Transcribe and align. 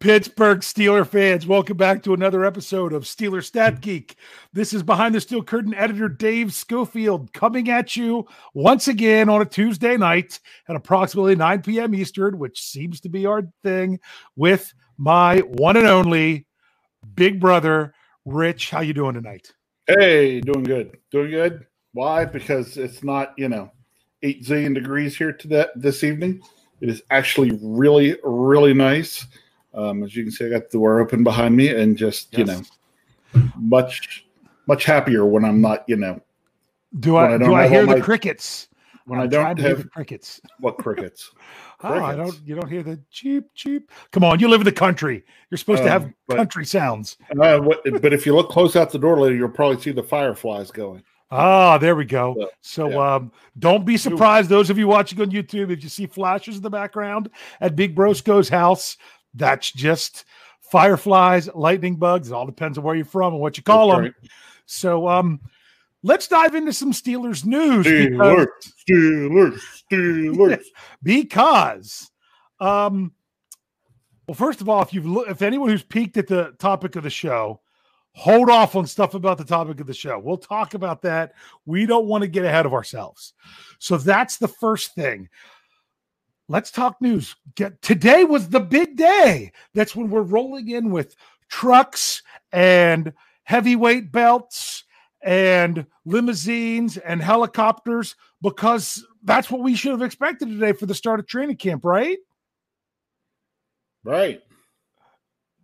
Pittsburgh 0.00 0.60
Steeler 0.60 1.06
fans, 1.06 1.46
welcome 1.46 1.76
back 1.76 2.02
to 2.02 2.14
another 2.14 2.42
episode 2.42 2.94
of 2.94 3.02
Steeler 3.02 3.44
Stat 3.44 3.82
Geek. 3.82 4.16
This 4.50 4.72
is 4.72 4.82
behind 4.82 5.14
the 5.14 5.20
steel 5.20 5.42
curtain 5.42 5.74
editor 5.74 6.08
Dave 6.08 6.54
Schofield 6.54 7.30
coming 7.34 7.68
at 7.68 7.94
you 7.96 8.26
once 8.54 8.88
again 8.88 9.28
on 9.28 9.42
a 9.42 9.44
Tuesday 9.44 9.98
night 9.98 10.40
at 10.70 10.74
approximately 10.74 11.36
9 11.36 11.60
p.m. 11.60 11.94
Eastern, 11.94 12.38
which 12.38 12.62
seems 12.62 12.98
to 13.02 13.10
be 13.10 13.26
our 13.26 13.42
thing, 13.62 14.00
with 14.36 14.72
my 14.96 15.40
one 15.40 15.76
and 15.76 15.86
only 15.86 16.46
big 17.14 17.38
brother, 17.38 17.92
Rich. 18.24 18.70
How 18.70 18.80
you 18.80 18.94
doing 18.94 19.12
tonight? 19.12 19.52
Hey, 19.86 20.40
doing 20.40 20.64
good. 20.64 20.96
Doing 21.10 21.30
good. 21.30 21.66
Why? 21.92 22.24
Because 22.24 22.78
it's 22.78 23.04
not, 23.04 23.34
you 23.36 23.50
know, 23.50 23.70
eight 24.22 24.46
zillion 24.46 24.74
degrees 24.74 25.14
here 25.14 25.34
to 25.34 25.48
that 25.48 25.72
this 25.76 26.02
evening. 26.04 26.40
It 26.80 26.88
is 26.88 27.02
actually 27.10 27.58
really, 27.60 28.16
really 28.24 28.72
nice. 28.72 29.26
Um, 29.74 30.02
as 30.02 30.16
you 30.16 30.24
can 30.24 30.32
see, 30.32 30.46
I 30.46 30.48
got 30.48 30.70
the 30.70 30.78
door 30.78 31.00
open 31.00 31.22
behind 31.22 31.56
me, 31.56 31.68
and 31.68 31.96
just 31.96 32.28
yes. 32.32 32.38
you 32.38 32.44
know, 32.44 33.50
much 33.56 34.26
much 34.66 34.84
happier 34.84 35.24
when 35.24 35.44
I'm 35.44 35.60
not, 35.60 35.84
you 35.88 35.96
know. 35.96 36.20
Do 36.98 37.16
I, 37.16 37.34
I 37.34 37.38
do 37.38 37.54
I 37.54 37.68
hear 37.68 37.86
the 37.86 37.96
my, 37.96 38.00
crickets? 38.00 38.68
When 39.06 39.18
I'm 39.20 39.24
I 39.24 39.28
don't 39.28 39.58
have 39.58 39.90
crickets. 39.90 40.40
What 40.58 40.78
crickets? 40.78 41.30
oh, 41.82 41.94
I 42.04 42.14
don't. 42.16 42.40
You 42.44 42.56
don't 42.56 42.68
hear 42.68 42.82
the 42.82 43.00
cheep 43.10 43.44
cheep. 43.54 43.90
Come 44.12 44.24
on, 44.24 44.40
you 44.40 44.48
live 44.48 44.60
in 44.60 44.64
the 44.64 44.72
country. 44.72 45.24
You're 45.50 45.58
supposed 45.58 45.80
um, 45.80 45.86
to 45.86 45.90
have 45.90 46.12
but, 46.26 46.36
country 46.36 46.64
sounds. 46.64 47.16
Uh, 47.40 47.58
what, 47.60 47.82
but 48.02 48.12
if 48.12 48.26
you 48.26 48.34
look 48.34 48.50
close 48.50 48.76
out 48.76 48.90
the 48.90 48.98
door 48.98 49.18
later, 49.18 49.36
you'll 49.36 49.48
probably 49.48 49.80
see 49.80 49.92
the 49.92 50.02
fireflies 50.02 50.70
going. 50.70 51.02
Ah, 51.32 51.78
there 51.78 51.94
we 51.94 52.04
go. 52.04 52.34
So, 52.38 52.48
so 52.60 52.88
yeah. 52.88 53.14
um, 53.14 53.32
don't 53.58 53.84
be 53.84 53.96
surprised, 53.96 54.50
those 54.50 54.68
of 54.68 54.78
you 54.78 54.88
watching 54.88 55.20
on 55.20 55.30
YouTube, 55.30 55.70
if 55.70 55.82
you 55.82 55.88
see 55.88 56.06
flashes 56.06 56.56
in 56.56 56.62
the 56.62 56.70
background 56.70 57.30
at 57.60 57.76
Big 57.76 57.94
Brosco's 57.94 58.48
house. 58.48 58.96
That's 59.34 59.70
just 59.70 60.24
fireflies, 60.60 61.48
lightning 61.54 61.96
bugs. 61.96 62.30
It 62.30 62.34
all 62.34 62.46
depends 62.46 62.78
on 62.78 62.84
where 62.84 62.94
you're 62.94 63.04
from 63.04 63.34
and 63.34 63.40
what 63.42 63.56
you 63.56 63.62
call 63.62 63.88
That's 63.88 63.96
them. 63.96 64.04
Right. 64.04 64.30
So, 64.66 65.08
um, 65.08 65.40
let's 66.02 66.28
dive 66.28 66.54
into 66.54 66.72
some 66.72 66.92
Steelers 66.92 67.44
news. 67.44 67.86
Steelers, 67.86 68.46
because, 68.60 68.74
Steelers, 68.88 69.60
Steelers. 69.90 70.64
because, 71.02 72.10
um, 72.60 73.12
well, 74.26 74.34
first 74.34 74.60
of 74.60 74.68
all, 74.68 74.82
if 74.82 74.94
you've 74.94 75.06
lo- 75.06 75.24
if 75.28 75.42
anyone 75.42 75.68
who's 75.68 75.82
peeked 75.82 76.16
at 76.16 76.28
the 76.28 76.54
topic 76.58 76.96
of 76.96 77.02
the 77.02 77.10
show, 77.10 77.60
hold 78.12 78.50
off 78.50 78.76
on 78.76 78.86
stuff 78.86 79.14
about 79.14 79.38
the 79.38 79.44
topic 79.44 79.80
of 79.80 79.86
the 79.86 79.94
show. 79.94 80.18
We'll 80.18 80.36
talk 80.36 80.74
about 80.74 81.02
that. 81.02 81.32
We 81.66 81.86
don't 81.86 82.06
want 82.06 82.22
to 82.22 82.28
get 82.28 82.44
ahead 82.44 82.66
of 82.66 82.74
ourselves. 82.74 83.34
So 83.78 83.96
that's 83.96 84.36
the 84.36 84.48
first 84.48 84.94
thing 84.94 85.28
let's 86.50 86.72
talk 86.72 87.00
news. 87.00 87.36
Get, 87.54 87.80
today 87.80 88.24
was 88.24 88.48
the 88.48 88.60
big 88.60 88.96
day. 88.96 89.52
That's 89.72 89.94
when 89.94 90.10
we're 90.10 90.22
rolling 90.22 90.68
in 90.68 90.90
with 90.90 91.14
trucks 91.48 92.22
and 92.52 93.12
heavyweight 93.44 94.10
belts 94.10 94.82
and 95.22 95.86
limousines 96.04 96.96
and 96.96 97.22
helicopters 97.22 98.16
because 98.42 99.06
that's 99.22 99.48
what 99.48 99.60
we 99.60 99.76
should 99.76 99.92
have 99.92 100.02
expected 100.02 100.48
today 100.48 100.72
for 100.72 100.86
the 100.86 100.94
start 100.94 101.20
of 101.20 101.26
training 101.28 101.56
camp, 101.56 101.84
right? 101.84 102.18
Right. 104.02 104.42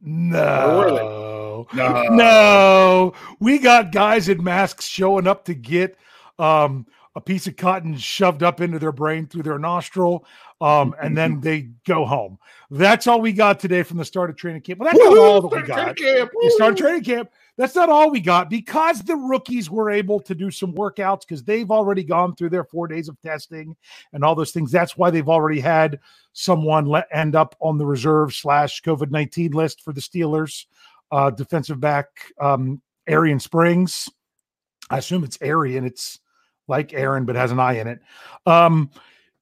No. 0.00 1.66
No. 1.72 2.02
No. 2.10 3.14
We 3.40 3.58
got 3.58 3.90
guys 3.90 4.28
in 4.28 4.44
masks 4.44 4.86
showing 4.86 5.26
up 5.26 5.46
to 5.46 5.54
get 5.54 5.96
um 6.38 6.86
a 7.16 7.20
piece 7.20 7.46
of 7.46 7.56
cotton 7.56 7.96
shoved 7.96 8.42
up 8.42 8.60
into 8.60 8.78
their 8.78 8.92
brain 8.92 9.26
through 9.26 9.42
their 9.42 9.58
nostril, 9.58 10.26
um, 10.60 10.94
and 11.00 11.16
then 11.16 11.40
they 11.40 11.70
go 11.86 12.04
home. 12.04 12.38
That's 12.70 13.06
all 13.06 13.20
we 13.20 13.32
got 13.32 13.60
today 13.60 13.82
from 13.82 13.98
the 13.98 14.04
start 14.04 14.30
of 14.30 14.36
training 14.36 14.62
camp. 14.62 14.80
Well, 14.80 14.90
that's 14.90 15.02
not 15.02 15.18
all 15.18 15.40
that 15.42 15.62
we 15.62 15.62
got. 15.62 15.98
You 16.00 16.50
start 16.50 16.76
training 16.76 17.04
camp. 17.04 17.30
That's 17.56 17.74
not 17.74 17.88
all 17.88 18.10
we 18.10 18.20
got 18.20 18.50
because 18.50 19.00
the 19.00 19.16
rookies 19.16 19.70
were 19.70 19.90
able 19.90 20.20
to 20.20 20.34
do 20.34 20.50
some 20.50 20.74
workouts 20.74 21.20
because 21.20 21.42
they've 21.42 21.70
already 21.70 22.04
gone 22.04 22.34
through 22.36 22.50
their 22.50 22.64
four 22.64 22.86
days 22.86 23.08
of 23.08 23.20
testing 23.22 23.74
and 24.12 24.24
all 24.24 24.34
those 24.34 24.52
things. 24.52 24.70
That's 24.70 24.96
why 24.96 25.10
they've 25.10 25.28
already 25.28 25.60
had 25.60 25.98
someone 26.32 26.86
let 26.86 27.08
end 27.12 27.34
up 27.34 27.56
on 27.60 27.78
the 27.78 27.86
reserve 27.86 28.34
slash 28.34 28.82
COVID 28.82 29.10
nineteen 29.10 29.52
list 29.52 29.82
for 29.82 29.92
the 29.92 30.00
Steelers. 30.00 30.66
Uh, 31.10 31.30
defensive 31.30 31.78
back 31.80 32.08
um, 32.40 32.82
Arrion 33.08 33.40
Springs. 33.40 34.08
I 34.90 34.98
assume 34.98 35.22
it's 35.24 35.38
Arrion. 35.40 35.86
It's 35.86 36.18
like 36.68 36.92
Aaron, 36.92 37.24
but 37.24 37.36
has 37.36 37.52
an 37.52 37.60
I 37.60 37.74
in 37.74 37.86
it, 37.86 38.00
um, 38.44 38.90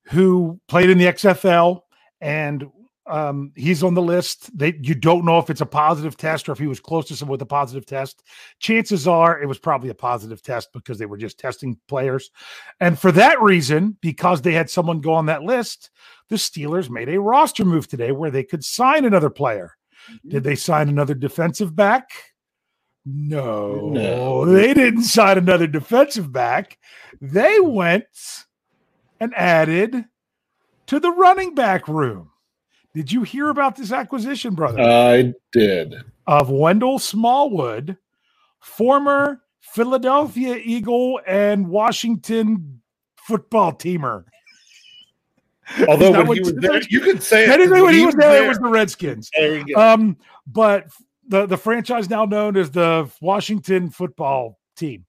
who 0.07 0.61
played 0.69 0.91
in 0.91 0.99
the 0.99 1.07
XFL 1.07 1.81
and 2.21 2.65
um, 3.07 3.53
he's 3.55 3.83
on 3.83 3.95
the 3.95 4.03
list. 4.03 4.57
They 4.57 4.79
you 4.81 4.95
don't 4.95 5.25
know 5.25 5.39
if 5.39 5.51
it's 5.51 5.61
a 5.61 5.67
positive 5.67 6.17
test 6.17 6.49
or 6.49 6.53
if 6.53 6.59
he 6.59 6.67
was 6.67 6.81
close 6.81 7.07
to 7.09 7.17
someone 7.17 7.33
with 7.33 7.43
a 7.43 7.47
positive 7.47 7.85
test. 7.85 8.23
Chances 8.61 9.07
are 9.07 9.41
it 9.41 9.47
was 9.47 9.59
probably 9.59 9.91
a 9.91 9.95
positive 9.95 10.43
test 10.43 10.71
because 10.73 10.99
they 10.99 11.07
were 11.07 11.19
just 11.19 11.39
testing 11.39 11.79
players. 11.87 12.31
And 12.81 12.99
for 12.99 13.13
that 13.13 13.41
reason, 13.43 13.99
because 14.01 14.41
they 14.41 14.53
had 14.53 14.71
someone 14.71 15.01
go 15.01 15.13
on 15.13 15.27
that 15.27 15.43
list, 15.43 15.91
the 16.31 16.37
Steelers 16.37 16.89
made 16.89 17.11
a 17.11 17.21
roster 17.21 17.65
move 17.65 17.89
today 17.89 18.13
where 18.13 18.31
they 18.31 18.45
could 18.45 18.65
sign 18.65 19.05
another 19.05 19.31
player. 19.31 19.77
Mm-hmm. 20.11 20.29
Did 20.31 20.45
they 20.45 20.57
sign 20.57 20.89
another 20.89 21.15
defensive 21.15 21.77
back? 21.77 22.09
No, 23.07 23.91
no, 23.91 24.47
they 24.47 24.73
didn't 24.73 25.03
sign 25.03 25.37
another 25.37 25.67
defensive 25.67 26.33
back. 26.33 26.79
They 27.21 27.61
went 27.61 28.07
and 29.25 29.35
added 29.35 30.05
to 30.87 31.01
the 31.01 31.11
running 31.11 31.55
back 31.55 31.89
room. 31.89 32.31
Did 32.95 33.11
you 33.11 33.23
hear 33.23 33.49
about 33.49 33.75
this 33.75 33.91
acquisition, 33.91 34.55
brother? 34.55 34.81
I 34.81 35.33
did. 35.53 35.97
Of 36.27 36.51
Wendell 36.51 37.01
Smallwood, 37.01 37.97
former 38.61 39.43
Philadelphia 39.61 40.57
Eagle 40.63 41.21
and 41.27 41.69
Washington 41.69 42.81
football 43.17 43.73
teamer. 43.73 44.25
Although 45.89 46.13
when 46.13 46.27
he 46.35 46.41
was 46.41 46.55
there, 46.57 46.83
you 46.89 47.01
could 47.01 47.23
say 47.23 47.47
technically 47.47 47.83
when 47.83 47.95
he 47.95 48.05
was 48.05 48.15
there, 48.15 48.31
there, 48.31 48.45
it 48.45 48.49
was 48.49 48.59
the 48.59 48.69
Redskins. 48.69 49.31
Um, 49.75 50.19
but 50.47 50.89
the 51.27 51.47
the 51.47 51.57
franchise 51.57 52.11
now 52.11 52.27
known 52.27 52.57
as 52.57 52.71
the 52.71 53.11
Washington 53.23 53.89
Football 53.89 54.59
Team. 54.77 55.07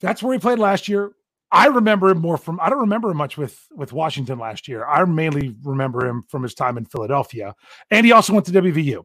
That's 0.00 0.20
where 0.20 0.32
he 0.32 0.40
played 0.40 0.58
last 0.58 0.88
year. 0.88 1.12
I 1.52 1.66
remember 1.66 2.08
him 2.08 2.18
more 2.18 2.38
from 2.38 2.58
I 2.60 2.70
don't 2.70 2.80
remember 2.80 3.10
him 3.10 3.18
much 3.18 3.36
with 3.36 3.60
with 3.72 3.92
Washington 3.92 4.38
last 4.38 4.66
year. 4.68 4.84
I 4.86 5.04
mainly 5.04 5.54
remember 5.62 6.06
him 6.06 6.24
from 6.28 6.42
his 6.42 6.54
time 6.54 6.78
in 6.78 6.86
Philadelphia. 6.86 7.54
And 7.90 8.06
he 8.06 8.12
also 8.12 8.32
went 8.32 8.46
to 8.46 8.52
WVU. 8.52 9.04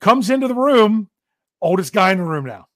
Comes 0.00 0.30
into 0.30 0.48
the 0.48 0.54
room, 0.54 1.08
oldest 1.60 1.92
guy 1.92 2.12
in 2.12 2.18
the 2.18 2.24
room 2.24 2.44
now. 2.44 2.66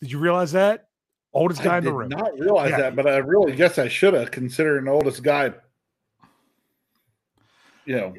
Did 0.00 0.12
you 0.12 0.18
realize 0.18 0.52
that? 0.52 0.86
Oldest 1.34 1.62
guy 1.62 1.74
I 1.74 1.78
in 1.78 1.84
the 1.84 1.92
room. 1.92 2.10
Not 2.10 2.38
realize 2.38 2.70
yeah. 2.70 2.78
that, 2.78 2.96
but 2.96 3.06
I 3.06 3.16
really 3.18 3.56
guess 3.56 3.78
I 3.78 3.88
should 3.88 4.14
have 4.14 4.30
considered 4.30 4.82
an 4.82 4.88
oldest 4.88 5.22
guy. 5.22 5.52
You 7.84 7.96
know. 7.96 8.14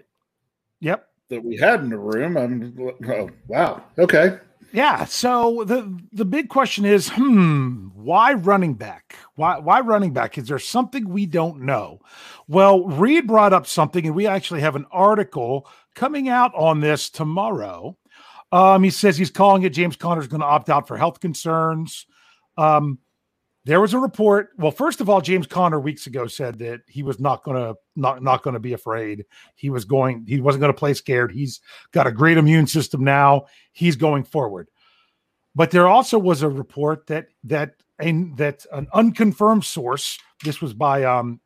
Yep 0.82 1.08
that 1.34 1.44
we 1.44 1.58
had 1.58 1.82
in 1.82 1.90
the 1.90 1.98
room. 1.98 2.38
I'm 2.38 2.78
oh, 3.10 3.30
wow. 3.48 3.84
Okay. 3.98 4.38
Yeah. 4.74 5.06
So 5.06 5.64
the 5.66 6.00
the 6.12 6.26
big 6.26 6.50
question 6.50 6.84
is, 6.84 7.10
hmm, 7.10 7.90
why 7.94 8.34
running 8.34 8.74
back? 8.74 9.16
Why 9.36 9.60
why 9.60 9.82
running 9.82 10.14
back? 10.14 10.38
Is 10.38 10.48
there 10.48 10.58
something 10.58 11.08
we 11.08 11.28
don't 11.28 11.62
know? 11.62 12.00
Well, 12.48 12.84
Reed 12.86 13.28
brought 13.28 13.54
up 13.54 13.68
something, 13.68 14.06
and 14.08 14.16
we 14.16 14.26
actually 14.26 14.62
have 14.62 14.76
an 14.76 14.88
article 14.92 15.68
coming 15.94 16.28
out 16.28 16.52
on 16.56 16.80
this 16.80 17.12
tomorrow. 17.12 17.96
Um, 18.52 18.84
he 18.84 18.90
says 18.90 19.16
he's 19.16 19.30
calling 19.30 19.62
it 19.62 19.70
James 19.70 19.96
Conner's 19.96 20.28
going 20.28 20.42
to 20.42 20.48
opt 20.48 20.72
out 20.72 20.88
for 20.88 20.98
health 20.98 21.20
concerns. 21.20 22.08
Um, 22.58 22.98
there 23.66 23.80
was 23.80 23.94
a 23.94 24.00
report. 24.00 24.50
Well, 24.58 24.72
first 24.72 25.00
of 25.00 25.10
all, 25.10 25.22
James 25.22 25.48
Conner 25.48 25.80
weeks 25.80 26.06
ago 26.06 26.28
said 26.28 26.60
that 26.60 26.82
he 26.88 27.02
was 27.02 27.20
not 27.20 27.44
going 27.44 27.58
to 27.58 27.76
not 27.96 28.22
not 28.22 28.44
going 28.44 28.56
to 28.56 28.60
be 28.60 28.74
afraid. 28.74 29.26
He 29.56 29.70
was 29.70 29.86
going. 29.86 30.26
He 30.28 30.42
wasn't 30.42 30.62
going 30.62 30.74
to 30.74 30.78
play 30.78 30.94
scared. 30.94 31.32
He's 31.32 31.62
got 31.92 32.08
a 32.08 32.12
great 32.12 32.38
immune 32.38 32.68
system 32.68 33.04
now. 33.04 33.46
He's 33.72 33.96
going 33.96 34.24
forward. 34.24 34.70
But 35.56 35.72
there 35.72 35.88
also 35.88 36.20
was 36.20 36.42
a 36.42 36.50
report 36.50 37.08
that 37.08 37.28
that 37.46 37.76
a, 38.02 38.12
that 38.36 38.66
an 38.72 38.88
unconfirmed 38.94 39.64
source. 39.64 40.20
This 40.44 40.62
was 40.62 40.74
by 40.74 41.04
um, 41.04 41.40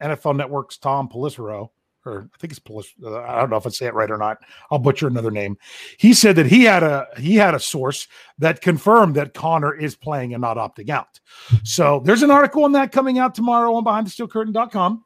NFL 0.00 0.36
Network's 0.36 0.78
Tom 0.78 1.08
Pelissero, 1.08 1.70
or 2.06 2.28
I 2.34 2.38
think 2.38 2.52
it's 2.52 2.60
Polish. 2.60 2.94
Uh, 3.02 3.20
I 3.20 3.40
don't 3.40 3.50
know 3.50 3.56
if 3.56 3.66
I 3.66 3.70
say 3.70 3.86
it 3.86 3.94
right 3.94 4.10
or 4.10 4.18
not. 4.18 4.38
I'll 4.70 4.78
butcher 4.78 5.06
another 5.06 5.30
name. 5.30 5.58
He 5.98 6.14
said 6.14 6.36
that 6.36 6.46
he 6.46 6.64
had 6.64 6.82
a 6.82 7.06
he 7.18 7.36
had 7.36 7.54
a 7.54 7.60
source 7.60 8.08
that 8.38 8.60
confirmed 8.60 9.16
that 9.16 9.34
Conner 9.34 9.74
is 9.74 9.96
playing 9.96 10.34
and 10.34 10.40
not 10.40 10.56
opting 10.56 10.90
out. 10.90 11.20
So 11.64 12.00
there's 12.04 12.22
an 12.22 12.30
article 12.30 12.64
on 12.64 12.72
that 12.72 12.92
coming 12.92 13.18
out 13.18 13.34
tomorrow 13.34 13.74
on 13.74 13.84
BehindTheSteelCurtain.com. 13.84 15.04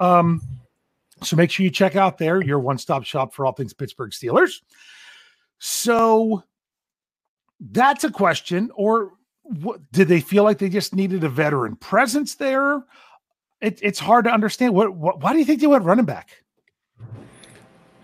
Um, 0.00 0.40
so 1.22 1.36
make 1.36 1.50
sure 1.50 1.64
you 1.64 1.70
check 1.70 1.96
out 1.96 2.18
there 2.18 2.42
your 2.42 2.58
one 2.58 2.78
stop 2.78 3.04
shop 3.04 3.34
for 3.34 3.46
all 3.46 3.52
things 3.52 3.72
Pittsburgh 3.72 4.10
Steelers. 4.10 4.60
So 5.58 6.42
that's 7.60 8.04
a 8.04 8.10
question. 8.10 8.70
Or 8.74 9.12
what, 9.42 9.80
did 9.92 10.08
they 10.08 10.20
feel 10.20 10.42
like 10.42 10.58
they 10.58 10.68
just 10.68 10.94
needed 10.94 11.24
a 11.24 11.28
veteran 11.28 11.76
presence 11.76 12.34
there? 12.34 12.84
It, 13.62 13.78
it's 13.80 14.00
hard 14.00 14.24
to 14.24 14.30
understand. 14.30 14.74
What, 14.74 14.94
what? 14.94 15.20
Why 15.20 15.32
do 15.32 15.38
you 15.38 15.44
think 15.44 15.60
they 15.60 15.68
went 15.68 15.84
running 15.84 16.04
back? 16.04 16.42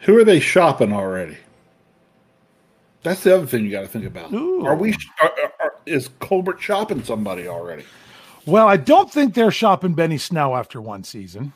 Who 0.02 0.16
are 0.16 0.24
they 0.24 0.38
shopping 0.38 0.92
already? 0.92 1.36
That's 3.02 3.22
the 3.24 3.34
other 3.34 3.46
thing 3.46 3.64
you 3.64 3.70
got 3.70 3.80
to 3.82 3.88
think 3.88 4.04
about. 4.04 4.32
Ooh. 4.32 4.64
Are 4.64 4.76
we? 4.76 4.94
Are, 5.20 5.32
are, 5.60 5.74
is 5.84 6.10
Colbert 6.20 6.60
shopping 6.60 7.02
somebody 7.02 7.48
already? 7.48 7.84
Well, 8.46 8.68
I 8.68 8.76
don't 8.76 9.10
think 9.10 9.34
they're 9.34 9.50
shopping 9.50 9.94
Benny 9.94 10.16
Snell 10.16 10.56
after 10.56 10.80
one 10.80 11.02
season. 11.02 11.52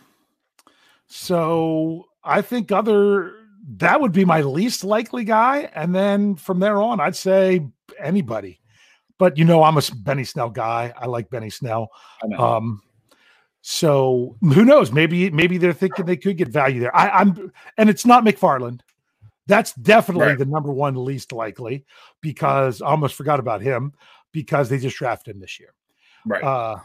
So 1.06 2.06
I 2.24 2.42
think 2.42 2.72
other 2.72 3.34
that 3.76 4.00
would 4.00 4.12
be 4.12 4.24
my 4.24 4.40
least 4.40 4.82
likely 4.82 5.24
guy, 5.24 5.70
and 5.74 5.94
then 5.94 6.34
from 6.34 6.58
there 6.58 6.82
on, 6.82 6.98
I'd 6.98 7.14
say 7.14 7.64
anybody. 8.00 8.60
But 9.18 9.38
you 9.38 9.44
know, 9.44 9.62
I'm 9.62 9.78
a 9.78 9.82
Benny 9.94 10.24
Snell 10.24 10.50
guy. 10.50 10.92
I 10.96 11.06
like 11.06 11.30
Benny 11.30 11.50
Snell. 11.50 11.88
Um, 12.36 12.82
so 13.62 14.36
who 14.40 14.64
knows? 14.64 14.92
Maybe 14.92 15.30
maybe 15.30 15.56
they're 15.56 15.72
thinking 15.72 16.04
they 16.04 16.16
could 16.16 16.36
get 16.36 16.48
value 16.48 16.80
there. 16.80 16.94
I, 16.94 17.22
am 17.22 17.52
and 17.78 17.88
it's 17.88 18.04
not 18.04 18.24
McFarland. 18.24 18.80
That's 19.46 19.72
definitely 19.74 20.26
right. 20.26 20.38
the 20.38 20.46
number 20.46 20.72
one 20.72 21.04
least 21.04 21.32
likely 21.32 21.84
because 22.20 22.82
I 22.82 22.88
almost 22.88 23.14
forgot 23.14 23.38
about 23.38 23.62
him 23.62 23.92
because 24.32 24.68
they 24.68 24.78
just 24.78 24.96
drafted 24.96 25.36
him 25.36 25.40
this 25.40 25.60
year. 25.60 25.74
Right. 26.26 26.42
Uh, 26.42 26.78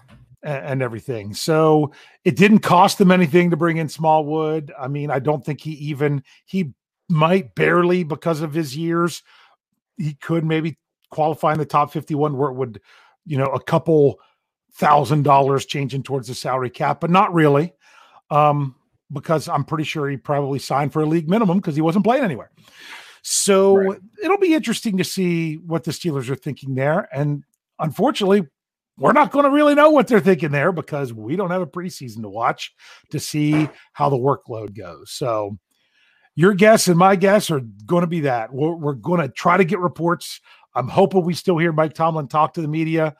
and, 0.43 0.65
and 0.65 0.81
everything. 0.83 1.33
So 1.33 1.93
it 2.23 2.35
didn't 2.35 2.59
cost 2.59 2.99
them 2.99 3.11
anything 3.11 3.49
to 3.49 3.57
bring 3.57 3.77
in 3.77 3.89
Smallwood. 3.89 4.71
I 4.79 4.87
mean, 4.87 5.09
I 5.09 5.17
don't 5.17 5.43
think 5.43 5.61
he 5.61 5.71
even 5.71 6.23
he 6.45 6.73
might 7.09 7.55
barely 7.55 8.03
because 8.03 8.41
of 8.41 8.53
his 8.53 8.77
years. 8.77 9.23
He 9.97 10.13
could 10.13 10.45
maybe 10.45 10.77
qualify 11.09 11.53
in 11.53 11.59
the 11.59 11.65
top 11.65 11.91
51 11.91 12.37
where 12.37 12.51
it 12.51 12.55
would, 12.55 12.81
you 13.25 13.37
know, 13.37 13.47
a 13.47 13.61
couple 13.61 14.19
thousand 14.77 15.23
dollars 15.23 15.65
changing 15.65 16.03
towards 16.03 16.27
the 16.27 16.35
salary 16.35 16.69
cap, 16.69 16.99
but 16.99 17.09
not 17.09 17.33
really, 17.33 17.73
um, 18.29 18.75
because 19.11 19.47
I'm 19.47 19.63
pretty 19.63 19.83
sure 19.83 20.09
he 20.09 20.17
probably 20.17 20.59
signed 20.59 20.93
for 20.93 21.01
a 21.01 21.05
league 21.05 21.29
minimum 21.29 21.57
because 21.57 21.75
he 21.75 21.81
wasn't 21.81 22.05
playing 22.05 22.23
anywhere. 22.23 22.51
So 23.21 23.75
right. 23.75 23.99
it'll 24.23 24.37
be 24.37 24.53
interesting 24.53 24.97
to 24.97 25.03
see 25.03 25.55
what 25.55 25.83
the 25.83 25.91
Steelers 25.91 26.29
are 26.29 26.35
thinking 26.35 26.75
there. 26.75 27.09
And 27.11 27.43
unfortunately, 27.79 28.47
we're 28.97 29.13
not 29.13 29.31
going 29.31 29.43
to 29.43 29.51
really 29.51 29.75
know 29.75 29.89
what 29.89 30.07
they're 30.07 30.19
thinking 30.19 30.51
there 30.51 30.71
because 30.71 31.13
we 31.13 31.35
don't 31.35 31.51
have 31.51 31.61
a 31.61 31.67
preseason 31.67 32.21
to 32.21 32.29
watch 32.29 32.73
to 33.11 33.19
see 33.19 33.69
how 33.93 34.09
the 34.09 34.17
workload 34.17 34.75
goes. 34.75 35.11
So 35.11 35.57
your 36.35 36.53
guess 36.53 36.87
and 36.87 36.97
my 36.97 37.15
guess 37.15 37.51
are 37.51 37.61
going 37.85 38.01
to 38.01 38.07
be 38.07 38.21
that 38.21 38.53
we're, 38.53 38.75
we're 38.75 38.93
going 38.93 39.21
to 39.21 39.27
try 39.27 39.57
to 39.57 39.65
get 39.65 39.79
reports. 39.79 40.39
I'm 40.73 40.87
hoping 40.87 41.23
we 41.23 41.33
still 41.33 41.57
hear 41.57 41.73
Mike 41.73 41.93
Tomlin 41.93 42.27
talk 42.27 42.53
to 42.53 42.61
the 42.61 42.67
media, 42.67 43.15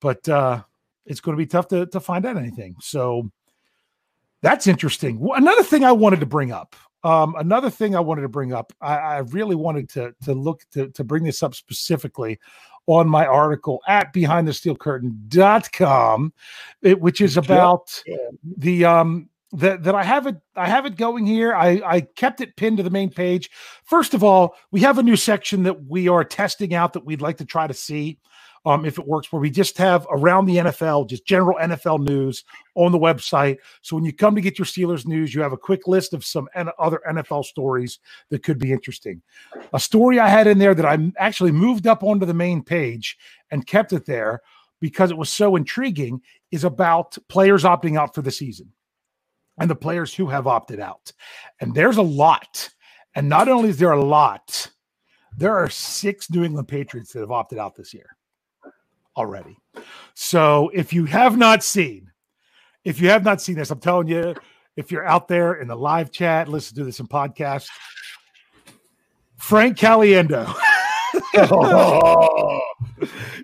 but 0.00 0.28
uh, 0.28 0.62
it's 1.08 1.20
going 1.20 1.36
to 1.36 1.42
be 1.42 1.46
tough 1.46 1.68
to, 1.68 1.86
to 1.86 2.00
find 2.00 2.26
out 2.26 2.36
anything. 2.36 2.76
So 2.80 3.30
that's 4.42 4.66
interesting. 4.66 5.26
Another 5.34 5.62
thing 5.62 5.84
I 5.84 5.92
wanted 5.92 6.20
to 6.20 6.26
bring 6.26 6.52
up. 6.52 6.76
Um, 7.04 7.34
another 7.38 7.70
thing 7.70 7.96
I 7.96 8.00
wanted 8.00 8.22
to 8.22 8.28
bring 8.28 8.52
up. 8.52 8.72
I, 8.80 8.96
I 8.96 9.18
really 9.18 9.54
wanted 9.54 9.88
to 9.90 10.14
to 10.24 10.34
look 10.34 10.62
to 10.72 10.88
to 10.90 11.04
bring 11.04 11.22
this 11.24 11.42
up 11.42 11.54
specifically 11.54 12.38
on 12.86 13.08
my 13.08 13.26
article 13.26 13.80
at 13.86 14.12
behindthesteelcurtain.com, 14.12 16.32
it, 16.82 17.00
which 17.00 17.20
is 17.20 17.36
about 17.36 18.02
the 18.56 18.84
um 18.84 19.28
that 19.52 19.84
that 19.84 19.94
I 19.94 20.02
have 20.02 20.26
it 20.26 20.38
I 20.56 20.68
have 20.68 20.86
it 20.86 20.96
going 20.96 21.24
here. 21.24 21.54
I 21.54 21.80
I 21.86 22.00
kept 22.00 22.40
it 22.40 22.56
pinned 22.56 22.78
to 22.78 22.82
the 22.82 22.90
main 22.90 23.10
page. 23.10 23.48
First 23.84 24.12
of 24.12 24.24
all, 24.24 24.56
we 24.72 24.80
have 24.80 24.98
a 24.98 25.02
new 25.02 25.16
section 25.16 25.62
that 25.62 25.84
we 25.84 26.08
are 26.08 26.24
testing 26.24 26.74
out 26.74 26.94
that 26.94 27.04
we'd 27.04 27.22
like 27.22 27.36
to 27.38 27.44
try 27.44 27.68
to 27.68 27.74
see 27.74 28.18
um, 28.64 28.84
if 28.84 28.98
it 28.98 29.06
works, 29.06 29.32
where 29.32 29.40
we 29.40 29.50
just 29.50 29.78
have 29.78 30.06
around 30.10 30.46
the 30.46 30.56
NFL, 30.56 31.08
just 31.08 31.26
general 31.26 31.58
NFL 31.58 32.00
news 32.00 32.44
on 32.74 32.92
the 32.92 32.98
website. 32.98 33.58
So 33.82 33.96
when 33.96 34.04
you 34.04 34.12
come 34.12 34.34
to 34.34 34.40
get 34.40 34.58
your 34.58 34.66
Steelers 34.66 35.06
news, 35.06 35.34
you 35.34 35.42
have 35.42 35.52
a 35.52 35.58
quick 35.58 35.86
list 35.86 36.12
of 36.12 36.24
some 36.24 36.48
N- 36.54 36.68
other 36.78 37.00
NFL 37.08 37.44
stories 37.44 37.98
that 38.30 38.42
could 38.42 38.58
be 38.58 38.72
interesting. 38.72 39.22
A 39.72 39.80
story 39.80 40.18
I 40.18 40.28
had 40.28 40.46
in 40.46 40.58
there 40.58 40.74
that 40.74 40.86
I 40.86 40.98
actually 41.18 41.52
moved 41.52 41.86
up 41.86 42.02
onto 42.02 42.26
the 42.26 42.34
main 42.34 42.62
page 42.62 43.16
and 43.50 43.66
kept 43.66 43.92
it 43.92 44.06
there 44.06 44.42
because 44.80 45.10
it 45.10 45.16
was 45.16 45.32
so 45.32 45.56
intriguing 45.56 46.20
is 46.50 46.64
about 46.64 47.18
players 47.28 47.64
opting 47.64 47.98
out 47.98 48.14
for 48.14 48.22
the 48.22 48.30
season 48.30 48.72
and 49.58 49.68
the 49.68 49.76
players 49.76 50.14
who 50.14 50.26
have 50.26 50.46
opted 50.46 50.80
out. 50.80 51.12
And 51.60 51.74
there's 51.74 51.96
a 51.96 52.02
lot. 52.02 52.70
And 53.14 53.28
not 53.28 53.48
only 53.48 53.70
is 53.70 53.78
there 53.78 53.92
a 53.92 54.04
lot, 54.04 54.70
there 55.36 55.56
are 55.56 55.68
six 55.68 56.30
New 56.30 56.44
England 56.44 56.68
Patriots 56.68 57.12
that 57.12 57.20
have 57.20 57.30
opted 57.30 57.58
out 57.58 57.74
this 57.74 57.92
year 57.92 58.17
already. 59.18 59.58
So 60.14 60.70
if 60.72 60.92
you 60.92 61.04
have 61.06 61.36
not 61.36 61.62
seen, 61.62 62.10
if 62.84 63.00
you 63.00 63.08
have 63.10 63.24
not 63.24 63.42
seen 63.42 63.56
this, 63.56 63.70
I'm 63.70 63.80
telling 63.80 64.08
you, 64.08 64.34
if 64.76 64.92
you're 64.92 65.06
out 65.06 65.28
there 65.28 65.54
in 65.54 65.68
the 65.68 65.76
live 65.76 66.10
chat, 66.12 66.48
listen 66.48 66.76
to 66.76 66.84
this 66.84 67.00
in 67.00 67.08
podcast. 67.08 67.66
Frank 69.36 69.76
Caliendo 69.76 70.52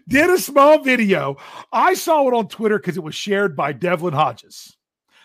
did 0.09 0.31
a 0.31 0.39
small 0.39 0.83
video. 0.83 1.37
I 1.73 1.95
saw 1.95 2.27
it 2.29 2.35
on 2.35 2.49
Twitter 2.49 2.79
because 2.79 2.97
it 2.97 3.03
was 3.03 3.15
shared 3.15 3.57
by 3.57 3.73
Devlin 3.73 4.15
Hodges. 4.15 4.77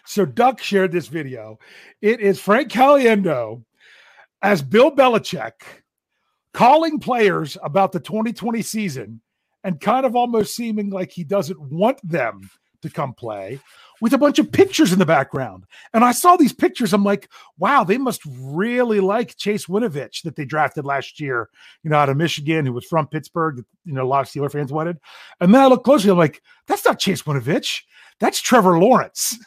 So 0.06 0.26
Duck 0.26 0.62
shared 0.62 0.92
this 0.92 1.08
video. 1.08 1.60
It 2.02 2.20
is 2.20 2.40
Frank 2.40 2.72
Caliendo 2.72 3.64
as 4.42 4.62
Bill 4.62 4.92
Belichick 4.92 5.54
calling 6.54 7.00
players 7.00 7.58
about 7.62 7.92
the 7.92 8.00
2020 8.00 8.62
season 8.62 9.22
and 9.64 9.80
kind 9.80 10.06
of 10.06 10.16
almost 10.16 10.56
seeming 10.56 10.90
like 10.90 11.12
he 11.12 11.24
doesn't 11.24 11.60
want 11.60 12.00
them 12.08 12.50
to 12.82 12.90
come 12.90 13.14
play 13.14 13.60
with 14.02 14.14
a 14.14 14.18
bunch 14.18 14.40
of 14.40 14.52
pictures 14.52 14.94
in 14.94 15.00
the 15.00 15.06
background. 15.06 15.66
And 15.94 16.04
I 16.04 16.12
saw 16.12 16.38
these 16.38 16.54
pictures. 16.54 16.94
I'm 16.94 17.04
like, 17.04 17.30
wow, 17.58 17.84
they 17.84 17.98
must 17.98 18.22
really 18.26 19.00
like 19.00 19.36
Chase 19.36 19.66
Winovich 19.66 20.22
that 20.24 20.36
they 20.36 20.46
drafted 20.46 20.86
last 20.86 21.20
year, 21.20 21.50
you 21.84 21.90
know, 21.90 21.98
out 21.98 22.10
of 22.10 22.18
Michigan, 22.18 22.66
who 22.66 22.74
was 22.74 22.86
from 22.86 23.08
Pittsburgh, 23.08 23.66
you 23.86 23.94
know, 23.94 24.04
a 24.04 24.08
lot 24.08 24.22
of 24.22 24.28
Steeler 24.28 24.52
fans 24.52 24.72
wanted. 24.72 24.98
And 25.42 25.54
then 25.54 25.62
I 25.62 25.68
look 25.68 25.84
closely, 25.84 26.10
I'm 26.10 26.18
like, 26.18 26.42
that's 26.68 26.86
not 26.86 27.00
Chase 27.00 27.24
Winovich. 27.24 27.82
That's 28.20 28.40
Trevor 28.40 28.80
Lawrence. 28.80 29.38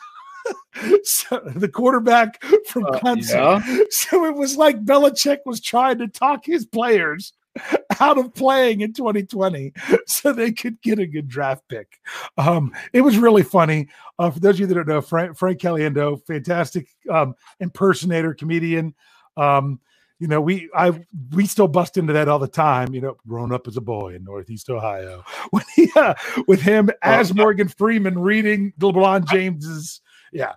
so, 1.04 1.40
the 1.54 1.69
quarterback 1.69 2.42
from 2.66 2.85
uh, 2.87 2.99
Clemson. 2.99 3.64
Yeah. 3.66 3.78
So 3.90 4.25
it 4.25 4.35
was 4.35 4.57
like 4.57 4.85
Belichick 4.85 5.38
was 5.45 5.61
trying 5.61 5.99
to 5.99 6.09
talk 6.09 6.45
his 6.45 6.66
players 6.66 7.33
out 8.01 8.19
of 8.19 8.35
playing 8.35 8.81
in 8.81 8.93
2020 8.93 9.73
so 10.07 10.33
they 10.33 10.53
could 10.53 10.81
get 10.83 10.99
a 10.99 11.07
good 11.07 11.29
draft 11.29 11.63
pick. 11.69 12.01
Um, 12.37 12.73
it 12.93 13.03
was 13.03 13.19
really 13.19 13.43
funny. 13.43 13.89
Uh, 14.19 14.31
for 14.31 14.41
those 14.41 14.57
of 14.57 14.61
you 14.61 14.67
that 14.67 14.75
don't 14.75 14.89
know, 14.89 15.01
Frank, 15.01 15.37
Frank 15.37 15.61
Caliendo, 15.61 16.25
fantastic 16.27 16.89
um, 17.11 17.35
impersonator, 17.61 18.35
comedian. 18.35 18.95
Um, 19.37 19.81
you 20.19 20.29
know, 20.29 20.41
we 20.41 20.71
I 20.73 20.93
we 21.33 21.47
still 21.47 21.67
bust 21.67 21.97
into 21.97 22.13
that 22.13 22.29
all 22.29 22.39
the 22.39 22.47
time. 22.47 22.95
You 22.95 23.01
know, 23.01 23.17
growing 23.27 23.53
up 23.53 23.67
as 23.67 23.77
a 23.77 23.81
boy 23.81 24.15
in 24.15 24.23
Northeast 24.23 24.71
Ohio, 24.71 25.25
when 25.51 25.65
he, 25.75 25.91
uh, 25.97 26.15
with 26.47 26.63
him 26.63 26.91
as 27.03 27.35
Morgan 27.35 27.67
Freeman 27.67 28.17
reading 28.17 28.73
LeBron 28.79 29.27
James's. 29.29 30.01
Yeah, 30.33 30.53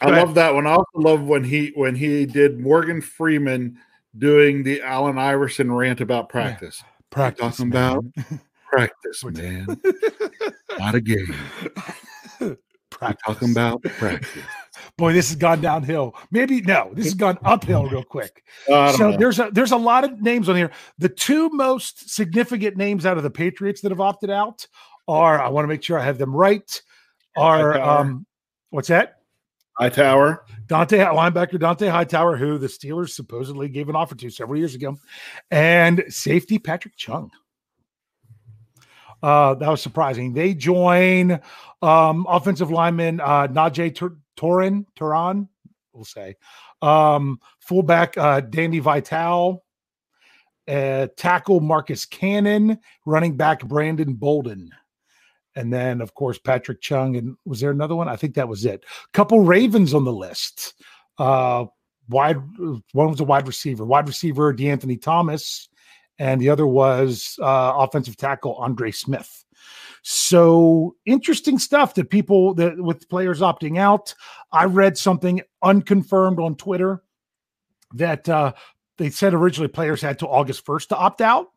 I 0.00 0.10
love 0.10 0.34
that 0.36 0.54
one. 0.54 0.68
I 0.68 0.70
also 0.70 0.86
love 0.94 1.22
when 1.24 1.42
he 1.42 1.72
when 1.74 1.96
he 1.96 2.26
did 2.26 2.60
Morgan 2.60 3.00
Freeman 3.00 3.78
doing 4.18 4.62
the 4.62 4.82
Allen 4.82 5.18
Iverson 5.18 5.72
rant 5.72 6.00
about 6.00 6.28
practice. 6.28 6.82
Yeah. 6.82 6.90
Practice. 7.10 7.56
Talking 7.56 7.68
about 7.68 8.04
practice, 8.70 9.24
man. 9.24 9.80
Not 10.78 10.94
a 10.94 11.00
game. 11.00 11.34
Practice. 12.90 13.22
Talking 13.26 13.52
about 13.52 13.82
practice. 13.82 14.42
Boy, 14.96 15.12
this 15.12 15.28
has 15.28 15.36
gone 15.36 15.60
downhill. 15.60 16.16
Maybe 16.32 16.62
no, 16.62 16.90
this 16.94 17.04
has 17.04 17.14
gone 17.14 17.38
uphill 17.44 17.84
real 17.86 18.02
quick. 18.02 18.42
Uh, 18.68 18.90
so 18.92 19.16
there's 19.16 19.38
a 19.38 19.50
there's 19.52 19.70
a 19.70 19.76
lot 19.76 20.02
of 20.02 20.20
names 20.20 20.48
on 20.48 20.56
here. 20.56 20.72
The 20.96 21.08
two 21.08 21.48
most 21.50 22.10
significant 22.10 22.76
names 22.76 23.06
out 23.06 23.16
of 23.16 23.22
the 23.22 23.30
Patriots 23.30 23.82
that 23.82 23.92
have 23.92 24.00
opted 24.00 24.30
out 24.30 24.66
are 25.06 25.40
I 25.40 25.48
want 25.48 25.64
to 25.64 25.68
make 25.68 25.82
sure 25.82 25.98
I 25.98 26.04
have 26.04 26.18
them 26.18 26.34
right. 26.34 26.82
Are 27.36 27.78
um 27.78 28.26
what's 28.70 28.88
that? 28.88 29.17
Hightower. 29.78 30.44
Dante 30.66 30.98
linebacker 30.98 31.58
Dont'a 31.58 31.90
Hightower, 31.90 32.36
who 32.36 32.58
the 32.58 32.66
Steelers 32.66 33.10
supposedly 33.10 33.68
gave 33.68 33.88
an 33.88 33.96
offer 33.96 34.14
to 34.16 34.30
several 34.30 34.58
years 34.58 34.74
ago, 34.74 34.98
and 35.50 36.04
safety 36.08 36.58
Patrick 36.58 36.96
Chung. 36.96 37.30
Uh, 39.22 39.54
that 39.54 39.68
was 39.68 39.80
surprising. 39.80 40.32
They 40.32 40.54
join 40.54 41.40
um, 41.82 42.26
offensive 42.28 42.70
lineman 42.70 43.20
uh, 43.20 43.48
Najee 43.48 43.94
Tur- 43.94 44.18
Toran, 44.36 45.48
we'll 45.92 46.04
say, 46.04 46.36
um, 46.82 47.40
fullback 47.60 48.16
uh, 48.16 48.40
Danny 48.40 48.78
Vitale, 48.78 49.64
uh, 50.68 51.08
tackle 51.16 51.60
Marcus 51.60 52.04
Cannon, 52.04 52.78
running 53.06 53.36
back 53.36 53.64
Brandon 53.66 54.14
Bolden. 54.14 54.70
And 55.58 55.72
then, 55.72 56.00
of 56.00 56.14
course, 56.14 56.38
Patrick 56.38 56.80
Chung. 56.80 57.16
And 57.16 57.36
was 57.44 57.58
there 57.58 57.72
another 57.72 57.96
one? 57.96 58.08
I 58.08 58.14
think 58.14 58.34
that 58.34 58.48
was 58.48 58.64
it. 58.64 58.84
Couple 59.12 59.40
Ravens 59.40 59.92
on 59.92 60.04
the 60.04 60.12
list. 60.12 60.74
Uh, 61.18 61.64
wide 62.08 62.36
one 62.92 63.10
was 63.10 63.18
a 63.18 63.24
wide 63.24 63.48
receiver, 63.48 63.84
wide 63.84 64.06
receiver 64.06 64.54
De'Anthony 64.54 65.02
Thomas, 65.02 65.68
and 66.16 66.40
the 66.40 66.48
other 66.48 66.64
was 66.64 67.36
uh, 67.42 67.72
offensive 67.76 68.16
tackle 68.16 68.54
Andre 68.54 68.92
Smith. 68.92 69.44
So 70.02 70.94
interesting 71.06 71.58
stuff 71.58 71.94
that 71.94 72.08
people 72.08 72.54
that 72.54 72.80
with 72.80 73.08
players 73.08 73.40
opting 73.40 73.78
out. 73.78 74.14
I 74.52 74.66
read 74.66 74.96
something 74.96 75.42
unconfirmed 75.60 76.38
on 76.38 76.54
Twitter 76.54 77.02
that 77.94 78.28
uh, 78.28 78.52
they 78.96 79.10
said 79.10 79.34
originally 79.34 79.68
players 79.68 80.00
had 80.00 80.20
to 80.20 80.28
August 80.28 80.64
1st 80.64 80.88
to 80.88 80.96
opt 80.96 81.20
out, 81.20 81.48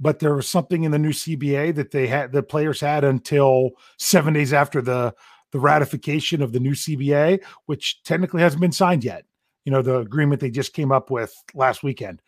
but 0.00 0.18
there 0.18 0.34
was 0.34 0.48
something 0.48 0.84
in 0.84 0.90
the 0.90 0.98
new 0.98 1.10
CBA 1.10 1.74
that 1.74 1.90
they 1.90 2.06
had 2.06 2.32
the 2.32 2.42
players 2.42 2.80
had 2.80 3.04
until 3.04 3.70
seven 3.98 4.34
days 4.34 4.52
after 4.52 4.80
the 4.80 5.14
the 5.50 5.60
ratification 5.60 6.42
of 6.42 6.52
the 6.52 6.60
new 6.60 6.72
CBA, 6.72 7.42
which 7.66 8.02
technically 8.02 8.42
hasn't 8.42 8.60
been 8.60 8.72
signed 8.72 9.02
yet. 9.02 9.24
You 9.64 9.72
know, 9.72 9.82
the 9.82 9.98
agreement 9.98 10.40
they 10.40 10.50
just 10.50 10.74
came 10.74 10.92
up 10.92 11.10
with 11.10 11.34
last 11.54 11.82
weekend. 11.82 12.22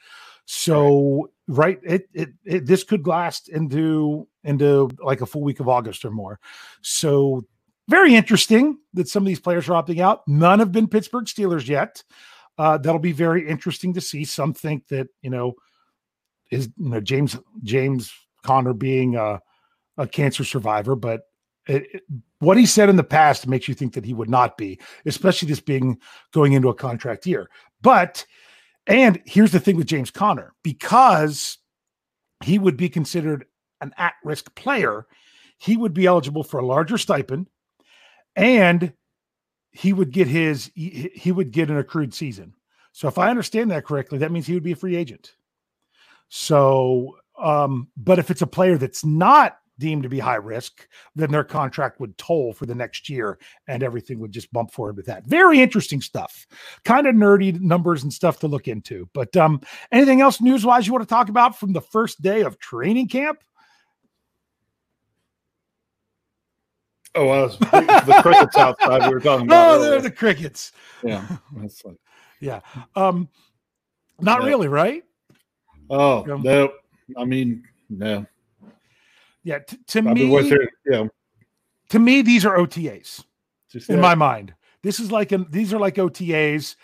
So 0.46 1.30
right, 1.46 1.78
it, 1.84 2.08
it 2.12 2.30
it 2.44 2.66
this 2.66 2.82
could 2.82 3.06
last 3.06 3.48
into 3.48 4.26
into 4.42 4.90
like 5.02 5.20
a 5.20 5.26
full 5.26 5.42
week 5.42 5.60
of 5.60 5.68
August 5.68 6.04
or 6.04 6.10
more. 6.10 6.40
So 6.82 7.44
very 7.88 8.14
interesting 8.14 8.78
that 8.94 9.08
some 9.08 9.22
of 9.22 9.26
these 9.26 9.40
players 9.40 9.68
are 9.68 9.82
opting 9.82 10.00
out. 10.00 10.26
None 10.26 10.58
have 10.58 10.72
been 10.72 10.88
Pittsburgh 10.88 11.26
Steelers 11.26 11.68
yet. 11.68 12.02
Uh, 12.58 12.78
that'll 12.78 12.98
be 12.98 13.12
very 13.12 13.48
interesting 13.48 13.94
to 13.94 14.00
see. 14.00 14.24
Some 14.24 14.52
think 14.52 14.88
that 14.88 15.08
you 15.22 15.30
know 15.30 15.54
is 16.50 16.68
you 16.76 16.88
know 16.90 17.00
James 17.00 17.36
James 17.62 18.12
Conner 18.44 18.72
being 18.74 19.16
a, 19.16 19.40
a 19.98 20.06
cancer 20.06 20.44
survivor, 20.44 20.96
but 20.96 21.22
it, 21.66 21.84
it- 21.92 22.02
what 22.40 22.56
he 22.56 22.64
said 22.64 22.88
in 22.88 22.96
the 22.96 23.04
past 23.04 23.46
makes 23.46 23.68
you 23.68 23.74
think 23.74 23.92
that 23.92 24.04
he 24.06 24.14
would 24.14 24.30
not 24.30 24.56
be, 24.56 24.80
especially 25.04 25.46
this 25.48 25.60
being 25.60 25.98
going 26.32 26.54
into 26.54 26.70
a 26.70 26.74
contract 26.74 27.26
year. 27.26 27.50
But 27.82 28.24
and 28.86 29.20
here's 29.26 29.52
the 29.52 29.60
thing 29.60 29.76
with 29.76 29.86
James 29.86 30.10
Conner 30.10 30.54
because 30.62 31.58
he 32.42 32.58
would 32.58 32.78
be 32.78 32.88
considered 32.88 33.44
an 33.82 33.92
at-risk 33.98 34.54
player, 34.54 35.06
he 35.58 35.76
would 35.76 35.92
be 35.92 36.06
eligible 36.06 36.42
for 36.42 36.60
a 36.60 36.66
larger 36.66 36.96
stipend, 36.96 37.48
and 38.36 38.94
he 39.72 39.92
would 39.92 40.10
get 40.10 40.26
his 40.26 40.70
he 40.74 41.30
would 41.30 41.52
get 41.52 41.70
an 41.70 41.76
accrued 41.76 42.14
season. 42.14 42.54
So 42.92 43.06
if 43.06 43.18
I 43.18 43.30
understand 43.30 43.70
that 43.70 43.84
correctly, 43.84 44.18
that 44.18 44.32
means 44.32 44.46
he 44.46 44.54
would 44.54 44.62
be 44.64 44.72
a 44.72 44.76
free 44.76 44.96
agent. 44.96 45.34
So, 46.30 47.18
um, 47.38 47.88
but 47.96 48.18
if 48.18 48.30
it's 48.30 48.42
a 48.42 48.46
player 48.46 48.78
that's 48.78 49.04
not 49.04 49.58
deemed 49.78 50.02
to 50.04 50.08
be 50.08 50.18
high 50.18 50.34
risk, 50.36 50.86
then 51.16 51.32
their 51.32 51.42
contract 51.42 51.98
would 52.00 52.16
toll 52.18 52.52
for 52.52 52.66
the 52.66 52.74
next 52.74 53.08
year 53.08 53.38
and 53.66 53.82
everything 53.82 54.18
would 54.20 54.30
just 54.30 54.52
bump 54.52 54.70
forward 54.70 54.96
with 54.96 55.06
that. 55.06 55.24
Very 55.26 55.60
interesting 55.60 56.00
stuff. 56.00 56.46
Kind 56.84 57.06
of 57.06 57.14
nerdy 57.14 57.58
numbers 57.60 58.02
and 58.02 58.12
stuff 58.12 58.38
to 58.40 58.46
look 58.46 58.68
into. 58.68 59.08
But 59.14 59.36
um, 59.36 59.60
anything 59.90 60.20
else 60.20 60.40
news 60.40 60.64
wise 60.64 60.86
you 60.86 60.92
want 60.92 61.02
to 61.02 61.12
talk 61.12 61.30
about 61.30 61.58
from 61.58 61.72
the 61.72 61.80
first 61.80 62.20
day 62.22 62.42
of 62.42 62.58
training 62.58 63.08
camp? 63.08 63.42
Oh, 67.16 67.26
well, 67.26 67.48
the 67.48 68.18
crickets 68.22 68.56
outside 68.56 69.02
we 69.04 69.10
were 69.10 69.20
talking 69.20 69.46
about. 69.48 69.66
Oh, 69.76 69.82
they're 69.82 70.00
the 70.00 70.10
crickets. 70.12 70.70
yeah, 71.02 71.26
that's 71.56 71.84
like, 71.84 71.96
Yeah. 72.38 72.60
Um, 72.94 73.28
not 74.20 74.40
Yeah. 74.42 74.46
really, 74.46 74.68
right? 74.68 75.02
Oh 75.90 76.24
Yeah. 76.26 76.38
no, 76.42 76.72
I 77.16 77.24
mean 77.24 77.64
no. 77.88 78.24
Yeah. 79.42 79.58
T- 79.60 79.78
to 79.88 79.98
I 80.00 80.14
me? 80.14 80.60
Yeah, 80.90 81.06
to 81.88 81.98
me, 81.98 82.22
these 82.22 82.44
are 82.46 82.56
OTAs. 82.56 83.24
just 83.70 83.88
in 83.90 83.96
that. 83.96 84.02
my 84.02 84.14
mind. 84.14 84.54
This 84.82 85.00
is 85.00 85.10
like 85.10 85.32
an, 85.32 85.46
these 85.50 85.72
are 85.74 85.78
like 85.78 85.96
OTAs. 85.96 86.76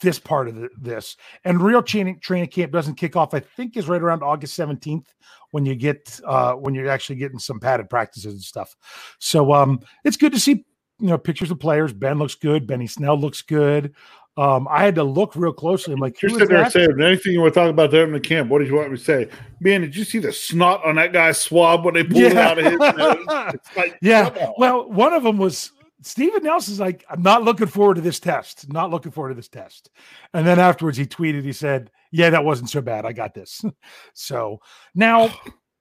This 0.00 0.18
part 0.18 0.48
of 0.48 0.56
the, 0.56 0.68
this 0.78 1.16
and 1.44 1.62
real 1.62 1.82
training 1.82 2.20
training 2.20 2.50
camp 2.50 2.72
doesn't 2.72 2.96
kick 2.96 3.16
off. 3.16 3.32
I 3.32 3.40
think 3.40 3.74
is 3.76 3.88
right 3.88 4.02
around 4.02 4.22
August 4.22 4.54
seventeenth 4.54 5.14
when 5.52 5.64
you 5.64 5.74
get 5.74 6.20
uh 6.26 6.52
when 6.52 6.74
you're 6.74 6.90
actually 6.90 7.16
getting 7.16 7.38
some 7.38 7.58
padded 7.58 7.88
practices 7.88 8.34
and 8.34 8.42
stuff. 8.42 8.76
So 9.18 9.54
um 9.54 9.80
it's 10.04 10.18
good 10.18 10.32
to 10.34 10.40
see 10.40 10.66
you 10.98 11.06
know 11.08 11.16
pictures 11.16 11.50
of 11.50 11.58
players. 11.58 11.94
Ben 11.94 12.18
looks 12.18 12.34
good. 12.34 12.66
Benny 12.66 12.86
Snell 12.86 13.18
looks 13.18 13.40
good. 13.40 13.94
Um 14.36 14.66
I 14.70 14.84
had 14.84 14.94
to 14.96 15.04
look 15.04 15.36
real 15.36 15.52
closely. 15.52 15.92
I'm 15.94 16.00
like, 16.00 16.20
You're 16.22 16.30
sitting 16.30 16.48
there 16.48 16.70
saying 16.70 17.00
anything 17.02 17.32
you 17.32 17.40
want 17.40 17.52
to 17.54 17.60
talk 17.60 17.70
about 17.70 17.90
there 17.90 18.04
in 18.04 18.12
the 18.12 18.20
camp. 18.20 18.48
What 18.50 18.60
did 18.60 18.68
you 18.68 18.74
want 18.76 18.90
me 18.90 18.96
to 18.96 19.04
say? 19.04 19.28
Man, 19.60 19.82
did 19.82 19.94
you 19.94 20.04
see 20.04 20.18
the 20.18 20.32
snot 20.32 20.84
on 20.84 20.94
that 20.96 21.12
guy's 21.12 21.38
swab 21.40 21.84
when 21.84 21.94
they 21.94 22.04
pulled 22.04 22.22
it 22.24 22.36
out 22.36 22.58
of 22.58 22.64
his 22.64 22.78
nose? 22.96 23.56
Like, 23.76 23.98
Yeah. 24.00 24.50
Well, 24.56 24.88
one 24.90 25.12
of 25.12 25.22
them 25.22 25.36
was 25.38 25.72
Stephen 26.04 26.42
Nelson's 26.42 26.80
like, 26.80 27.04
I'm 27.10 27.22
not 27.22 27.44
looking 27.44 27.68
forward 27.68 27.94
to 27.94 28.00
this 28.00 28.18
test. 28.18 28.72
Not 28.72 28.90
looking 28.90 29.12
forward 29.12 29.28
to 29.28 29.34
this 29.36 29.48
test. 29.48 29.90
And 30.34 30.44
then 30.46 30.58
afterwards 30.58 30.96
he 30.98 31.06
tweeted, 31.06 31.44
he 31.44 31.52
said, 31.52 31.90
Yeah, 32.10 32.30
that 32.30 32.44
wasn't 32.44 32.70
so 32.70 32.80
bad. 32.80 33.04
I 33.04 33.12
got 33.12 33.34
this. 33.34 33.62
so 34.14 34.60
now 34.94 35.30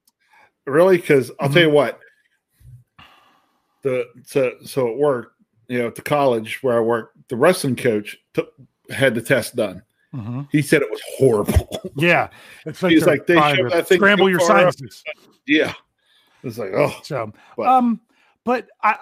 really? 0.65 0.98
Because 0.98 1.31
I'll 1.39 1.48
Mm-hmm. 1.48 1.53
tell 1.53 1.63
you 1.63 1.70
what. 1.70 2.00
The 3.84 4.05
so 4.25 4.51
so 4.63 4.91
at 4.91 4.98
work, 4.98 5.34
you 5.67 5.79
know, 5.79 5.88
at 5.88 5.96
the 5.96 6.03
college 6.03 6.62
where 6.62 6.77
I 6.77 6.81
work, 6.81 7.13
the 7.32 7.38
wrestling 7.38 7.78
coach 7.78 8.18
took 8.34 8.54
had 8.92 9.16
the 9.16 9.22
test 9.22 9.56
done. 9.56 9.82
Mhm. 10.14 10.48
He 10.52 10.62
said 10.62 10.82
it 10.82 10.92
was 10.92 11.02
horrible. 11.18 11.80
yeah, 11.96 12.28
it's 12.66 12.84
like, 12.84 12.92
He's 12.92 13.06
like, 13.08 13.26
they 13.26 13.36
trying 13.36 13.56
shoved 13.56 13.70
to 13.72 13.76
that 13.78 13.88
thing 13.88 13.98
scramble 14.00 14.30
your 14.30 14.42
sinuses. 14.42 15.02
yeah, 15.48 15.74
it's 16.44 16.58
like 16.58 16.72
oh, 16.76 16.94
So 17.04 17.32
But- 17.56 17.68
um, 17.68 18.02
but 18.44 18.68
I 18.84 18.98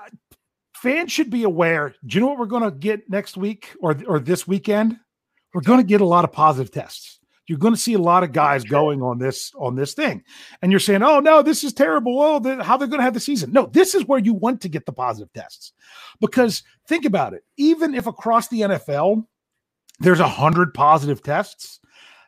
fans 0.76 1.12
should 1.12 1.32
be 1.32 1.44
aware. 1.44 1.96
Do 2.06 2.16
you 2.16 2.22
know 2.22 2.28
what 2.28 2.38
we're 2.38 2.46
gonna 2.46 2.70
get 2.72 3.10
next 3.10 3.36
week 3.36 3.76
or 3.82 3.98
or 4.08 4.20
this 4.20 4.48
weekend? 4.48 5.00
We're 5.56 5.62
gonna 5.62 5.82
get 5.84 6.02
a 6.02 6.06
lot 6.06 6.24
of 6.24 6.32
positive 6.32 6.72
tests. 6.72 7.19
You're 7.50 7.58
going 7.58 7.74
to 7.74 7.80
see 7.80 7.96
a 7.96 8.00
lot 8.00 8.24
of 8.24 8.32
guys 8.32 8.64
going 8.64 9.02
on 9.02 9.18
this 9.18 9.52
on 9.56 9.76
this 9.76 9.96
thing, 9.96 10.24
and 10.62 10.72
you're 10.72 10.80
saying, 10.80 11.02
"Oh 11.02 11.20
no, 11.20 11.42
this 11.42 11.64
is 11.64 11.74
terrible." 11.74 12.22
Oh, 12.22 12.40
the, 12.40 12.64
how 12.64 12.78
they're 12.78 12.88
going 12.88 13.00
to 13.00 13.04
have 13.04 13.16
the 13.16 13.20
season? 13.20 13.52
No, 13.52 13.66
this 13.66 13.96
is 13.96 14.06
where 14.06 14.20
you 14.20 14.36
want 14.36 14.62
to 14.62 14.70
get 14.70 14.86
the 14.86 14.94
positive 14.94 15.34
tests, 15.34 15.74
because 16.22 16.62
think 16.88 17.06
about 17.06 17.34
it. 17.34 17.44
Even 17.58 17.96
if 17.96 18.06
across 18.06 18.48
the 18.50 18.62
NFL 18.62 19.26
there's 20.00 20.20
a 20.20 20.28
hundred 20.28 20.76
positive 20.76 21.24
tests, 21.24 21.80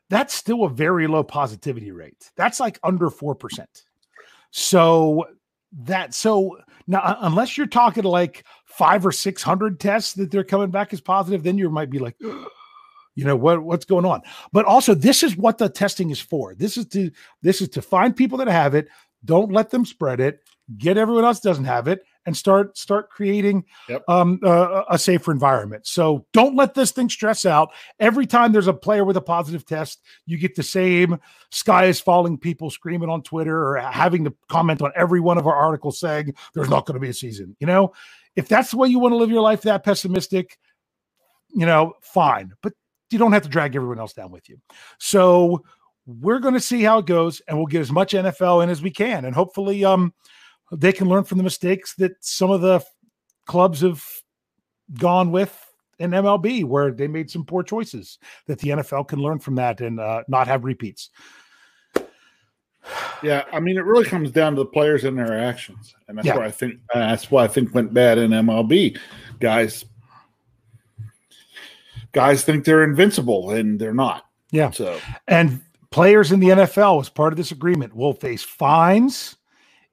that's 0.09 0.33
still 0.33 0.63
a 0.63 0.69
very 0.69 1.05
low 1.05 1.23
positivity 1.23 1.91
rate. 1.91 2.31
That's 2.35 2.59
like 2.59 2.79
under 2.83 3.11
four 3.11 3.35
percent. 3.35 3.83
So 4.49 5.25
that 5.83 6.15
so 6.15 6.57
now 6.87 7.01
uh, 7.01 7.17
unless 7.21 7.57
you're 7.57 7.67
talking 7.67 8.05
like 8.05 8.43
five 8.65 9.05
or 9.05 9.11
six 9.11 9.43
hundred 9.43 9.79
tests 9.79 10.13
that 10.13 10.31
they're 10.31 10.43
coming 10.43 10.71
back 10.71 10.93
as 10.93 10.99
positive, 10.99 11.43
then 11.43 11.59
you 11.59 11.69
might 11.69 11.91
be 11.91 11.99
like, 11.99 12.15
you 13.15 13.25
know 13.25 13.35
what 13.35 13.63
what's 13.63 13.85
going 13.85 14.05
on. 14.05 14.21
But 14.51 14.65
also, 14.65 14.93
this 14.93 15.23
is 15.23 15.35
what 15.37 15.57
the 15.57 15.69
testing 15.69 16.09
is 16.09 16.19
for. 16.21 16.55
This 16.55 16.77
is 16.77 16.85
to 16.87 17.11
this 17.41 17.61
is 17.61 17.69
to 17.69 17.81
find 17.81 18.15
people 18.15 18.37
that 18.39 18.47
have 18.47 18.75
it. 18.75 18.87
Don't 19.23 19.51
let 19.51 19.69
them 19.69 19.85
spread 19.85 20.19
it. 20.19 20.39
Get 20.77 20.97
everyone 20.97 21.25
else 21.25 21.41
doesn't 21.41 21.65
have 21.65 21.87
it, 21.89 22.03
and 22.25 22.35
start 22.35 22.77
start 22.77 23.09
creating 23.09 23.65
Yep. 23.89 24.03
um, 24.07 24.39
uh, 24.43 24.83
a 24.89 24.97
safer 24.97 25.31
environment. 25.31 25.85
So 25.85 26.25
don't 26.31 26.55
let 26.55 26.73
this 26.73 26.91
thing 26.91 27.09
stress 27.09 27.45
out. 27.45 27.71
Every 27.99 28.25
time 28.25 28.51
there's 28.53 28.67
a 28.67 28.73
player 28.73 29.03
with 29.03 29.17
a 29.17 29.21
positive 29.21 29.65
test, 29.65 30.01
you 30.25 30.37
get 30.37 30.55
the 30.55 30.63
same 30.63 31.19
sky 31.51 31.85
is 31.85 31.99
falling 31.99 32.37
people 32.37 32.69
screaming 32.69 33.09
on 33.09 33.21
Twitter 33.21 33.67
or 33.67 33.77
having 33.79 34.23
to 34.23 34.33
comment 34.49 34.81
on 34.81 34.91
every 34.95 35.19
one 35.19 35.37
of 35.37 35.45
our 35.45 35.55
articles 35.55 35.99
saying 35.99 36.33
there's 36.53 36.69
not 36.69 36.85
going 36.85 36.95
to 36.95 37.01
be 37.01 37.09
a 37.09 37.13
season. 37.13 37.55
You 37.59 37.67
know, 37.67 37.91
if 38.37 38.47
that's 38.47 38.71
the 38.71 38.77
way 38.77 38.87
you 38.87 38.99
want 38.99 39.11
to 39.11 39.17
live 39.17 39.29
your 39.29 39.41
life, 39.41 39.63
that 39.63 39.83
pessimistic, 39.83 40.57
you 41.53 41.65
know, 41.65 41.93
fine, 42.01 42.53
but 42.63 42.71
you 43.11 43.19
don't 43.19 43.31
have 43.33 43.43
to 43.43 43.49
drag 43.49 43.75
everyone 43.75 43.99
else 43.99 44.13
down 44.13 44.31
with 44.31 44.49
you. 44.49 44.57
So 44.99 45.63
we're 46.05 46.39
going 46.39 46.53
to 46.53 46.59
see 46.59 46.81
how 46.81 46.99
it 46.99 47.05
goes, 47.05 47.41
and 47.47 47.57
we'll 47.57 47.67
get 47.67 47.81
as 47.81 47.91
much 47.91 48.13
NFL 48.13 48.63
in 48.63 48.69
as 48.69 48.81
we 48.81 48.91
can, 48.91 49.25
and 49.25 49.35
hopefully, 49.35 49.85
um, 49.85 50.13
they 50.71 50.93
can 50.93 51.09
learn 51.09 51.23
from 51.25 51.37
the 51.37 51.43
mistakes 51.43 51.95
that 51.95 52.13
some 52.21 52.49
of 52.49 52.61
the 52.61 52.81
clubs 53.45 53.81
have 53.81 54.03
gone 54.97 55.31
with 55.31 55.53
in 55.99 56.11
MLB, 56.11 56.63
where 56.63 56.91
they 56.91 57.07
made 57.07 57.29
some 57.29 57.45
poor 57.45 57.61
choices. 57.61 58.17
That 58.47 58.59
the 58.59 58.69
NFL 58.69 59.07
can 59.07 59.19
learn 59.19 59.39
from 59.39 59.55
that 59.55 59.81
and 59.81 59.99
uh, 59.99 60.23
not 60.27 60.47
have 60.47 60.63
repeats. 60.63 61.09
Yeah, 63.21 63.43
I 63.53 63.59
mean, 63.59 63.77
it 63.77 63.85
really 63.85 64.05
comes 64.05 64.31
down 64.31 64.55
to 64.55 64.61
the 64.63 64.65
players 64.65 65.03
and 65.03 65.17
their 65.17 65.37
actions, 65.37 65.93
and 66.07 66.17
that's 66.17 66.25
Yeah. 66.25 66.37
why 66.37 66.45
I 66.45 66.51
think 66.51 66.79
that's 66.93 67.29
why 67.29 67.43
I 67.43 67.47
think 67.47 67.75
went 67.75 67.93
bad 67.93 68.17
in 68.17 68.31
MLB. 68.31 68.97
Guys, 69.39 69.85
guys 72.11 72.43
think 72.43 72.65
they're 72.65 72.83
invincible, 72.83 73.51
and 73.51 73.79
they're 73.79 73.93
not. 73.93 74.25
Yeah. 74.51 74.71
So 74.71 74.99
And 75.27 75.61
players 75.91 76.31
in 76.31 76.39
the 76.39 76.49
NFL, 76.49 77.01
as 77.01 77.09
part 77.09 77.33
of 77.33 77.37
this 77.37 77.51
agreement, 77.51 77.95
will 77.95 78.13
face 78.13 78.43
fines 78.43 79.37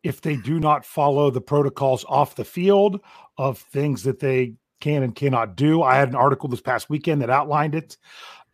if 0.03 0.21
they 0.21 0.37
do 0.37 0.61
not 0.61 0.85
follow 0.85 1.31
the 1.31 1.41
protocols 1.41 2.05
off 2.09 2.37
the 2.37 2.45
field 2.45 3.01
of 3.37 3.59
things 3.59 4.03
that 4.05 4.21
they 4.21 4.55
can 4.81 5.03
and 5.03 5.15
cannot 5.15 5.57
do. 5.57 5.83
I 5.83 5.97
had 5.97 6.09
an 6.09 6.15
article 6.15 6.49
this 6.49 6.61
past 6.61 6.89
weekend 6.89 7.23
that 7.23 7.31
outlined 7.31 7.75
it. 7.75 7.97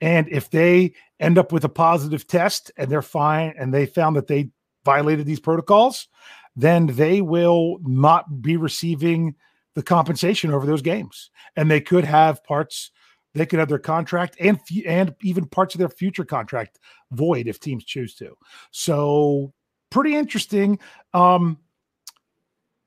And 0.00 0.28
if 0.28 0.50
they 0.50 0.94
end 1.20 1.38
up 1.38 1.52
with 1.52 1.64
a 1.64 1.68
positive 1.68 2.26
test 2.26 2.70
and 2.76 2.90
they're 2.90 3.02
fine 3.02 3.54
and 3.58 3.72
they 3.72 3.86
found 3.86 4.16
that 4.16 4.26
they 4.26 4.50
violated 4.84 5.26
these 5.26 5.40
protocols, 5.40 6.08
then 6.56 6.86
they 6.86 7.20
will 7.20 7.78
not 7.82 8.42
be 8.42 8.56
receiving 8.56 9.34
the 9.74 9.82
compensation 9.82 10.52
over 10.52 10.66
those 10.66 10.82
games. 10.82 11.30
And 11.56 11.70
they 11.70 11.80
could 11.80 12.04
have 12.04 12.44
parts, 12.44 12.90
they 13.34 13.46
could 13.46 13.58
have 13.58 13.68
their 13.68 13.78
contract 13.78 14.36
and 14.40 14.58
and 14.86 15.14
even 15.22 15.46
parts 15.46 15.74
of 15.74 15.78
their 15.78 15.88
future 15.88 16.24
contract 16.24 16.78
void 17.12 17.46
if 17.46 17.60
teams 17.60 17.84
choose 17.84 18.14
to. 18.16 18.34
So 18.70 19.52
pretty 19.90 20.14
interesting. 20.14 20.78
Um, 21.12 21.58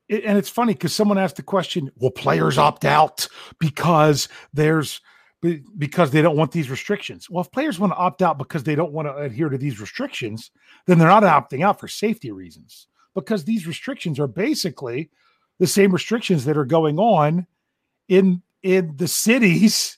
it- 0.08 0.24
and 0.24 0.38
it's 0.38 0.50
funny 0.50 0.74
because 0.74 0.94
someone 0.94 1.18
asked 1.18 1.36
the 1.36 1.44
question, 1.44 1.92
"Will 1.98 2.12
players 2.12 2.58
opt 2.58 2.86
out 2.86 3.27
because 3.60 4.30
there's 4.54 5.01
because 5.77 6.12
they 6.12 6.22
don't 6.22 6.38
want 6.38 6.51
these 6.51 6.70
restrictions?" 6.70 7.30
Well, 7.30 7.44
if 7.44 7.51
players 7.51 7.77
want 7.80 7.94
to 7.94 7.98
opt 7.98 8.22
out 8.22 8.38
because 8.38 8.63
they 8.63 8.75
don't 8.75 8.94
want 8.94 9.08
to 9.08 9.16
adhere 9.18 9.50
to 9.50 9.58
these 9.58 9.80
restrictions, 9.80 10.51
then 10.86 10.98
they're 10.98 11.08
not 11.08 11.24
opting 11.24 11.63
out 11.63 11.80
for 11.80 11.88
safety 11.88 12.32
reasons 12.32 12.88
because 13.13 13.44
these 13.44 13.68
restrictions 13.68 14.20
are 14.20 14.27
basically 14.27 15.10
the 15.60 15.68
same 15.68 15.92
restrictions 15.92 16.46
that 16.46 16.58
are 16.58 16.66
going 16.66 17.00
on 17.00 17.46
in 18.08 18.42
in 18.63 18.96
the 18.98 19.08
cities 19.08 19.97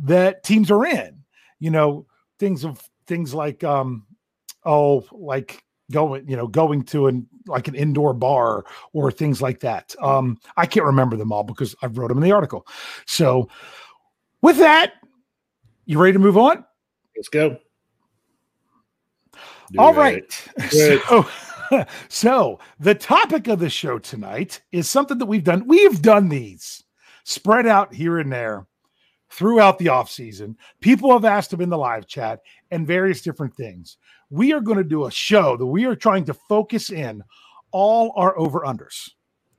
that 0.00 0.42
teams 0.42 0.70
are 0.70 0.84
in. 0.86 1.22
You 1.60 1.70
know, 1.70 2.06
things 2.38 2.64
of 2.64 2.80
things 3.06 3.34
like 3.34 3.64
um 3.64 4.06
oh 4.64 5.04
like 5.12 5.64
going 5.90 6.28
you 6.28 6.36
know 6.36 6.46
going 6.46 6.82
to 6.82 7.06
an 7.06 7.26
like 7.46 7.66
an 7.66 7.74
indoor 7.74 8.12
bar 8.12 8.64
or 8.92 9.10
things 9.10 9.40
like 9.42 9.60
that. 9.60 9.94
Um 10.00 10.38
i 10.56 10.66
can't 10.66 10.86
remember 10.86 11.16
them 11.16 11.32
all 11.32 11.42
because 11.42 11.74
i 11.82 11.86
wrote 11.86 12.08
them 12.08 12.18
in 12.18 12.24
the 12.24 12.32
article. 12.32 12.66
So 13.06 13.48
with 14.42 14.58
that 14.58 14.94
you 15.86 15.98
ready 15.98 16.12
to 16.12 16.18
move 16.18 16.36
on? 16.36 16.64
Let's 17.16 17.28
go. 17.28 17.56
all 19.78 19.92
Do 19.92 19.98
right. 19.98 20.48
So 20.70 21.26
so 22.08 22.60
the 22.78 22.94
topic 22.94 23.48
of 23.48 23.58
the 23.58 23.70
show 23.70 23.98
tonight 23.98 24.60
is 24.70 24.88
something 24.88 25.18
that 25.18 25.26
we've 25.26 25.44
done 25.44 25.66
we've 25.66 26.02
done 26.02 26.28
these 26.28 26.84
spread 27.24 27.66
out 27.66 27.92
here 27.92 28.18
and 28.18 28.32
there 28.32 28.66
throughout 29.30 29.78
the 29.78 29.88
off 29.88 30.10
season 30.10 30.56
people 30.80 31.12
have 31.12 31.24
asked 31.24 31.50
them 31.50 31.60
in 31.60 31.68
the 31.68 31.78
live 31.78 32.06
chat 32.06 32.40
and 32.70 32.86
various 32.86 33.22
different 33.22 33.54
things 33.54 33.98
we 34.30 34.52
are 34.52 34.60
going 34.60 34.78
to 34.78 34.84
do 34.84 35.06
a 35.06 35.10
show 35.10 35.56
that 35.56 35.66
we 35.66 35.84
are 35.84 35.96
trying 35.96 36.24
to 36.24 36.34
focus 36.34 36.90
in 36.90 37.22
all 37.70 38.12
our 38.16 38.38
over 38.38 38.60
unders 38.60 39.10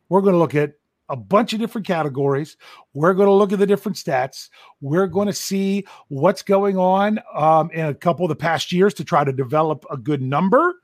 we're 0.10 0.22
going 0.22 0.34
to 0.34 0.40
look 0.40 0.56
at 0.56 0.74
a 1.10 1.16
bunch 1.16 1.54
of 1.54 1.60
different 1.60 1.86
categories. 1.86 2.56
We're 2.94 3.14
going 3.14 3.28
to 3.28 3.34
look 3.34 3.52
at 3.52 3.60
the 3.60 3.66
different 3.66 3.98
stats. 3.98 4.50
We're 4.80 5.08
going 5.08 5.28
to 5.28 5.34
see 5.34 5.86
what's 6.08 6.44
going 6.44 6.78
on 6.78 7.20
um, 7.34 7.72
in 7.72 7.88
a 7.88 7.94
couple 7.94 8.26
of 8.26 8.30
the 8.30 8.36
past 8.36 8.72
years 8.72 8.94
to 8.96 9.04
try 9.04 9.24
to 9.24 9.34
develop 9.34 9.86
a 9.92 9.98
good 9.98 10.22
number 10.22 10.76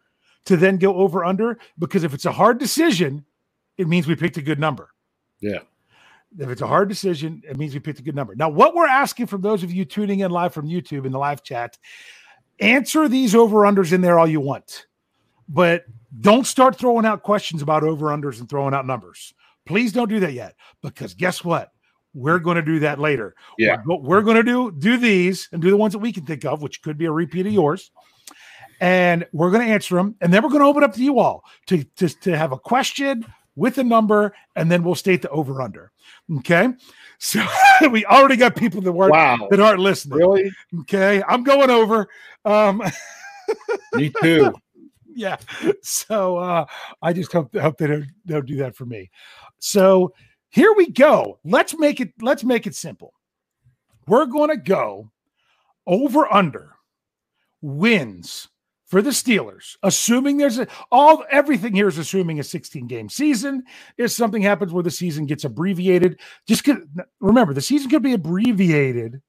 to 0.46 0.58
then 0.58 0.78
go 0.78 0.96
over 0.96 1.24
under. 1.24 1.60
Because 1.78 2.04
if 2.04 2.14
it's 2.14 2.26
a 2.26 2.32
hard 2.32 2.58
decision, 2.58 3.24
it 3.78 3.88
means 3.88 4.08
we 4.08 4.16
picked 4.16 4.38
a 4.38 4.42
good 4.42 4.60
number. 4.60 4.90
Yeah. 5.40 5.60
If 6.38 6.50
it's 6.50 6.62
a 6.62 6.68
hard 6.68 6.90
decision, 6.90 7.42
it 7.48 7.58
means 7.58 7.74
we 7.74 7.80
picked 7.80 8.00
a 8.00 8.04
good 8.04 8.16
number. 8.16 8.36
Now, 8.36 8.50
what 8.50 8.76
we're 8.76 8.88
asking 8.88 9.28
from 9.28 9.42
those 9.42 9.64
of 9.64 9.72
you 9.72 9.86
tuning 9.86 10.20
in 10.20 10.32
live 10.32 10.54
from 10.54 10.68
YouTube 10.68 11.06
in 11.06 11.12
the 11.12 11.20
live 11.20 11.44
chat, 11.44 11.78
answer 12.60 13.08
these 13.08 13.36
over 13.36 13.60
unders 13.60 13.94
in 13.94 14.02
there 14.02 14.20
all 14.20 14.28
you 14.28 14.42
want, 14.42 14.88
but 15.48 15.86
don't 16.20 16.46
start 16.46 16.76
throwing 16.76 17.06
out 17.06 17.24
questions 17.24 17.62
about 17.62 17.84
over 17.84 18.08
unders 18.08 18.40
and 18.40 18.50
throwing 18.50 18.74
out 18.74 18.86
numbers. 18.86 19.34
Please 19.66 19.92
don't 19.92 20.10
do 20.10 20.20
that 20.20 20.34
yet 20.34 20.56
because 20.82 21.14
guess 21.14 21.44
what? 21.44 21.72
We're 22.14 22.40
going 22.40 22.56
to 22.56 22.62
do 22.62 22.80
that 22.80 23.00
later. 23.00 23.36
Yeah. 23.58 23.82
We're, 23.86 23.98
we're 23.98 24.22
going 24.22 24.38
to 24.38 24.44
do 24.44 24.72
do 24.72 24.98
these 24.98 25.50
and 25.52 25.62
do 25.62 25.70
the 25.70 25.78
ones 25.78 25.94
that 25.94 26.00
we 26.00 26.14
can 26.14 26.26
think 26.26 26.46
of, 26.46 26.62
which 26.62 26.82
could 26.82 26.98
be 26.98 27.06
a 27.06 27.12
repeat 27.12 27.42
of 27.42 27.48
mm-hmm. 27.48 27.56
yours. 27.56 27.92
And 28.80 29.26
we're 29.32 29.52
going 29.52 29.66
to 29.66 29.74
answer 29.74 29.96
them, 29.96 30.16
and 30.20 30.34
then 30.34 30.44
we're 30.44 30.50
going 30.50 30.62
to 30.62 30.68
open 30.68 30.84
up 30.84 30.94
to 30.94 31.04
you 31.04 31.20
all 31.20 31.44
to, 31.68 31.84
to 31.96 32.10
to 32.10 32.38
have 32.38 32.52
a 32.52 32.60
question 32.60 33.26
with 33.56 33.78
a 33.78 33.84
number, 33.84 34.34
and 34.56 34.72
then 34.72 34.84
we'll 34.84 34.96
state 34.96 35.22
the 35.22 35.30
over 35.30 35.62
under. 35.62 35.92
Okay, 36.38 36.70
so 37.20 37.46
we 37.92 38.06
already 38.06 38.36
got 38.38 38.56
people 38.56 38.82
that 38.82 38.92
weren't 38.92 39.12
Wow. 39.14 39.48
that 39.50 39.60
aren't 39.60 39.80
listening. 39.80 40.18
Really? 40.20 40.52
Okay, 40.82 41.24
I'm 41.28 41.44
going 41.44 41.70
over. 41.70 42.08
Um, 42.44 42.82
Me 43.94 44.12
too. 44.22 44.54
yeah. 45.14 45.38
So 45.82 46.38
uh, 46.38 46.66
I 47.02 47.14
just 47.14 47.32
hope 47.32 47.56
hope 47.56 47.78
they 47.78 47.88
don't, 47.88 48.08
don't 48.26 48.46
do 48.46 48.58
that 48.58 48.76
for 48.76 48.86
me. 48.86 49.10
So 49.60 50.14
here 50.50 50.74
we 50.74 50.90
go. 50.92 51.40
Let's 51.44 51.78
make 51.78 52.00
it 52.00 52.14
let's 52.22 52.44
make 52.44 52.66
it 52.68 52.76
simple. 52.76 53.14
We're 54.08 54.26
going 54.26 54.50
to 54.50 54.58
go 54.58 55.12
over 55.88 56.32
under 56.32 56.72
wins 57.62 58.48
for 58.86 59.02
the 59.02 59.10
Steelers, 59.10 59.76
assuming 59.84 60.38
there's 60.38 60.60
a 60.60 60.68
all 60.92 61.26
everything 61.32 61.74
here 61.74 61.88
is 61.88 61.98
assuming 61.98 62.40
a 62.40 62.44
16 62.44 62.88
game 62.88 63.10
season. 63.10 63.64
If 63.98 64.12
something 64.12 64.42
happens 64.42 64.72
where 64.72 64.84
the 64.84 64.92
season 64.92 65.26
gets 65.26 65.44
abbreviated, 65.44 66.20
just 66.48 66.64
could, 66.64 66.88
remember 67.20 67.54
the 67.54 67.62
season 67.62 67.90
could 67.90 68.04
be 68.04 68.14
abbreviated 68.14 69.22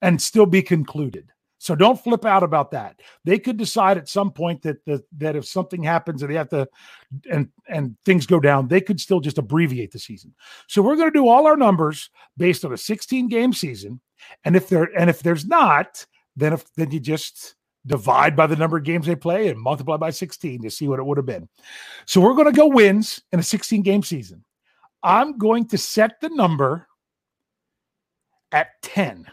and 0.00 0.20
still 0.20 0.46
be 0.46 0.62
concluded. 0.62 1.30
So 1.58 1.74
don't 1.74 2.02
flip 2.02 2.24
out 2.24 2.42
about 2.42 2.70
that. 2.70 3.00
They 3.24 3.38
could 3.38 3.58
decide 3.58 3.98
at 3.98 4.08
some 4.08 4.32
point 4.32 4.62
that 4.62 4.82
the, 4.86 5.04
that 5.18 5.36
if 5.36 5.44
something 5.44 5.82
happens 5.82 6.22
and 6.22 6.30
they 6.30 6.36
have 6.36 6.48
to 6.50 6.66
and 7.30 7.48
and 7.68 7.96
things 8.04 8.26
go 8.26 8.40
down, 8.40 8.68
they 8.68 8.80
could 8.80 8.98
still 8.98 9.20
just 9.20 9.36
abbreviate 9.36 9.92
the 9.92 9.98
season. 9.98 10.34
So 10.68 10.80
we're 10.80 10.96
going 10.96 11.12
to 11.12 11.18
do 11.18 11.28
all 11.28 11.46
our 11.46 11.58
numbers 11.58 12.08
based 12.38 12.64
on 12.64 12.72
a 12.72 12.78
16 12.78 13.28
game 13.28 13.52
season, 13.52 14.00
and 14.44 14.56
if 14.56 14.70
there 14.70 14.88
and 14.96 15.10
if 15.10 15.22
there's 15.22 15.46
not, 15.46 16.06
then 16.34 16.54
if 16.54 16.64
then 16.76 16.92
you 16.92 17.00
just 17.00 17.56
divide 17.86 18.36
by 18.36 18.46
the 18.46 18.56
number 18.56 18.76
of 18.76 18.84
games 18.84 19.06
they 19.06 19.16
play 19.16 19.48
and 19.48 19.58
multiply 19.60 19.96
by 19.96 20.10
16 20.10 20.62
to 20.62 20.70
see 20.70 20.88
what 20.88 20.98
it 20.98 21.06
would 21.06 21.16
have 21.16 21.26
been. 21.26 21.48
So 22.06 22.20
we're 22.20 22.34
going 22.34 22.46
to 22.46 22.52
go 22.52 22.66
wins 22.66 23.22
in 23.32 23.40
a 23.40 23.42
16 23.42 23.82
game 23.82 24.02
season. 24.02 24.44
I'm 25.02 25.38
going 25.38 25.66
to 25.68 25.78
set 25.78 26.20
the 26.20 26.28
number 26.28 26.86
at 28.52 28.68
10. 28.82 29.26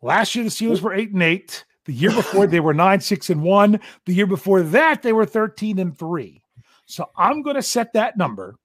Last 0.00 0.34
year, 0.34 0.44
the 0.44 0.50
Steelers 0.50 0.80
were 0.80 0.94
eight 0.94 1.12
and 1.12 1.22
eight. 1.22 1.64
The 1.86 1.92
year 1.92 2.10
before, 2.10 2.46
they 2.46 2.60
were 2.60 2.74
nine, 2.74 3.00
six, 3.00 3.28
and 3.30 3.42
one. 3.42 3.80
The 4.06 4.14
year 4.14 4.26
before 4.26 4.62
that, 4.62 5.02
they 5.02 5.12
were 5.12 5.26
13 5.26 5.78
and 5.78 5.96
three. 5.96 6.42
So 6.86 7.10
I'm 7.16 7.42
going 7.42 7.56
to 7.56 7.62
set 7.62 7.92
that 7.92 8.16
number 8.16 8.56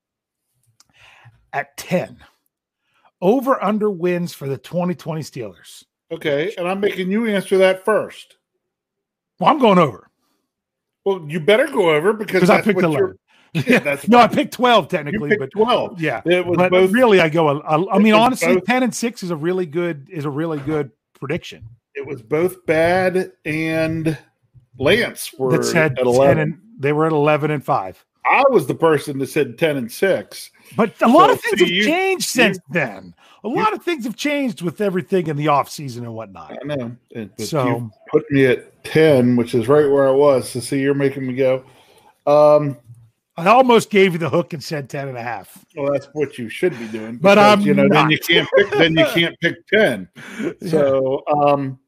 at 1.54 1.76
10. 1.78 2.18
Over 3.22 3.62
under 3.62 3.90
wins 3.90 4.34
for 4.34 4.48
the 4.48 4.58
2020 4.58 5.22
Steelers. 5.22 5.84
Okay, 6.12 6.54
and 6.58 6.68
I'm 6.68 6.80
making 6.80 7.12
you 7.12 7.28
answer 7.28 7.58
that 7.60 7.86
first. 7.86 8.38
Well, 9.40 9.50
I'm 9.52 9.60
going 9.60 9.78
over 9.78 10.10
Well, 11.06 11.24
you 11.28 11.40
better 11.40 11.68
go 11.68 11.92
over 11.92 12.14
because 12.14 12.50
I 12.50 12.62
picked 12.62 12.76
what 12.78 12.86
11. 12.86 13.00
you're- 13.00 13.16
Yeah, 13.68 13.80
that's 13.80 14.08
no, 14.08 14.20
I 14.20 14.28
picked 14.28 14.54
12 14.54 14.84
You 14.86 14.90
technically, 14.90 15.30
picked 15.30 15.40
but 15.42 15.52
12. 15.52 16.00
yeah. 16.02 16.22
It 16.26 16.46
was 16.46 16.58
But 16.58 16.72
both. 16.72 16.92
really, 16.92 17.20
I 17.20 17.30
go. 17.30 17.62
I 17.64 17.98
mean, 18.00 18.14
honestly, 18.14 18.56
both- 18.56 18.66
10 18.66 18.84
and 18.84 18.94
six 18.96 19.24
is 19.24 19.32
a 19.32 19.36
really 19.36 19.66
good 19.66 20.08
is 20.12 20.26
a 20.26 20.30
really 20.30 20.60
good 20.60 20.92
prediction. 21.20 21.66
It 21.96 22.06
was 22.06 22.22
both 22.22 22.66
bad 22.66 23.32
and 23.46 24.18
Lance 24.78 25.34
were 25.38 25.52
That 25.58 25.64
said 25.64 25.92
at 25.94 25.98
10 25.98 26.08
11. 26.08 26.38
and 26.40 26.62
they 26.78 26.94
were 26.94 27.06
at 27.08 27.12
11 27.12 27.50
and 27.52 27.64
five. 27.66 28.04
I 28.30 28.44
was 28.50 28.68
the 28.68 28.76
person 28.76 29.18
that 29.20 29.28
said 29.28 29.58
10 29.58 29.78
and 29.78 29.92
6. 29.92 30.52
But 30.76 30.94
a 31.02 31.08
lot 31.08 31.28
So, 31.28 31.34
of 31.34 31.42
things 31.42 31.60
see, 31.60 31.66
have 31.66 31.74
you- 31.74 31.84
changed 31.86 32.26
since 32.30 32.58
you- 32.58 32.64
then. 32.74 33.16
A 33.44 33.48
lot 33.48 33.74
of 33.74 33.84
things 33.84 34.04
have 34.04 34.16
changed 34.18 34.62
with 34.62 34.82
everything 34.82 35.28
in 35.28 35.38
the 35.38 35.48
off 35.48 35.70
season 35.70 36.04
and 36.04 36.14
whatnot. 36.14 36.52
I 36.62 36.66
know. 36.66 36.96
But 37.14 37.42
So- 37.42 37.66
you 37.68 37.92
put 38.12 38.30
me 38.32 38.46
at 38.46 38.84
10, 38.84 39.36
which 39.36 39.56
is 39.56 39.68
right 39.68 39.90
where 39.90 40.08
I 40.08 40.12
was. 40.12 40.50
So 40.50 40.60
see, 40.60 40.82
you're 40.82 40.94
making 40.94 41.26
me 41.26 41.34
go. 41.36 41.64
Um, 42.28 42.78
I 43.38 43.48
almost 43.48 43.90
gave 43.90 44.12
you 44.12 44.20
the 44.20 44.30
hook 44.30 44.52
and 44.52 44.62
said 44.62 44.90
10 44.90 45.08
and 45.08 45.18
a 45.18 45.24
half. 45.24 45.64
well, 45.78 45.92
that's 45.94 46.08
what 46.12 46.38
you 46.38 46.50
should 46.50 46.78
be 46.78 46.88
doing. 46.90 47.16
But 47.16 47.36
because, 47.36 47.60
I'm 47.60 47.62
you 47.62 47.74
know, 47.74 47.88
then 47.90 48.10
you 48.10 48.20
can't 48.20 48.48
pick 48.58 48.70
then 48.72 48.98
you 48.98 49.06
can't 49.06 49.40
pick 49.40 49.66
10. 49.68 50.10
So 50.68 51.24
um 51.32 51.80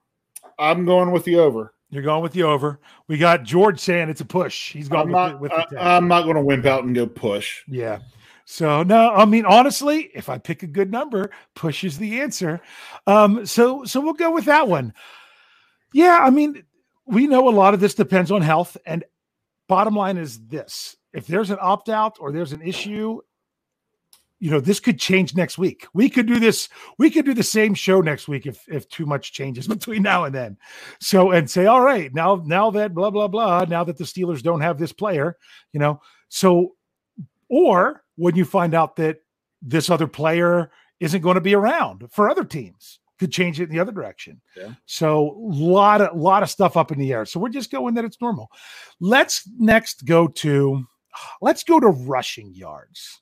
I'm 0.58 0.86
going 0.86 1.12
with 1.12 1.26
the 1.26 1.36
over. 1.38 1.74
You're 1.92 2.04
going 2.04 2.24
with 2.24 2.32
the 2.32 2.44
over. 2.44 2.80
We 3.08 3.18
got 3.18 3.44
George 3.44 3.80
saying 3.80 4.10
it's 4.10 4.22
a 4.22 4.26
push. 4.26 4.72
He's 4.72 4.88
going 4.88 5.02
I'm 5.02 5.08
with, 5.08 5.14
not, 5.14 5.32
the, 5.34 5.38
with 5.38 5.52
I, 5.52 5.66
the 5.70 5.76
10. 5.76 5.86
I'm 5.86 6.08
not 6.08 6.24
going 6.24 6.38
to 6.38 6.42
wimp 6.42 6.66
out 6.66 6.86
and 6.86 6.96
go 6.96 7.06
push. 7.06 7.62
Yeah. 7.68 8.00
So 8.46 8.84
no, 8.84 9.12
I 9.14 9.26
mean 9.26 9.46
honestly, 9.46 10.10
if 10.14 10.28
I 10.28 10.38
pick 10.38 10.64
a 10.64 10.68
good 10.68 10.92
number, 10.92 11.32
push 11.56 11.84
is 11.84 11.98
the 11.98 12.22
answer. 12.22 12.60
Um, 13.08 13.46
so 13.46 13.86
so 13.86 14.02
we'll 14.02 14.14
go 14.14 14.32
with 14.32 14.46
that 14.46 14.68
one. 14.68 14.94
Yeah, 15.94 16.20
I 16.22 16.30
mean, 16.32 16.64
we 17.06 17.28
know 17.28 17.48
a 17.48 17.52
lot 17.52 17.74
of 17.74 17.80
this 17.80 17.94
depends 17.94 18.32
on 18.32 18.42
health, 18.42 18.78
and 18.86 19.04
bottom 19.68 19.96
line 19.96 20.18
is 20.18 20.40
this: 20.48 20.96
if 21.14 21.28
there's 21.28 21.50
an 21.50 21.60
opt 21.62 21.90
out 21.90 22.18
or 22.20 22.32
there's 22.32 22.52
an 22.52 22.62
issue, 22.62 23.22
you 24.42 24.50
know, 24.50 24.60
this 24.60 24.80
could 24.80 25.00
change 25.00 25.36
next 25.36 25.58
week. 25.60 25.86
We 25.94 26.10
could 26.10 26.26
do 26.26 26.40
this. 26.40 26.68
We 26.98 27.12
could 27.12 27.26
do 27.26 27.34
the 27.36 27.44
same 27.44 27.76
show 27.76 28.02
next 28.02 28.28
week 28.28 28.46
if 28.48 28.68
if 28.68 28.90
too 28.90 29.06
much 29.06 29.32
changes 29.34 29.68
between 29.78 30.02
now 30.02 30.26
and 30.26 30.34
then. 30.36 30.58
So 31.00 31.32
and 31.32 31.50
say, 31.50 31.68
all 31.68 31.82
right, 31.82 32.14
now 32.14 32.42
now 32.46 32.72
that 32.72 32.94
blah 32.94 33.12
blah 33.12 33.28
blah, 33.28 33.66
now 33.66 33.84
that 33.86 33.98
the 33.98 34.04
Steelers 34.04 34.42
don't 34.42 34.62
have 34.62 34.78
this 34.80 34.92
player, 34.92 35.38
you 35.74 35.80
know, 35.80 36.02
so 36.28 36.76
or 37.50 38.04
when 38.16 38.36
you 38.36 38.44
find 38.46 38.74
out 38.74 38.96
that 38.96 39.18
this 39.62 39.90
other 39.90 40.08
player 40.08 40.72
isn't 41.00 41.22
going 41.22 41.36
to 41.36 41.42
be 41.42 41.54
around 41.56 42.08
for 42.12 42.30
other 42.30 42.44
teams 42.44 43.00
could 43.20 43.32
change 43.32 43.60
it 43.60 43.66
in 43.66 43.70
the 43.70 43.80
other 43.80 43.92
direction 43.92 44.42
Yeah. 44.58 44.74
so 44.88 45.30
a 45.30 45.38
lot 45.38 46.02
of 46.02 46.18
lot 46.18 46.42
of 46.42 46.50
stuff 46.50 46.76
up 46.78 46.92
in 46.92 46.98
the 46.98 47.14
air 47.14 47.26
so 47.26 47.40
we're 47.40 47.50
just 47.50 47.72
going 47.72 47.94
that 47.96 48.06
it's 48.06 48.20
normal 48.22 48.50
let's 49.00 49.48
next 49.60 50.06
go 50.06 50.28
to 50.28 50.84
let's 51.42 51.64
go 51.64 51.80
to 51.80 51.88
rushing 51.88 52.52
yards 52.56 53.22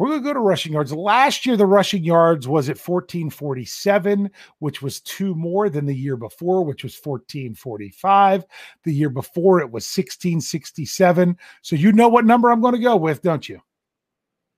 We're 0.00 0.08
going 0.08 0.22
to 0.22 0.24
go 0.24 0.32
to 0.32 0.40
rushing 0.40 0.72
yards. 0.72 0.94
Last 0.94 1.44
year, 1.44 1.58
the 1.58 1.66
rushing 1.66 2.02
yards 2.02 2.48
was 2.48 2.70
at 2.70 2.78
1447, 2.78 4.30
which 4.58 4.80
was 4.80 5.02
two 5.02 5.34
more 5.34 5.68
than 5.68 5.84
the 5.84 5.94
year 5.94 6.16
before, 6.16 6.64
which 6.64 6.84
was 6.84 6.94
1445. 6.94 8.46
The 8.84 8.94
year 8.94 9.10
before, 9.10 9.60
it 9.60 9.66
was 9.66 9.84
1667. 9.84 11.36
So 11.60 11.76
you 11.76 11.92
know 11.92 12.08
what 12.08 12.24
number 12.24 12.50
I'm 12.50 12.62
going 12.62 12.72
to 12.72 12.80
go 12.80 12.96
with, 12.96 13.20
don't 13.20 13.46
you? 13.46 13.60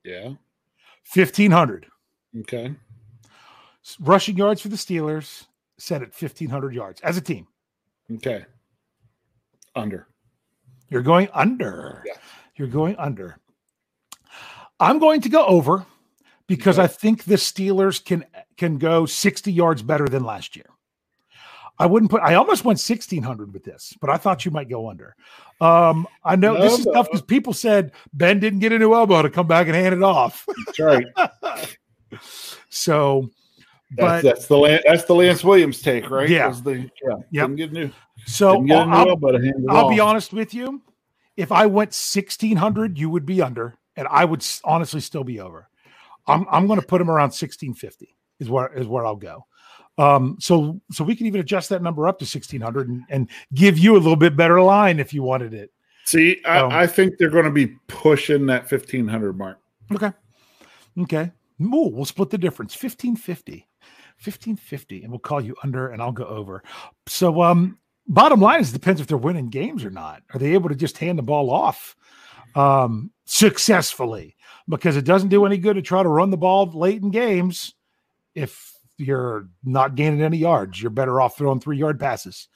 Yeah. 0.05 0.35
1500. 1.12 1.87
Okay. 2.38 2.72
Rushing 3.98 4.37
yards 4.37 4.61
for 4.61 4.68
the 4.68 4.76
Steelers 4.76 5.46
set 5.76 6.02
at 6.02 6.14
1500 6.14 6.72
yards 6.72 7.00
as 7.00 7.16
a 7.16 7.20
team. 7.20 7.48
Okay. 8.14 8.44
Under. 9.74 10.07
You're 10.88 11.02
going 11.02 11.28
under. 11.35 12.05
Yeah. 12.07 12.12
You're 12.55 12.68
going 12.68 12.94
under. 12.96 13.38
I'm 14.83 14.99
going 14.99 15.21
to 15.23 15.29
go 15.29 15.45
over 15.47 15.87
because 16.47 16.79
Okay. 16.79 16.85
I 16.85 16.88
think 16.88 17.25
the 17.25 17.37
Steelers 17.37 18.05
can 18.05 18.25
can 18.57 18.79
go 18.79 19.07
60 19.07 19.53
yards 19.53 19.83
better 19.83 20.07
than 20.09 20.25
last 20.25 20.57
year. 20.57 20.66
I 21.79 21.87
wouldn't 21.87 22.11
put 22.11 22.23
I 22.23 22.35
almost 22.35 22.64
went 22.64 22.79
1600 22.79 23.53
with 23.53 23.64
this, 23.64 23.95
but 24.01 24.11
I 24.11 24.16
thought 24.16 24.45
you 24.45 24.51
might 24.51 24.68
go 24.68 24.88
under. 24.90 25.16
Um, 25.61 26.07
I 26.25 26.37
know 26.37 26.61
this 26.61 26.81
is 26.81 26.87
No, 26.87 26.92
tough 26.92 27.07
because 27.07 27.23
people 27.23 27.53
said 27.53 27.92
Ben 28.12 28.40
didn't 28.40 28.59
get 28.61 28.73
a 28.73 28.79
new 28.79 28.92
elbow 28.95 29.23
to 29.23 29.31
come 29.31 29.47
back 29.47 29.66
and 29.68 29.75
hand 29.77 29.95
it 29.95 30.03
off. 30.03 30.47
That's 30.66 30.79
right. 30.81 31.07
so 32.68 33.31
That's, 33.97 34.23
but 34.23 34.23
that's 34.23 34.47
the 34.47 34.59
Lan- 34.59 34.81
that's 34.87 35.05
the 35.05 35.14
Lance 35.14 35.42
Williams 35.45 35.81
take, 35.81 36.11
right? 36.11 36.29
Yeah. 36.29 36.51
The 36.51 36.90
yeah. 37.03 37.16
Yep. 37.31 37.47
Didn't 37.49 37.57
get 37.57 37.73
new. 37.73 37.90
so 38.27 38.61
get 38.62 38.83
a 38.83 38.87
new 38.87 38.92
I'll- 38.92 39.09
elbow 39.11 39.33
to 39.33 39.38
hand 39.38 39.55
it 39.64 39.71
I'll 39.71 39.88
be 39.88 40.01
honest 40.01 40.33
with 40.33 40.53
you. 40.55 40.83
If 41.37 41.51
I 41.51 41.64
went 41.66 41.88
1600, 41.95 42.99
you 42.99 43.09
would 43.09 43.25
be 43.25 43.40
under, 43.40 43.75
and 43.96 44.09
I 44.09 44.24
would 44.24 44.46
honestly 44.64 45.00
still 45.00 45.24
be 45.24 45.40
over. 45.40 45.68
I'm 46.26 46.46
I'm 46.50 46.66
going 46.66 46.81
to 46.81 46.87
put 46.87 47.00
him 47.00 47.11
around 47.11 47.31
1650 47.31 48.16
is 48.40 48.48
where 48.48 48.72
is 48.72 48.87
where 48.87 49.05
I'll 49.07 49.16
go. 49.16 49.46
Um, 49.98 50.37
so 50.40 50.81
so 50.90 51.05
we 51.05 51.14
can 51.14 51.26
even 51.26 51.40
adjust 51.40 51.68
that 51.68 51.83
number 51.83 52.09
up 52.09 52.18
to 52.18 52.24
1600 52.24 52.88
and, 52.88 53.02
and 53.11 53.28
give 53.55 53.78
you 53.78 53.94
a 53.94 53.98
little 53.98 54.16
bit 54.16 54.37
better 54.37 54.61
line 54.61 54.98
if 54.98 55.12
you 55.12 55.22
wanted 55.22 55.52
it. 55.55 55.70
See, 56.05 56.40
I, 56.44 56.59
Um, 56.61 56.72
I 56.72 56.87
think 56.87 57.18
they're 57.18 57.31
going 57.31 57.44
to 57.44 57.50
be 57.50 57.68
pushing 57.88 58.46
that 58.46 58.68
fifteen 58.68 59.07
hundred 59.07 59.37
mark. 59.38 59.59
Okay. 59.92 60.12
Okay. 60.98 61.31
Ooh, 61.61 61.90
we'll 61.92 62.05
split 62.05 62.31
the 62.31 62.38
difference. 62.38 62.74
1550. 62.74 63.68
1550. 64.24 65.02
And 65.02 65.12
we'll 65.12 65.18
call 65.20 65.40
you 65.40 65.55
under 65.62 65.88
and 65.90 66.02
I'll 66.02 66.12
go 66.12 66.24
over. 66.24 66.62
So 67.07 67.42
um 67.42 67.78
bottom 68.09 68.40
line 68.40 68.61
is 68.61 68.70
it 68.70 68.74
depends 68.74 69.00
if 69.00 69.07
they're 69.07 69.16
winning 69.16 69.48
games 69.48 69.85
or 69.85 69.90
not. 69.90 70.22
Are 70.35 70.38
they 70.38 70.55
able 70.55 70.68
to 70.68 70.74
just 70.74 70.98
hand 70.98 71.18
the 71.18 71.22
ball 71.22 71.50
off 71.50 71.94
um 72.55 73.11
successfully? 73.33 74.37
Because 74.68 74.97
it 74.97 75.05
doesn't 75.05 75.31
do 75.31 75.45
any 75.45 75.59
good 75.59 75.75
to 75.75 75.83
try 75.83 76.03
to 76.03 76.09
run 76.09 76.31
the 76.31 76.37
ball 76.37 76.66
late 76.66 77.03
in 77.03 77.11
games 77.11 77.75
if 78.35 78.73
you're 78.99 79.49
not 79.64 79.95
gaining 79.97 80.23
any 80.23 80.37
yards. 80.37 80.81
You're 80.81 80.90
better 80.90 81.21
off 81.21 81.37
throwing 81.37 81.59
three 81.61 81.79
yard 81.79 81.99
passes. 81.99 82.49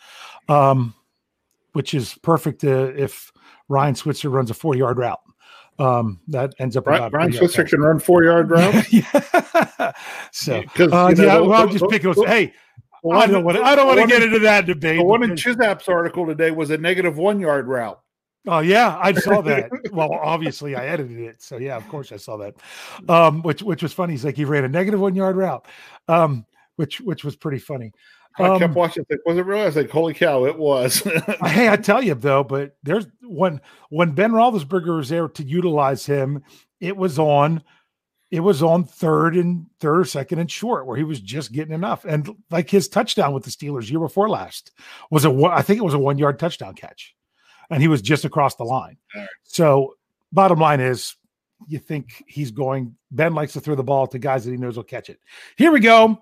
Um, 0.48 0.94
which 1.72 1.92
is 1.92 2.14
perfect 2.22 2.64
uh, 2.64 2.92
if 2.96 3.32
Ryan 3.68 3.94
Switzer 3.94 4.30
runs 4.30 4.50
a 4.50 4.54
four 4.54 4.74
yard 4.76 4.98
route. 4.98 5.20
Um, 5.78 6.20
that 6.28 6.54
ends 6.58 6.74
up 6.76 6.84
Brian, 6.84 7.10
Brian 7.10 7.32
Switzer 7.32 7.64
can 7.64 7.80
run 7.80 7.98
four 7.98 8.24
yard 8.24 8.48
routes. 8.50 8.90
yeah. 8.92 9.92
so, 10.32 10.62
'Cause, 10.74 10.90
uh, 10.92 11.08
you 11.10 11.16
know, 11.16 11.24
yeah, 11.24 11.38
well, 11.40 11.52
I'm 11.52 11.66
the- 11.72 11.78
just 11.78 11.90
picking. 11.90 12.12
the- 12.12 12.24
hey, 12.26 12.52
I 13.12 13.26
don't 13.26 13.44
want 13.44 13.58
to. 13.58 13.62
I 13.62 13.74
don't 13.74 13.86
want 13.86 14.00
to 14.00 14.06
get 14.06 14.22
into 14.22 14.38
that 14.38 14.64
debate. 14.64 14.98
The 14.98 15.04
one 15.04 15.22
in 15.22 15.34
because- 15.34 15.56
Chizap's 15.56 15.88
article 15.88 16.24
today 16.26 16.50
was 16.50 16.70
a 16.70 16.78
negative 16.78 17.18
one 17.18 17.40
yard 17.40 17.66
route. 17.68 18.00
Oh 18.46 18.60
yeah, 18.60 18.98
I 19.00 19.12
saw 19.12 19.40
that. 19.42 19.70
well, 19.92 20.12
obviously, 20.12 20.74
I 20.76 20.86
edited 20.86 21.18
it, 21.18 21.42
so 21.42 21.56
yeah, 21.58 21.76
of 21.76 21.86
course, 21.88 22.12
I 22.12 22.16
saw 22.16 22.36
that. 22.38 22.54
Um, 23.08 23.42
which 23.42 23.62
which 23.62 23.82
was 23.82 23.92
funny. 23.92 24.12
He's 24.14 24.24
like 24.24 24.36
he 24.36 24.44
ran 24.44 24.64
a 24.64 24.68
negative 24.68 25.00
one 25.00 25.14
yard 25.14 25.36
route, 25.36 25.66
um, 26.08 26.46
which 26.76 27.00
which 27.00 27.24
was 27.24 27.36
pretty 27.36 27.58
funny. 27.58 27.92
I 28.38 28.48
Um, 28.48 28.58
kept 28.58 28.74
watching. 28.74 29.06
It 29.08 29.20
was 29.24 29.38
it 29.38 29.46
real? 29.46 29.62
I 29.62 29.66
was 29.66 29.76
like, 29.76 29.88
"Holy 29.90 30.12
cow, 30.12 30.44
it 30.44 30.58
was!" 30.58 30.98
hey, 31.46 31.70
I 31.70 31.76
tell 31.82 32.02
you 32.04 32.14
though, 32.14 32.44
but 32.44 32.76
there's 32.82 33.06
when 33.22 33.62
when 33.88 34.12
Ben 34.12 34.32
Roethlisberger 34.32 34.94
was 34.98 35.08
there 35.08 35.26
to 35.28 35.42
utilize 35.42 36.04
him, 36.04 36.42
it 36.78 36.94
was 36.98 37.18
on, 37.18 37.62
it 38.30 38.40
was 38.40 38.62
on 38.62 38.84
third 38.84 39.36
and 39.38 39.64
third 39.80 40.00
or 40.00 40.04
second 40.04 40.38
and 40.40 40.50
short 40.50 40.86
where 40.86 40.98
he 40.98 41.04
was 41.04 41.18
just 41.18 41.50
getting 41.52 41.72
enough. 41.72 42.04
And 42.04 42.28
like 42.50 42.68
his 42.68 42.88
touchdown 42.88 43.32
with 43.32 43.44
the 43.44 43.50
Steelers 43.50 43.90
year 43.90 44.00
before 44.00 44.28
last 44.28 44.70
was 45.10 45.24
a 45.24 45.30
I 45.50 45.62
think 45.62 45.78
it 45.78 45.84
was 45.84 45.94
a 45.94 45.98
one 45.98 46.18
yard 46.18 46.38
touchdown 46.38 46.74
catch, 46.74 47.15
and 47.70 47.82
he 47.82 47.88
was 47.88 48.02
just 48.02 48.24
across 48.24 48.54
the 48.56 48.64
line. 48.64 48.96
So 49.44 49.94
bottom 50.32 50.58
line 50.58 50.80
is, 50.80 51.16
you 51.68 51.78
think 51.78 52.22
he's 52.26 52.50
going? 52.50 52.94
Ben 53.10 53.34
likes 53.34 53.54
to 53.54 53.60
throw 53.60 53.74
the 53.74 53.82
ball 53.82 54.06
to 54.08 54.18
guys 54.18 54.44
that 54.44 54.50
he 54.50 54.56
knows 54.56 54.76
will 54.76 54.84
catch 54.84 55.08
it. 55.08 55.18
Here 55.56 55.72
we 55.72 55.80
go. 55.80 56.18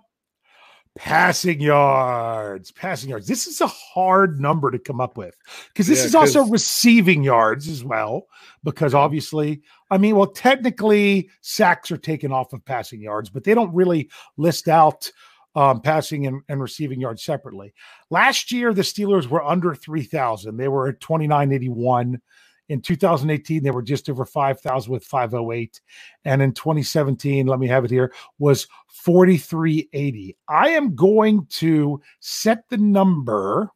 Passing 0.97 1.61
yards, 1.61 2.71
passing 2.71 3.11
yards. 3.11 3.27
This 3.27 3.49
is 3.49 3.61
a 3.61 3.67
hard 3.67 4.41
number 4.41 4.71
to 4.71 4.79
come 4.79 5.01
up 5.01 5.17
with 5.17 5.37
because 5.69 5.89
this 5.89 5.99
Yeah, 5.99 6.05
is 6.05 6.15
also 6.15 6.45
receiving 6.45 7.25
yards 7.25 7.69
as 7.69 7.83
well. 7.83 8.29
Because 8.63 8.95
obviously, 8.95 9.63
I 9.91 9.99
mean, 9.99 10.15
well, 10.15 10.29
technically, 10.29 11.31
sacks 11.41 11.91
are 11.91 11.99
taken 11.99 12.31
off 12.31 12.53
of 12.53 12.65
passing 12.65 13.01
yards, 13.01 13.29
but 13.29 13.43
they 13.43 13.55
don't 13.55 13.75
really 13.75 14.09
list 14.37 14.69
out 14.69 15.11
um, 15.55 15.81
passing 15.81 16.27
and, 16.27 16.43
and 16.49 16.61
receiving 16.61 17.01
yards 17.01 17.23
separately. 17.23 17.73
Last 18.11 18.51
year, 18.51 18.73
the 18.73 18.83
Steelers 18.83 19.27
were 19.27 19.45
under 19.45 19.75
3,000. 19.75 20.57
They 20.57 20.69
were 20.69 20.89
at 20.89 21.01
2981. 21.01 22.21
In 22.71 22.81
2018, 22.81 23.63
they 23.63 23.71
were 23.71 23.83
just 23.83 24.09
over 24.09 24.25
5,000 24.25 24.91
with 24.91 25.05
508. 25.05 25.81
And 26.25 26.41
in 26.41 26.53
2017, 26.53 27.47
let 27.47 27.59
me 27.59 27.69
have 27.69 27.85
it 27.85 27.91
here, 27.91 28.13
was 28.39 28.67
4380. 28.89 30.37
I 30.49 30.71
am 30.71 30.95
going 30.95 31.47
to 31.51 32.01
set 32.21 32.65
the 32.71 32.79
number. 32.79 33.71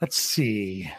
Let's 0.00 0.16
see. 0.16 0.90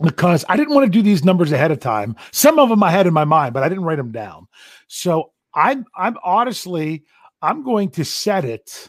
Because 0.00 0.44
I 0.48 0.56
didn't 0.56 0.74
want 0.74 0.86
to 0.86 0.98
do 0.98 1.02
these 1.02 1.24
numbers 1.24 1.52
ahead 1.52 1.70
of 1.70 1.80
time. 1.80 2.16
Some 2.30 2.58
of 2.58 2.68
them 2.68 2.82
I 2.82 2.90
had 2.90 3.06
in 3.06 3.12
my 3.12 3.24
mind, 3.24 3.52
but 3.52 3.62
I 3.62 3.68
didn't 3.68 3.84
write 3.84 3.96
them 3.96 4.12
down. 4.12 4.48
So 4.88 5.32
I'm 5.54 5.84
I'm 5.94 6.16
honestly 6.24 7.04
I'm 7.42 7.64
going 7.64 7.90
to 7.90 8.04
set 8.04 8.44
it 8.44 8.88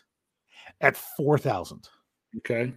at 0.80 0.96
4,000. 0.96 1.90
okay. 2.38 2.74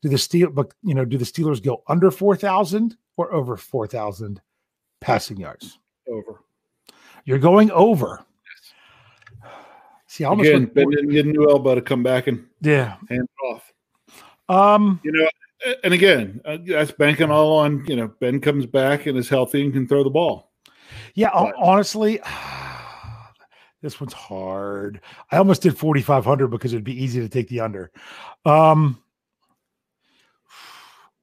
Do 0.00 0.08
the 0.08 0.18
Steel 0.18 0.50
but 0.50 0.72
you 0.82 0.94
know, 0.94 1.04
do 1.04 1.18
the 1.18 1.24
Steelers 1.24 1.62
go 1.62 1.82
under 1.88 2.12
4,000 2.12 2.96
or 3.16 3.32
over 3.32 3.56
4,000 3.56 4.40
passing 5.00 5.38
yards? 5.38 5.78
Over. 6.08 6.40
You're 7.24 7.38
going 7.38 7.70
over. 7.72 8.24
See, 10.06 10.24
I 10.24 10.28
almost 10.28 10.48
Again, 10.48 10.60
went 10.62 10.74
Ben 10.74 10.90
didn't 10.90 11.10
get 11.10 11.26
a 11.26 11.28
new 11.28 11.50
elbow 11.50 11.74
to 11.74 11.82
come 11.82 12.02
back 12.02 12.28
and 12.28 12.46
yeah. 12.60 12.96
hand 13.08 13.28
it 13.28 13.46
off. 13.46 13.72
Um, 14.48 15.00
you 15.02 15.12
know, 15.12 15.28
and 15.84 15.92
again, 15.92 16.40
uh, 16.44 16.58
that's 16.66 16.92
banking 16.92 17.30
all 17.30 17.58
on 17.58 17.84
you 17.86 17.96
know 17.96 18.08
Ben 18.20 18.40
comes 18.40 18.64
back 18.64 19.06
and 19.06 19.18
is 19.18 19.28
healthy 19.28 19.62
and 19.62 19.72
can 19.72 19.86
throw 19.86 20.04
the 20.04 20.10
ball. 20.10 20.50
Yeah, 21.14 21.30
but, 21.34 21.54
honestly, 21.58 22.20
this 23.82 24.00
one's 24.00 24.12
hard. 24.12 25.00
I 25.30 25.36
almost 25.36 25.62
did 25.62 25.76
4,500 25.76 26.48
because 26.48 26.72
it'd 26.72 26.84
be 26.84 27.02
easy 27.02 27.20
to 27.20 27.28
take 27.28 27.48
the 27.48 27.60
under. 27.60 27.90
Um, 28.44 29.02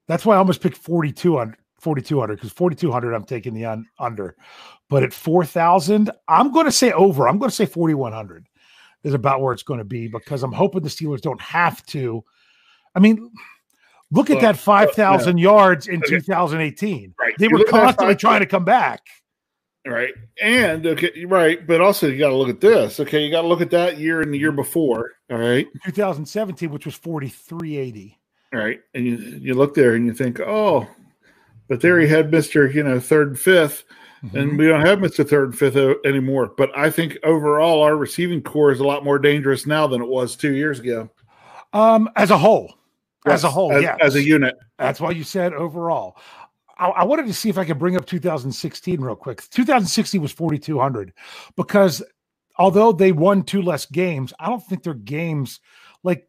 that's 0.08 0.26
why 0.26 0.36
I 0.36 0.38
almost 0.38 0.62
picked 0.62 0.78
4,200. 0.78 1.58
4,200 1.86 2.36
because 2.36 2.52
4,200 2.52 3.14
I'm 3.14 3.26
taking 3.26 3.54
the 3.54 3.66
un, 3.66 3.88
under, 4.00 4.36
but 4.90 5.04
at 5.04 5.14
4,000 5.14 6.10
I'm 6.28 6.52
going 6.52 6.66
to 6.66 6.72
say 6.72 6.92
over. 6.94 7.28
I'm 7.28 7.38
going 7.38 7.50
to 7.50 7.56
say 7.56 7.68
4,100 7.68 8.48
is 9.04 9.14
about 9.14 9.40
where 9.40 9.54
it's 9.54 9.62
going 9.62 9.78
to 9.78 9.86
be 9.86 10.08
because 10.08 10.42
I'm 10.42 10.52
hoping 10.52 10.82
the 10.82 10.90
Steelers 10.90 11.22
don't 11.22 11.40
have 11.40 11.86
to. 11.88 12.24
I 12.96 13.00
mean, 13.00 13.32
look 14.12 14.32
at 14.32 14.42
that 14.42 14.58
5,000 14.58 15.38
yeah. 15.38 15.44
yards 15.44 15.88
in 15.88 15.98
okay. 15.98 16.16
2018. 16.16 17.14
Right. 17.20 17.34
They 17.38 17.46
you 17.46 17.56
were 17.56 17.66
constantly 17.66 18.16
trying 18.16 18.40
to 18.40 18.48
come 18.48 18.66
back. 18.66 19.02
Right. 19.86 20.14
And 20.42 20.86
okay, 20.86 21.26
right, 21.26 21.66
but 21.66 21.80
also 21.80 22.08
you 22.08 22.18
got 22.18 22.30
to 22.30 22.36
look 22.36 22.50
at 22.50 22.60
this. 22.60 23.00
Okay, 23.00 23.24
you 23.24 23.32
got 23.32 23.44
to 23.44 23.48
look 23.48 23.62
at 23.62 23.70
that 23.70 24.00
year 24.00 24.22
and 24.22 24.34
the 24.34 24.38
year 24.38 24.52
before. 24.52 25.12
All 25.30 25.38
right. 25.38 25.68
2017, 25.86 26.72
which 26.72 26.86
was 26.86 26.96
4380. 26.96 28.20
Right. 28.52 28.80
And 28.94 29.06
you 29.06 29.18
you 29.18 29.54
look 29.54 29.76
there 29.76 29.94
and 29.94 30.06
you 30.08 30.14
think, 30.14 30.40
"Oh, 30.40 30.88
but 31.68 31.82
there 31.82 32.00
he 32.00 32.08
had 32.08 32.32
Mr. 32.32 32.74
You 32.74 32.84
know, 32.84 33.00
third 33.00 33.30
and 33.30 33.38
5th 33.38 33.84
mm-hmm. 34.26 34.38
and 34.38 34.58
we 34.58 34.68
don't 34.68 34.86
have 34.86 35.00
Mr. 35.00 35.28
Third 35.28 35.50
and 35.50 35.58
Fifth 35.58 36.06
anymore. 36.06 36.52
But 36.58 36.76
I 36.78 36.90
think 36.90 37.18
overall, 37.24 37.82
our 37.82 37.96
receiving 37.96 38.42
corps 38.42 38.72
is 38.72 38.80
a 38.80 38.84
lot 38.86 39.04
more 39.04 39.20
dangerous 39.20 39.66
now 39.66 39.88
than 39.88 40.02
it 40.02 40.08
was 40.08 40.36
two 40.36 40.54
years 40.54 40.80
ago. 40.80 41.10
Um, 41.74 42.10
as 42.16 42.32
a 42.32 42.38
whole, 42.38 42.74
yes, 43.26 43.36
as 43.36 43.44
a 43.44 43.50
whole, 43.50 43.72
as, 43.74 43.84
yes. 43.84 43.98
as 44.02 44.16
a 44.16 44.24
unit. 44.24 44.56
That's 44.80 45.02
why 45.02 45.12
you 45.12 45.24
said 45.24 45.54
overall. 45.54 46.18
I, 46.78 46.88
I, 46.88 47.04
wanted 47.04 47.28
to 47.28 47.34
see 47.34 47.50
if 47.50 47.58
I 47.58 47.66
could 47.66 47.80
bring 47.80 47.96
up 47.96 48.06
2016 48.06 49.02
real 49.02 49.16
quick. 49.16 49.48
2016 49.50 50.22
was 50.22 50.32
4,200 50.32 51.14
because 51.56 52.04
although 52.58 52.92
they 52.92 53.12
won 53.12 53.44
two 53.44 53.62
less 53.62 53.86
games, 53.86 54.34
I 54.40 54.48
don't 54.48 54.66
think 54.66 54.84
their 54.84 54.94
games 54.94 55.60
like 56.04 56.28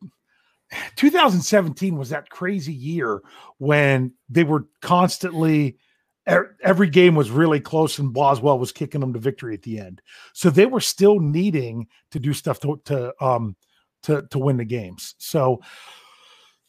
2017 0.97 1.97
was 1.97 2.11
that 2.11 2.31
crazy 2.31 2.73
year 2.73 3.23
when 3.59 4.13
they 4.29 4.45
were 4.45 4.67
constantly 4.83 5.79
every 6.27 6.91
game 6.91 7.15
was 7.15 7.31
really 7.31 7.61
close 7.61 7.99
and 7.99 8.13
Boswell 8.13 8.59
was 8.59 8.73
kicking 8.73 9.01
them 9.01 9.13
to 9.13 9.19
victory 9.21 9.55
at 9.55 9.63
the 9.63 9.79
end. 9.79 10.03
So 10.33 10.51
they 10.51 10.67
were 10.67 10.81
still 10.81 11.21
needing 11.21 11.87
to 12.11 12.19
do 12.19 12.33
stuff 12.33 12.59
to 12.61 12.81
to 12.87 13.25
um 13.25 13.57
to 14.05 14.23
to 14.31 14.39
win 14.39 14.57
the 14.57 14.65
games. 14.65 15.15
So 15.19 15.61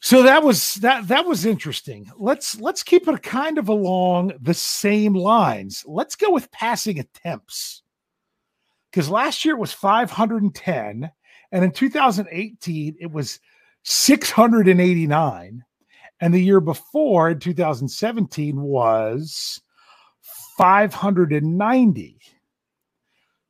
so 0.00 0.22
that 0.22 0.42
was 0.44 0.74
that 0.74 1.08
that 1.08 1.26
was 1.26 1.44
interesting. 1.44 2.10
Let's 2.16 2.60
let's 2.60 2.82
keep 2.82 3.08
it 3.08 3.22
kind 3.22 3.58
of 3.58 3.68
along 3.68 4.32
the 4.40 4.54
same 4.54 5.14
lines. 5.14 5.84
Let's 5.86 6.14
go 6.14 6.30
with 6.30 6.52
passing 6.52 7.00
attempts. 7.00 7.82
Cuz 8.92 9.10
last 9.10 9.44
year 9.44 9.56
it 9.56 9.60
was 9.60 9.72
510 9.72 11.10
and 11.50 11.64
in 11.64 11.72
2018 11.72 12.96
it 13.00 13.10
was 13.10 13.40
689 13.82 15.64
and 16.20 16.34
the 16.34 16.42
year 16.42 16.60
before 16.60 17.30
in 17.30 17.40
2017 17.40 18.60
was 18.60 19.60
590. 20.56 22.18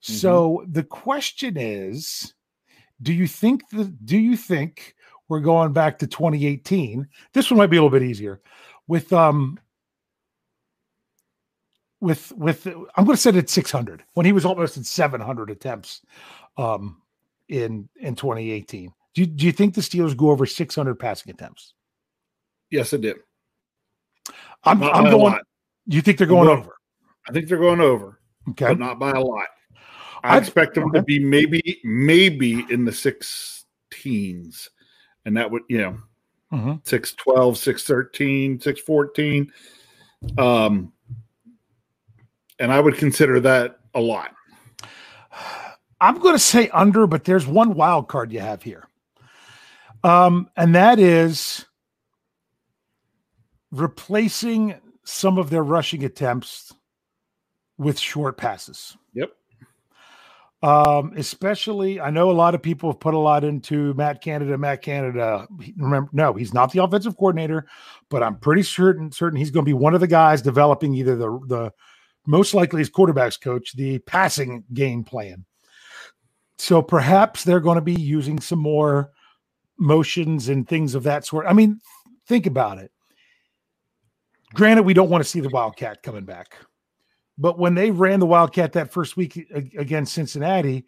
Mm-hmm. 0.02 0.12
So 0.14 0.64
the 0.66 0.84
question 0.84 1.56
is 1.58 2.32
do 3.02 3.12
you 3.12 3.26
think 3.26 3.68
the 3.70 3.84
do 3.84 4.18
you 4.18 4.36
think 4.36 4.94
we're 5.28 5.40
going 5.40 5.72
back 5.72 5.98
to 5.98 6.06
2018. 6.06 7.06
This 7.32 7.50
one 7.50 7.58
might 7.58 7.66
be 7.68 7.76
a 7.76 7.82
little 7.82 7.96
bit 7.96 8.06
easier 8.06 8.40
with 8.86 9.12
um 9.12 9.58
with 12.00 12.32
with 12.32 12.66
I'm 12.66 13.04
going 13.04 13.16
to 13.16 13.22
set 13.22 13.36
it 13.36 13.50
600 13.50 14.04
when 14.14 14.26
he 14.26 14.32
was 14.32 14.44
almost 14.44 14.76
at 14.76 14.86
700 14.86 15.50
attempts 15.50 16.02
um 16.56 17.02
in 17.48 17.88
in 18.00 18.14
2018. 18.14 18.92
Do 19.14 19.22
you, 19.22 19.26
do 19.26 19.46
you 19.46 19.52
think 19.52 19.74
the 19.74 19.80
Steelers 19.80 20.16
go 20.16 20.30
over 20.30 20.46
600 20.46 20.94
passing 20.94 21.32
attempts? 21.32 21.74
Yes, 22.70 22.92
it 22.92 23.00
did. 23.00 23.16
I'm 24.64 24.78
not 24.78 24.94
I'm 24.94 25.10
going. 25.10 25.38
You 25.86 26.02
think 26.02 26.18
they're 26.18 26.26
going, 26.26 26.48
over? 26.48 26.76
I 27.28 27.32
think 27.32 27.48
they're 27.48 27.58
going 27.58 27.80
over. 27.80 28.20
Okay, 28.50 28.66
but 28.66 28.78
not 28.78 28.98
by 28.98 29.10
a 29.10 29.20
lot. 29.20 29.46
I, 30.22 30.36
I 30.36 30.38
expect 30.38 30.74
them 30.74 30.84
okay. 30.84 30.98
to 30.98 31.02
be 31.02 31.18
maybe 31.18 31.80
maybe 31.82 32.66
in 32.70 32.84
the 32.84 32.92
six 32.92 33.64
teens 33.90 34.68
and 35.24 35.36
that 35.36 35.50
would 35.50 35.62
you 35.68 35.78
know 35.78 35.96
mm-hmm. 36.52 36.74
612 36.84 37.58
613 37.58 38.60
614 38.60 39.52
um 40.38 40.92
and 42.58 42.72
i 42.72 42.80
would 42.80 42.96
consider 42.96 43.40
that 43.40 43.78
a 43.94 44.00
lot. 44.00 44.34
I'm 46.00 46.18
going 46.18 46.34
to 46.34 46.38
say 46.38 46.68
under 46.68 47.06
but 47.06 47.24
there's 47.24 47.46
one 47.46 47.74
wild 47.74 48.08
card 48.08 48.32
you 48.32 48.40
have 48.40 48.62
here. 48.62 48.86
Um 50.04 50.48
and 50.56 50.74
that 50.74 50.98
is 50.98 51.66
replacing 53.72 54.76
some 55.04 55.38
of 55.38 55.50
their 55.50 55.64
rushing 55.64 56.04
attempts 56.04 56.72
with 57.78 57.98
short 57.98 58.36
passes. 58.36 58.96
Yep 59.14 59.32
um, 60.62 61.12
especially, 61.16 62.00
I 62.00 62.10
know 62.10 62.30
a 62.30 62.32
lot 62.32 62.54
of 62.54 62.62
people 62.62 62.90
have 62.90 62.98
put 62.98 63.14
a 63.14 63.18
lot 63.18 63.44
into 63.44 63.94
Matt 63.94 64.20
Canada. 64.20 64.58
Matt 64.58 64.82
Canada, 64.82 65.46
remember, 65.76 66.10
no, 66.12 66.32
he's 66.32 66.52
not 66.52 66.72
the 66.72 66.82
offensive 66.82 67.16
coordinator, 67.16 67.66
but 68.08 68.24
I'm 68.24 68.36
pretty 68.38 68.64
certain 68.64 69.12
certain 69.12 69.38
he's 69.38 69.52
going 69.52 69.64
to 69.64 69.68
be 69.68 69.74
one 69.74 69.94
of 69.94 70.00
the 70.00 70.08
guys 70.08 70.42
developing 70.42 70.94
either 70.94 71.14
the 71.14 71.38
the 71.46 71.72
most 72.26 72.54
likely 72.54 72.80
as 72.80 72.90
quarterbacks 72.90 73.40
coach 73.40 73.74
the 73.76 74.00
passing 74.00 74.64
game 74.74 75.04
plan. 75.04 75.44
So 76.58 76.82
perhaps 76.82 77.44
they're 77.44 77.60
going 77.60 77.76
to 77.76 77.80
be 77.80 77.94
using 77.94 78.40
some 78.40 78.58
more 78.58 79.12
motions 79.78 80.48
and 80.48 80.68
things 80.68 80.96
of 80.96 81.04
that 81.04 81.24
sort. 81.24 81.46
I 81.46 81.52
mean, 81.52 81.80
think 82.26 82.46
about 82.46 82.78
it. 82.78 82.90
Granted, 84.54 84.82
we 84.82 84.94
don't 84.94 85.10
want 85.10 85.22
to 85.22 85.28
see 85.28 85.40
the 85.40 85.50
Wildcat 85.50 86.02
coming 86.02 86.24
back. 86.24 86.56
But 87.38 87.58
when 87.58 87.74
they 87.74 87.90
ran 87.90 88.20
the 88.20 88.26
Wildcat 88.26 88.72
that 88.72 88.92
first 88.92 89.16
week 89.16 89.48
against 89.78 90.12
Cincinnati, 90.12 90.84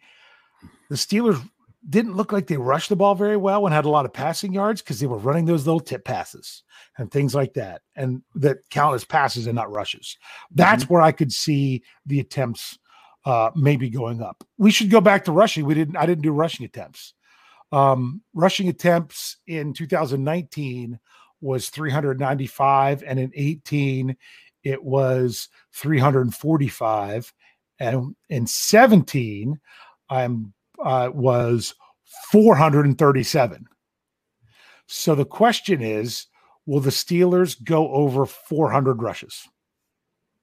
the 0.89 0.95
Steelers 0.95 1.41
didn't 1.89 2.15
look 2.15 2.31
like 2.31 2.47
they 2.47 2.57
rushed 2.57 2.89
the 2.89 2.95
ball 2.95 3.15
very 3.15 3.37
well 3.37 3.65
and 3.65 3.73
had 3.73 3.85
a 3.85 3.89
lot 3.89 4.05
of 4.05 4.13
passing 4.13 4.53
yards 4.53 4.81
because 4.81 4.99
they 4.99 5.07
were 5.07 5.17
running 5.17 5.45
those 5.45 5.65
little 5.65 5.79
tip 5.79 6.05
passes 6.05 6.63
and 6.97 7.09
things 7.09 7.33
like 7.33 7.53
that, 7.53 7.81
and 7.95 8.21
that 8.35 8.57
count 8.69 8.93
as 8.93 9.05
passes 9.05 9.47
and 9.47 9.55
not 9.55 9.71
rushes. 9.71 10.17
That's 10.51 10.83
mm-hmm. 10.83 10.93
where 10.93 11.01
I 11.01 11.11
could 11.11 11.31
see 11.31 11.83
the 12.05 12.19
attempts 12.19 12.77
uh, 13.25 13.51
maybe 13.55 13.89
going 13.89 14.21
up. 14.21 14.43
We 14.57 14.71
should 14.71 14.91
go 14.91 15.01
back 15.01 15.25
to 15.25 15.31
rushing. 15.31 15.65
We 15.65 15.73
didn't. 15.73 15.95
I 15.95 16.05
didn't 16.05 16.23
do 16.23 16.31
rushing 16.31 16.65
attempts. 16.65 17.13
Um, 17.71 18.21
rushing 18.33 18.67
attempts 18.67 19.37
in 19.47 19.73
2019 19.73 20.99
was 21.39 21.69
395, 21.69 23.03
and 23.07 23.19
in 23.19 23.31
18 23.33 24.15
it 24.63 24.83
was 24.83 25.49
345 25.73 27.33
and 27.79 28.15
in 28.29 28.47
17 28.47 29.59
i'm 30.09 30.53
uh, 30.83 31.09
was 31.13 31.75
437 32.31 33.67
so 34.87 35.15
the 35.15 35.25
question 35.25 35.81
is 35.81 36.27
will 36.65 36.81
the 36.81 36.89
steelers 36.89 37.61
go 37.63 37.89
over 37.91 38.25
400 38.25 39.01
rushes? 39.01 39.47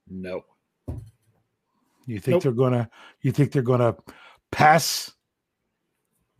No. 0.09 0.43
You 2.07 2.19
think 2.19 2.37
nope. 2.37 2.43
they're 2.43 2.53
gonna 2.53 2.91
you 3.21 3.31
think 3.31 3.53
they're 3.53 3.61
gonna 3.61 3.95
pass 4.51 5.13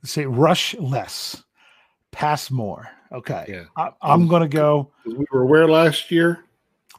say 0.05 0.25
rush 0.25 0.75
less 0.77 1.43
pass 2.11 2.51
more? 2.51 2.89
Okay. 3.13 3.45
Yeah. 3.49 3.65
I, 3.77 4.15
am 4.15 4.27
gonna 4.27 4.49
go 4.49 4.91
we 5.05 5.27
were 5.31 5.45
where 5.45 5.69
last 5.69 6.11
year 6.11 6.45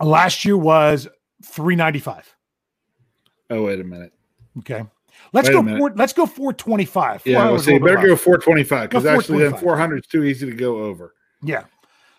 Last 0.02 0.46
year 0.46 0.58
was 0.58 1.08
395. 1.44 2.36
Oh, 3.50 3.64
wait 3.64 3.80
a 3.80 3.84
minute. 3.84 4.14
Okay. 4.60 4.84
Let's 5.34 5.50
wait 5.50 5.66
go 5.66 5.78
four, 5.78 5.94
let's 5.96 6.14
go 6.14 6.26
425. 6.26 7.24
Yeah, 7.26 7.44
I 7.44 7.52
will 7.52 7.60
say 7.60 7.78
better 7.78 8.08
go 8.08 8.16
425 8.16 8.90
because 8.90 9.06
actually 9.06 9.40
then 9.40 9.58
400 9.58 10.00
is 10.00 10.08
too 10.08 10.24
easy 10.24 10.46
to 10.46 10.56
go 10.56 10.84
over. 10.84 11.14
Yeah. 11.44 11.66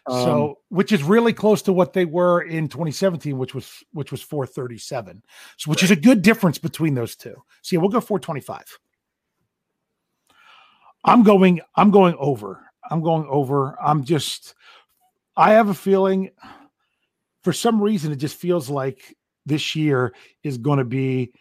Um, 0.07 0.25
so 0.25 0.59
which 0.69 0.93
is 0.93 1.03
really 1.03 1.33
close 1.33 1.63
to 1.63 1.73
what 1.73 1.93
they 1.93 2.05
were 2.05 2.43
in 2.43 2.69
2017, 2.69 3.37
which 3.37 3.55
was 3.55 3.83
which 3.93 4.11
was 4.11 4.23
437. 4.23 5.23
So 5.57 5.71
which 5.71 5.83
right. 5.83 5.85
is 5.85 5.91
a 5.91 6.01
good 6.01 6.23
difference 6.23 6.59
between 6.59 6.95
those 6.95 7.17
two. 7.17 7.35
So 7.63 7.77
yeah, 7.77 7.81
we'll 7.81 7.91
go 7.91 8.01
425. 8.01 8.79
I'm 11.05 11.23
going, 11.23 11.61
I'm 11.77 11.91
going 11.91 12.15
over. 12.19 12.71
I'm 12.91 13.03
going 13.03 13.27
over. 13.29 13.77
I'm 13.83 14.05
just 14.05 14.55
I 15.37 15.53
have 15.53 15.69
a 15.69 15.75
feeling 15.75 16.31
for 17.43 17.53
some 17.53 17.81
reason, 17.81 18.13
it 18.13 18.17
just 18.17 18.37
feels 18.37 18.69
like 18.69 19.17
this 19.47 19.75
year 19.75 20.15
is 20.43 20.59
going 20.59 20.79
to 20.79 20.85
be, 20.85 21.33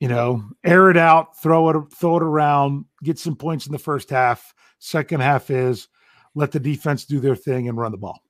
you 0.00 0.08
know, 0.08 0.44
air 0.64 0.90
it 0.90 0.96
out, 0.96 1.40
throw 1.40 1.68
it, 1.70 1.76
throw 1.94 2.16
it 2.16 2.22
around, 2.22 2.84
get 3.02 3.18
some 3.18 3.36
points 3.36 3.66
in 3.66 3.72
the 3.72 3.78
first 3.78 4.10
half. 4.10 4.54
Second 4.78 5.20
half 5.20 5.50
is 5.50 5.88
let 6.34 6.52
the 6.52 6.60
defense 6.60 7.04
do 7.04 7.18
their 7.18 7.36
thing 7.36 7.68
and 7.68 7.78
run 7.78 7.92
the 7.92 7.98
ball. 7.98 8.20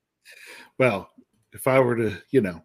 Well, 0.77 1.09
if 1.53 1.67
I 1.67 1.79
were 1.79 1.95
to, 1.95 2.17
you 2.31 2.41
know, 2.41 2.61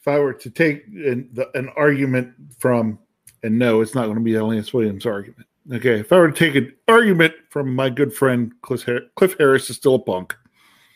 if 0.00 0.08
I 0.08 0.18
were 0.18 0.32
to 0.32 0.50
take 0.50 0.86
an, 0.88 1.28
the, 1.32 1.48
an 1.56 1.68
argument 1.76 2.34
from, 2.58 2.98
and 3.42 3.58
no, 3.58 3.82
it's 3.82 3.94
not 3.94 4.06
going 4.06 4.16
to 4.16 4.22
be 4.22 4.38
Lance 4.38 4.72
Williams 4.72 5.06
argument. 5.06 5.46
Okay, 5.72 6.00
if 6.00 6.12
I 6.12 6.16
were 6.16 6.30
to 6.30 6.36
take 6.36 6.56
an 6.56 6.72
argument 6.88 7.34
from 7.50 7.72
my 7.74 7.88
good 7.88 8.12
friend 8.12 8.52
Cliff, 8.62 8.82
Har- 8.84 9.02
Cliff 9.14 9.36
Harris 9.38 9.70
is 9.70 9.76
still 9.76 9.94
a 9.94 9.98
punk. 9.98 10.34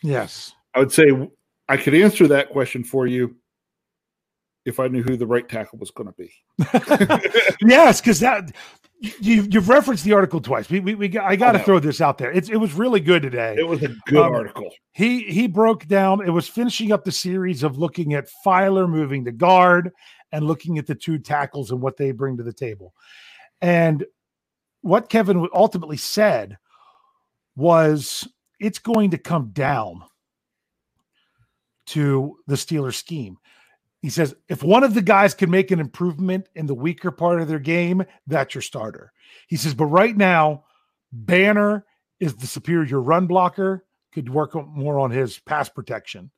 Yes, 0.03 0.53
I 0.77 0.81
would 0.81 0.93
say 0.93 1.07
I 1.69 1.77
could 1.77 1.95
answer 1.95 2.29
that 2.29 2.51
question 2.51 2.85
for 2.85 3.07
you 3.07 3.35
if 4.67 4.79
I 4.79 4.89
knew 4.89 5.03
who 5.03 5.17
the 5.17 5.27
right 5.27 5.49
tackle 5.49 5.79
was 5.79 5.91
going 5.91 6.09
to 6.09 6.15
be. 6.19 6.33
yes, 7.67 8.01
because 8.01 8.21
that 8.21 8.53
you 9.01 9.47
you've 9.51 9.69
referenced 9.69 10.05
the 10.05 10.13
article 10.13 10.41
twice. 10.41 10.69
We 10.69 10.81
we, 10.81 10.95
we 10.95 11.19
I 11.19 11.37
got 11.37 11.53
to 11.53 11.61
throw 11.61 11.79
this 11.79 12.01
out 12.01 12.19
there. 12.19 12.31
It 12.31 12.51
it 12.51 12.59
was 12.59 12.75
really 12.75 13.01
good 13.01 13.23
today. 13.23 13.57
It 13.59 13.67
was 13.67 13.83
a 13.83 13.89
good 14.07 14.27
Um, 14.27 14.35
article. 14.35 14.71
He 14.93 15.23
he 15.23 15.47
broke 15.47 15.87
down. 15.87 16.27
It 16.27 16.31
was 16.31 16.47
finishing 16.47 16.93
up 16.93 17.05
the 17.05 17.13
series 17.13 17.63
of 17.63 17.79
looking 17.79 18.13
at 18.15 18.29
Feiler 18.45 18.89
moving 18.89 19.25
to 19.25 19.33
guard 19.33 19.93
and 20.33 20.47
looking 20.47 20.77
at 20.77 20.87
the 20.87 20.95
two 20.95 21.19
tackles 21.19 21.71
and 21.71 21.81
what 21.81 21.97
they 21.97 22.11
bring 22.11 22.37
to 22.37 22.43
the 22.43 22.53
table. 22.53 22.93
And 23.63 24.05
what 24.83 25.09
Kevin 25.09 25.49
ultimately 25.55 25.97
said 25.97 26.59
was 27.55 28.29
it's 28.61 28.79
going 28.79 29.11
to 29.11 29.19
come 29.19 29.51
down 29.53 30.03
to 31.87 32.39
the 32.47 32.57
Steelers 32.57 32.95
scheme. 32.95 33.39
He 34.03 34.11
says 34.11 34.35
if 34.49 34.63
one 34.63 34.85
of 34.85 34.95
the 34.95 35.03
guys 35.03 35.35
can 35.35 35.51
make 35.51 35.71
an 35.71 35.81
improvement 35.81 36.49
in 36.55 36.67
the 36.67 36.75
weaker 36.75 37.11
part 37.11 37.41
of 37.41 37.49
their 37.49 37.59
game, 37.59 38.05
that's 38.27 38.55
your 38.55 38.63
starter. 38.63 39.13
He 39.49 39.57
says, 39.57 39.75
but 39.75 39.87
right 39.87 40.17
now, 40.17 40.65
Banner 41.13 41.87
is 42.21 42.35
the 42.35 42.47
superior 42.47 43.01
run 43.01 43.27
blocker, 43.27 43.85
could 44.13 44.29
work 44.29 44.55
more 44.55 44.99
on 44.99 45.11
his 45.11 45.39
pass 45.39 45.69
protection. 45.69 46.31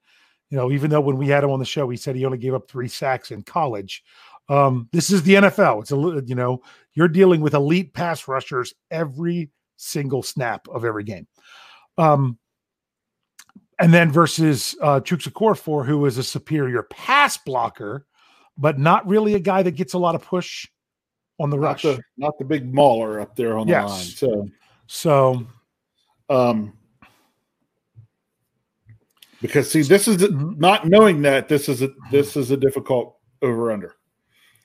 You 0.50 0.56
know, 0.56 0.70
even 0.70 0.90
though 0.90 1.00
when 1.00 1.16
we 1.16 1.28
had 1.28 1.44
him 1.44 1.50
on 1.50 1.58
the 1.58 1.64
show, 1.64 1.88
he 1.88 1.96
said 1.96 2.16
he 2.16 2.24
only 2.24 2.38
gave 2.38 2.54
up 2.54 2.68
three 2.68 2.88
sacks 2.88 3.30
in 3.30 3.42
college. 3.42 4.02
Um, 4.48 4.88
this 4.92 5.11
is 5.11 5.22
the 5.22 5.34
NFL. 5.34 5.82
It's 5.82 5.92
a 5.92 6.26
you 6.26 6.34
know, 6.34 6.62
you're 6.94 7.08
dealing 7.08 7.40
with 7.40 7.54
elite 7.54 7.92
pass 7.92 8.26
rushers 8.26 8.72
every 8.90 9.50
single 9.76 10.22
snap 10.22 10.66
of 10.68 10.84
every 10.84 11.04
game. 11.04 11.26
Um, 11.98 12.38
and 13.78 13.92
then 13.94 14.10
versus 14.10 14.74
uh 14.82 15.00
Chukwuekorfor, 15.00 15.84
who 15.86 16.04
is 16.06 16.18
a 16.18 16.22
superior 16.22 16.82
pass 16.84 17.36
blocker, 17.38 18.06
but 18.56 18.78
not 18.78 19.06
really 19.06 19.34
a 19.34 19.38
guy 19.40 19.62
that 19.62 19.72
gets 19.72 19.92
a 19.94 19.98
lot 19.98 20.14
of 20.14 20.22
push 20.22 20.66
on 21.40 21.50
the 21.50 21.56
Not 21.58 21.62
rush. 21.68 21.82
the, 21.82 22.00
not 22.16 22.36
the 22.38 22.44
big 22.44 22.72
mauler 22.74 23.20
up 23.20 23.36
there 23.36 23.56
on 23.56 23.68
Yes. 23.68 24.18
the 24.20 24.26
line. 24.26 24.48
So, 24.48 24.48
so 24.86 25.46
um, 26.28 26.72
because 29.40 29.70
see, 29.70 29.82
this 29.82 30.08
is 30.08 30.16
Mm-hmm. 30.18 30.58
not 30.58 30.86
knowing 30.88 31.22
that 31.22 31.48
this 31.48 31.68
is 31.68 31.82
a 31.82 31.90
this 32.10 32.36
is 32.36 32.50
a 32.50 32.56
difficult 32.56 33.16
over 33.40 33.70
under. 33.70 33.94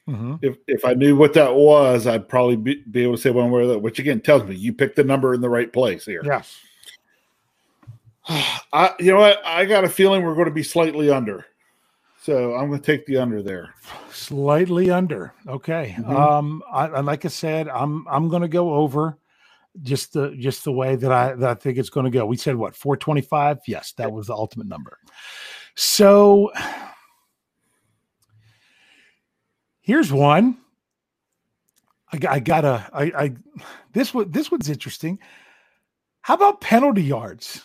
mhm. 0.09 0.39
If 0.41 0.57
if 0.67 0.83
I 0.83 0.93
knew 0.95 1.15
what 1.15 1.33
that 1.33 1.53
was, 1.53 2.07
I'd 2.07 2.27
probably 2.27 2.55
be, 2.55 2.83
be 2.89 3.03
able 3.03 3.15
to 3.15 3.21
say 3.21 3.29
one 3.29 3.51
way 3.51 3.61
or 3.61 3.65
the 3.67 3.71
other. 3.73 3.79
Which 3.79 3.99
again 3.99 4.19
tells 4.19 4.43
me 4.43 4.55
you 4.55 4.73
picked 4.73 4.95
the 4.95 5.03
number 5.03 5.33
in 5.35 5.41
the 5.41 5.49
right 5.49 5.71
place 5.71 6.05
here. 6.05 6.21
yes. 6.25 6.57
I 8.73 8.93
you 8.99 9.11
know 9.11 9.19
what 9.19 9.41
I 9.45 9.65
got 9.65 9.83
a 9.83 9.89
feeling 9.89 10.23
we're 10.23 10.35
going 10.35 10.45
to 10.47 10.51
be 10.51 10.63
slightly 10.63 11.09
under, 11.09 11.45
so 12.21 12.53
I'm 12.55 12.69
going 12.69 12.79
to 12.81 12.85
take 12.85 13.05
the 13.05 13.17
under 13.17 13.41
there. 13.43 13.73
slightly 14.11 14.89
under. 14.89 15.33
Okay. 15.47 15.95
Mhm. 15.99 16.09
Um, 16.09 16.63
I, 16.71 16.85
like 17.01 17.25
I 17.25 17.29
said, 17.29 17.67
I'm 17.67 18.05
I'm 18.09 18.29
gonna 18.29 18.47
go 18.47 18.73
over 18.73 19.17
just 19.81 20.13
the 20.13 20.35
just 20.39 20.63
the 20.63 20.71
way 20.71 20.95
that 20.95 21.11
I 21.11 21.33
that 21.33 21.49
I 21.49 21.53
think 21.55 21.77
it's 21.77 21.89
gonna 21.89 22.09
go. 22.11 22.25
We 22.25 22.37
said 22.37 22.55
what 22.55 22.75
425? 22.75 23.59
Yes, 23.67 23.91
that 23.97 24.11
was 24.11 24.27
the 24.27 24.33
ultimate 24.33 24.67
number. 24.67 24.97
So 25.75 26.51
here's 29.81 30.11
one. 30.13 30.57
I, 32.11 32.17
got- 32.17 32.31
I 32.31 32.39
gotta 32.39 32.89
I, 32.93 33.03
I 33.03 33.35
this 33.93 34.13
one 34.13 34.31
this 34.31 34.51
one's 34.51 34.69
interesting. 34.69 35.19
How 36.21 36.35
about 36.35 36.61
penalty 36.61 37.03
yards? 37.03 37.63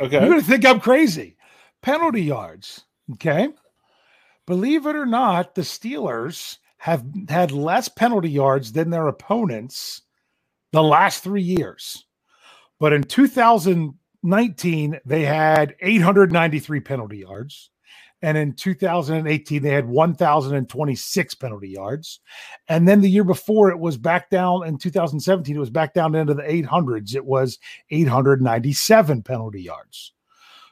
Okay, 0.00 0.18
You're 0.18 0.30
going 0.30 0.40
to 0.40 0.46
think 0.46 0.66
I'm 0.66 0.80
crazy. 0.80 1.36
Penalty 1.82 2.22
yards. 2.22 2.84
Okay. 3.14 3.48
Believe 4.46 4.86
it 4.86 4.96
or 4.96 5.06
not, 5.06 5.54
the 5.54 5.62
Steelers 5.62 6.58
have 6.78 7.04
had 7.28 7.52
less 7.52 7.88
penalty 7.88 8.30
yards 8.30 8.72
than 8.72 8.90
their 8.90 9.06
opponents 9.08 10.02
the 10.72 10.82
last 10.82 11.22
three 11.22 11.42
years. 11.42 12.06
But 12.78 12.92
in 12.92 13.04
2019, 13.04 15.00
they 15.04 15.24
had 15.24 15.76
893 15.80 16.80
penalty 16.80 17.18
yards. 17.18 17.70
And 18.22 18.36
in 18.36 18.52
2018, 18.52 19.62
they 19.62 19.70
had 19.70 19.88
1,026 19.88 21.34
penalty 21.36 21.70
yards. 21.70 22.20
And 22.68 22.86
then 22.86 23.00
the 23.00 23.08
year 23.08 23.24
before, 23.24 23.70
it 23.70 23.78
was 23.78 23.96
back 23.96 24.28
down 24.28 24.66
in 24.66 24.76
2017, 24.76 25.56
it 25.56 25.58
was 25.58 25.70
back 25.70 25.94
down 25.94 26.14
into 26.14 26.34
the 26.34 26.42
800s. 26.42 27.14
It 27.14 27.24
was 27.24 27.58
897 27.90 29.22
penalty 29.22 29.62
yards. 29.62 30.12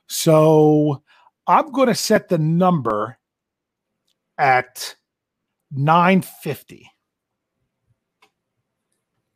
So 0.09 1.03
I'm 1.47 1.73
going 1.73 1.89
to 1.89 1.95
set 1.95 2.29
the 2.29 2.39
number 2.39 3.19
at 4.37 4.95
950. 5.73 6.91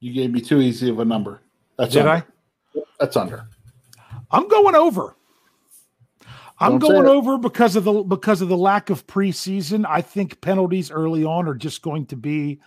you 0.03 0.13
gave 0.13 0.33
me 0.33 0.41
too 0.41 0.61
easy 0.61 0.91
of 0.91 0.99
a 0.99 1.05
number. 1.05 1.43
That's 1.79 1.93
Did 1.93 2.07
under. 2.07 2.27
I? 2.77 2.83
That's 2.99 3.17
under. 3.17 3.47
I'm 4.33 4.49
going 4.49 4.75
over. 4.75 5.17
I'm 6.63 6.79
Don't 6.79 6.91
going 6.91 7.07
over 7.07 7.39
because 7.39 7.77
of 7.77 7.85
the 7.85 7.93
because 7.93 8.41
of 8.41 8.49
the 8.49 8.57
lack 8.57 8.91
of 8.91 9.07
preseason. 9.07 9.85
I 9.89 10.01
think 10.01 10.41
penalties 10.41 10.91
early 10.91 11.25
on 11.25 11.49
are 11.49 11.55
just 11.55 11.83
going 11.83 12.07
to 12.07 12.17
be 12.17 12.61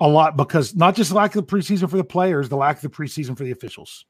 a 0.00 0.08
lot 0.08 0.36
because 0.36 0.74
not 0.74 0.94
just 0.94 1.10
the 1.10 1.16
lack 1.16 1.34
of 1.34 1.46
the 1.46 1.56
preseason 1.56 1.88
for 1.88 1.96
the 1.96 2.04
players, 2.04 2.48
the 2.48 2.56
lack 2.56 2.76
of 2.76 2.82
the 2.82 2.90
preseason 2.90 3.36
for 3.36 3.44
the 3.44 3.50
officials. 3.50 4.04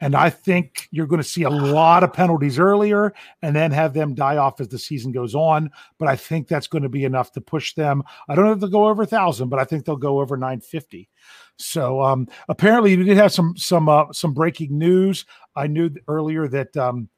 And 0.00 0.14
I 0.14 0.30
think 0.30 0.88
you're 0.90 1.06
going 1.06 1.22
to 1.22 1.28
see 1.28 1.42
a 1.42 1.50
lot 1.50 2.04
of 2.04 2.12
penalties 2.12 2.58
earlier 2.58 3.12
and 3.42 3.54
then 3.54 3.70
have 3.72 3.94
them 3.94 4.14
die 4.14 4.36
off 4.36 4.60
as 4.60 4.68
the 4.68 4.78
season 4.78 5.12
goes 5.12 5.34
on. 5.34 5.70
But 5.98 6.08
I 6.08 6.16
think 6.16 6.48
that's 6.48 6.66
going 6.68 6.82
to 6.82 6.88
be 6.88 7.04
enough 7.04 7.32
to 7.32 7.40
push 7.40 7.74
them. 7.74 8.02
I 8.28 8.34
don't 8.34 8.44
know 8.44 8.52
if 8.52 8.60
they'll 8.60 8.68
go 8.68 8.88
over 8.88 9.02
a 9.02 9.06
thousand, 9.06 9.48
but 9.48 9.58
I 9.58 9.64
think 9.64 9.84
they'll 9.84 9.96
go 9.96 10.20
over 10.20 10.36
950. 10.36 11.08
So 11.56 12.02
um, 12.02 12.28
apparently 12.48 12.96
we 12.96 13.04
did 13.04 13.16
have 13.16 13.32
some 13.32 13.56
some 13.56 13.88
uh, 13.88 14.12
some 14.12 14.32
breaking 14.32 14.78
news. 14.78 15.24
I 15.56 15.66
knew 15.66 15.90
earlier 16.06 16.46
that 16.48 16.76
um, 16.76 17.08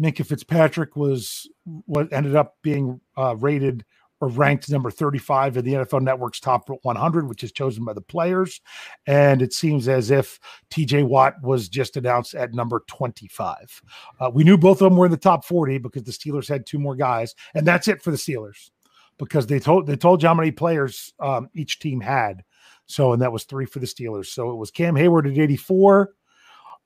Minkah 0.00 0.26
Fitzpatrick 0.26 0.96
was 0.96 1.48
what 1.86 2.12
ended 2.12 2.36
up 2.36 2.56
being 2.62 3.00
uh, 3.16 3.36
rated 3.36 3.84
or 4.20 4.28
ranked 4.28 4.68
number 4.70 4.90
35 4.90 5.56
in 5.56 5.64
the 5.64 5.72
NFL 5.74 6.02
Network's 6.02 6.40
top 6.40 6.68
100, 6.82 7.28
which 7.28 7.44
is 7.44 7.52
chosen 7.52 7.84
by 7.84 7.92
the 7.92 8.00
players. 8.00 8.60
And 9.06 9.42
it 9.42 9.52
seems 9.52 9.86
as 9.86 10.10
if 10.10 10.40
TJ 10.70 11.04
Watt 11.06 11.34
was 11.42 11.68
just 11.68 11.96
announced 11.96 12.34
at 12.34 12.52
number 12.52 12.82
25. 12.88 13.82
Uh, 14.20 14.30
we 14.32 14.44
knew 14.44 14.58
both 14.58 14.82
of 14.82 14.90
them 14.90 14.96
were 14.96 15.06
in 15.06 15.12
the 15.12 15.16
top 15.16 15.44
40 15.44 15.78
because 15.78 16.02
the 16.02 16.12
Steelers 16.12 16.48
had 16.48 16.66
two 16.66 16.78
more 16.78 16.96
guys, 16.96 17.34
and 17.54 17.66
that's 17.66 17.88
it 17.88 18.02
for 18.02 18.10
the 18.10 18.16
Steelers 18.16 18.70
because 19.18 19.46
they 19.46 19.58
told 19.58 19.86
they 19.86 19.96
told 19.96 20.22
you 20.22 20.28
how 20.28 20.34
many 20.34 20.50
players 20.50 21.12
um, 21.20 21.48
each 21.54 21.78
team 21.78 22.00
had. 22.00 22.44
So, 22.86 23.12
and 23.12 23.20
that 23.20 23.32
was 23.32 23.44
three 23.44 23.66
for 23.66 23.80
the 23.80 23.86
Steelers. 23.86 24.26
So 24.26 24.50
it 24.50 24.56
was 24.56 24.70
Cam 24.70 24.94
Heyward 24.94 25.30
at 25.30 25.38
84, 25.38 26.14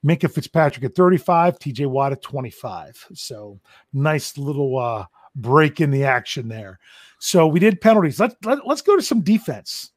Minkah 0.04 0.30
Fitzpatrick 0.32 0.84
at 0.84 0.94
35, 0.94 1.58
TJ 1.58 1.86
Watt 1.86 2.12
at 2.12 2.22
25. 2.22 3.06
So 3.14 3.60
nice 3.92 4.36
little 4.36 4.78
uh, 4.78 5.06
break 5.34 5.80
in 5.80 5.90
the 5.90 6.04
action 6.04 6.48
there. 6.48 6.78
So 7.18 7.46
we 7.46 7.60
did 7.60 7.80
penalties. 7.80 8.18
Let, 8.18 8.34
let, 8.44 8.66
let's 8.66 8.82
go 8.82 8.96
to 8.96 9.02
some 9.02 9.20
defense. 9.20 9.92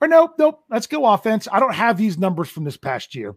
Or 0.00 0.08
no, 0.08 0.32
nope, 0.38 0.62
let's 0.70 0.86
go 0.86 1.04
offense. 1.04 1.48
I 1.50 1.58
don't 1.58 1.74
have 1.74 1.98
these 1.98 2.16
numbers 2.16 2.48
from 2.48 2.64
this 2.64 2.76
past 2.76 3.14
year, 3.14 3.34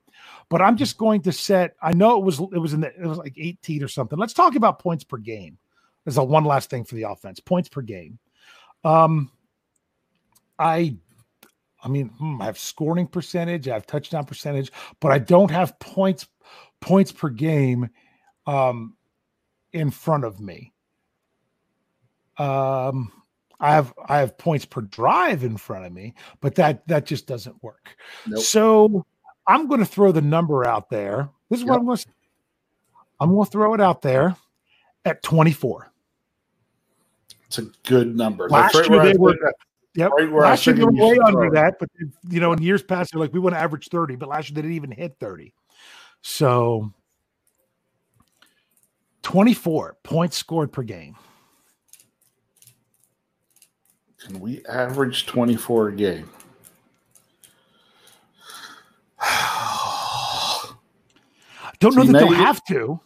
but 0.49 0.61
I'm 0.61 0.77
just 0.77 0.97
going 0.97 1.21
to 1.23 1.31
set. 1.31 1.75
I 1.81 1.93
know 1.93 2.17
it 2.17 2.23
was 2.23 2.39
it 2.39 2.59
was 2.59 2.73
in 2.73 2.81
the 2.81 2.93
it 2.95 3.05
was 3.05 3.17
like 3.17 3.33
18 3.37 3.83
or 3.83 3.87
something. 3.87 4.19
Let's 4.19 4.33
talk 4.33 4.55
about 4.55 4.79
points 4.79 5.03
per 5.03 5.17
game. 5.17 5.57
There's 6.05 6.17
a 6.17 6.23
one 6.23 6.45
last 6.45 6.69
thing 6.69 6.83
for 6.83 6.95
the 6.95 7.03
offense. 7.03 7.39
Points 7.39 7.69
per 7.69 7.81
game. 7.81 8.19
Um 8.83 9.31
I 10.59 10.97
I 11.83 11.89
mean, 11.89 12.09
hmm, 12.09 12.41
I 12.41 12.45
have 12.45 12.57
scoring 12.57 13.07
percentage, 13.07 13.67
I 13.67 13.73
have 13.73 13.85
touchdown 13.85 14.25
percentage, 14.25 14.71
but 14.99 15.11
I 15.11 15.19
don't 15.19 15.51
have 15.51 15.77
points 15.79 16.27
points 16.79 17.11
per 17.11 17.29
game 17.29 17.89
um 18.45 18.95
in 19.71 19.91
front 19.91 20.23
of 20.23 20.39
me. 20.39 20.73
Um 22.37 23.11
I 23.59 23.73
have 23.73 23.93
I 24.07 24.17
have 24.17 24.37
points 24.37 24.65
per 24.65 24.81
drive 24.81 25.43
in 25.43 25.57
front 25.57 25.85
of 25.85 25.93
me, 25.93 26.15
but 26.41 26.55
that 26.55 26.87
that 26.87 27.05
just 27.05 27.27
doesn't 27.27 27.61
work. 27.63 27.95
Nope. 28.27 28.39
So 28.39 29.05
I'm 29.47 29.67
going 29.67 29.79
to 29.79 29.85
throw 29.85 30.11
the 30.11 30.21
number 30.21 30.65
out 30.65 30.89
there. 30.89 31.29
This 31.49 31.59
is 31.59 31.65
what 31.65 31.79
I'm 31.79 31.85
going 31.85 31.97
to 31.97 32.07
I'm 33.19 33.33
going 33.33 33.45
to 33.45 33.51
throw 33.51 33.73
it 33.73 33.81
out 33.81 34.01
there 34.01 34.35
at 35.05 35.23
24. 35.23 35.91
It's 37.47 37.57
a 37.57 37.63
good 37.83 38.15
number. 38.15 38.49
Last 38.49 38.75
right 38.75 38.89
year 38.89 39.03
they 39.03 39.17
were-. 39.17 39.37
Yep. 39.95 40.11
Right 40.17 40.31
where 40.31 40.45
I 40.45 40.49
last 40.51 40.65
year 40.65 40.75
they 40.75 40.83
were 40.83 40.91
way 40.91 41.17
under 41.23 41.45
it. 41.45 41.53
that, 41.53 41.75
but 41.79 41.87
you 42.29 42.39
know, 42.39 42.51
in 42.51 42.61
years 42.61 42.81
past, 42.81 43.11
they're 43.13 43.19
like, 43.21 43.31
we 43.33 43.39
want 43.39 43.53
to 43.55 43.59
average 43.59 43.89
30, 43.89 44.15
but 44.15 44.27
last 44.29 44.49
year 44.49 44.55
they 44.55 44.61
didn't 44.63 44.75
even 44.75 44.91
hit 44.91 45.15
30. 45.19 45.53
So 46.21 46.91
24 49.21 49.97
points 50.03 50.35
scored 50.37 50.71
per 50.71 50.81
game. 50.83 51.15
Can 54.19 54.39
we 54.39 54.65
average 54.65 55.25
24 55.27 55.89
a 55.89 55.95
game? 55.95 56.29
Don't 61.79 61.95
know 61.95 62.03
See, 62.05 62.11
that 62.13 62.19
they'll 62.19 62.29
you- 62.29 62.35
have 62.35 62.63
to. 62.65 62.99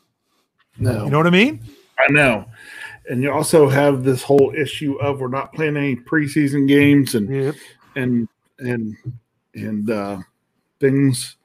No. 0.77 1.05
You 1.05 1.09
know 1.09 1.17
what 1.17 1.27
I 1.27 1.31
mean? 1.31 1.59
I 1.99 2.11
know. 2.11 2.45
And 3.09 3.23
you 3.23 3.31
also 3.31 3.69
have 3.69 4.03
this 4.03 4.21
whole 4.23 4.53
issue 4.55 4.95
of 4.99 5.19
we're 5.21 5.27
not 5.29 5.53
playing 5.53 5.77
any 5.77 5.95
preseason 5.95 6.67
games 6.67 7.15
and 7.15 7.29
Yep. 7.29 7.55
and 7.95 8.27
and 8.59 8.95
and 9.55 9.89
uh 9.89 10.17
things 10.79 11.37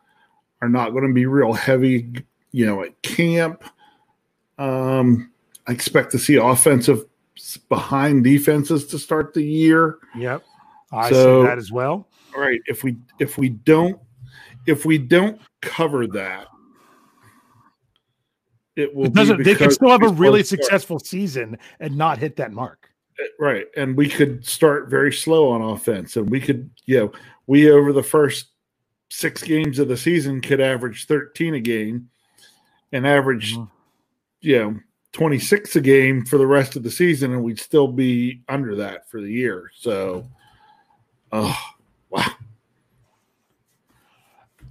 are 0.61 0.69
not 0.69 0.91
going 0.91 1.07
to 1.07 1.13
be 1.13 1.27
real 1.27 1.53
heavy, 1.53 2.13
you 2.53 2.67
know, 2.67 2.83
at 2.83 3.01
camp. 3.03 3.63
Um 4.59 5.31
I 5.67 5.73
expect 5.73 6.11
to 6.13 6.19
see 6.19 6.35
offensive 6.37 7.05
behind 7.69 8.25
defenses 8.25 8.87
to 8.89 8.99
start 8.99 9.33
the 9.35 9.43
year. 9.43 9.99
Yep. 10.17 10.43
I 10.93 11.11
So- 11.11 11.43
see 11.43 11.49
that 11.49 11.59
as 11.59 11.71
well. 11.73 12.09
All 12.35 12.41
right, 12.41 12.61
if 12.67 12.83
we 12.83 12.97
if 13.19 13.37
we 13.39 13.51
don't 13.51 14.01
if 14.67 14.85
we 14.87 14.97
don't 14.99 15.41
cover 15.61 16.07
that, 16.09 16.47
it 18.77 18.95
will 18.95 19.07
It 19.07 19.13
doesn't 19.15 19.43
they 19.43 19.55
could 19.55 19.73
still 19.73 19.91
have 19.91 20.03
a 20.03 20.09
really 20.09 20.43
start- 20.43 20.61
successful 20.63 20.99
season 20.99 21.59
and 21.81 21.97
not 21.97 22.19
hit 22.19 22.37
that 22.37 22.53
mark. 22.53 22.89
right 23.39 23.67
and 23.77 23.97
we 23.97 24.09
could 24.09 24.45
start 24.47 24.89
very 24.89 25.13
slow 25.13 25.51
on 25.51 25.61
offense 25.63 26.17
and 26.17 26.29
we 26.31 26.41
could 26.41 26.71
you 26.87 26.99
know 26.99 27.13
we 27.47 27.71
over 27.71 27.93
the 27.93 28.03
first 28.03 28.47
six 29.11 29.43
games 29.43 29.79
of 29.79 29.89
the 29.89 29.97
season 29.97 30.41
could 30.41 30.61
average 30.61 31.07
13 31.07 31.55
a 31.55 31.61
game 31.61 32.09
and 32.93 33.07
average 33.07 33.55
Mm-hmm. 33.57 33.65
you 34.41 34.59
know 34.59 34.81
26 35.13 35.77
a 35.77 35.81
game 35.83 36.25
for 36.25 36.39
the 36.39 36.47
rest 36.47 36.75
of 36.75 36.83
the 36.83 36.91
season 36.91 37.33
and 37.35 37.43
we'd 37.45 37.61
still 37.61 37.87
be 37.87 38.41
under 38.49 38.75
that 38.77 39.07
for 39.11 39.21
the 39.21 39.31
year 39.31 39.71
so 39.79 40.27
oh 41.33 41.59
wow 42.09 42.25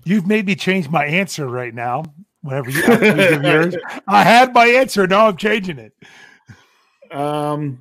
You've 0.04 0.26
made 0.26 0.48
me 0.48 0.56
change 0.56 0.90
my 0.90 1.06
answer 1.06 1.48
right 1.48 1.74
now. 1.76 2.04
Whenever 2.42 2.70
you 2.72 2.82
you 2.82 2.98
give 2.98 3.44
yours, 3.44 3.76
I 4.08 4.24
had 4.24 4.54
my 4.54 4.66
answer. 4.68 5.06
Now 5.08 5.28
I'm 5.28 5.38
changing 5.38 5.78
it. 5.78 5.94
um 7.12 7.80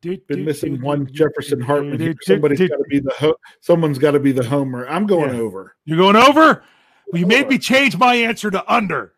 been 0.00 0.44
missing 0.44 0.80
one 0.80 1.06
Jefferson 1.12 1.60
Hartman. 1.60 1.98
here. 1.98 2.14
Somebody's 2.22 2.60
got 2.68 2.76
to 2.76 2.84
be 2.88 3.00
the 3.00 3.12
ho- 3.18 3.36
someone's 3.60 3.98
got 3.98 4.12
to 4.12 4.20
be 4.20 4.32
the 4.32 4.44
homer. 4.44 4.86
I'm 4.88 5.06
going 5.06 5.34
Yeah. 5.34 5.40
over. 5.40 5.76
You're 5.84 5.98
going 5.98 6.16
over? 6.16 6.62
Well, 7.12 7.20
you 7.20 7.26
made 7.26 7.48
me 7.48 7.58
change 7.58 7.96
my 7.96 8.14
answer 8.14 8.50
to 8.50 8.72
under. 8.72 9.12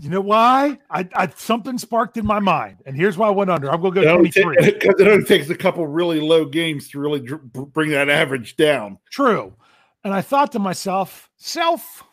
You 0.00 0.10
know 0.10 0.20
why? 0.20 0.78
I, 0.90 1.08
I 1.14 1.28
something 1.36 1.78
sparked 1.78 2.16
in 2.16 2.26
my 2.26 2.38
mind, 2.38 2.78
and 2.86 2.96
here's 2.96 3.16
why 3.16 3.28
I 3.28 3.30
went 3.30 3.50
under. 3.50 3.70
I'm 3.70 3.80
going 3.80 3.94
to 3.94 4.02
go 4.02 4.08
only, 4.08 4.30
23. 4.30 4.72
'cause 4.80 5.00
it 5.00 5.08
only 5.08 5.24
takes 5.24 5.48
a 5.50 5.54
couple 5.54 5.86
really 5.86 6.20
low 6.20 6.44
games 6.44 6.88
to 6.90 6.98
really 7.00 7.20
dr- 7.20 7.42
bring 7.42 7.90
that 7.90 8.08
average 8.08 8.56
down. 8.56 8.98
True. 9.10 9.54
And 10.04 10.12
I 10.14 10.20
thought 10.22 10.52
to 10.52 10.58
myself, 10.58 11.30
self, 11.36 12.04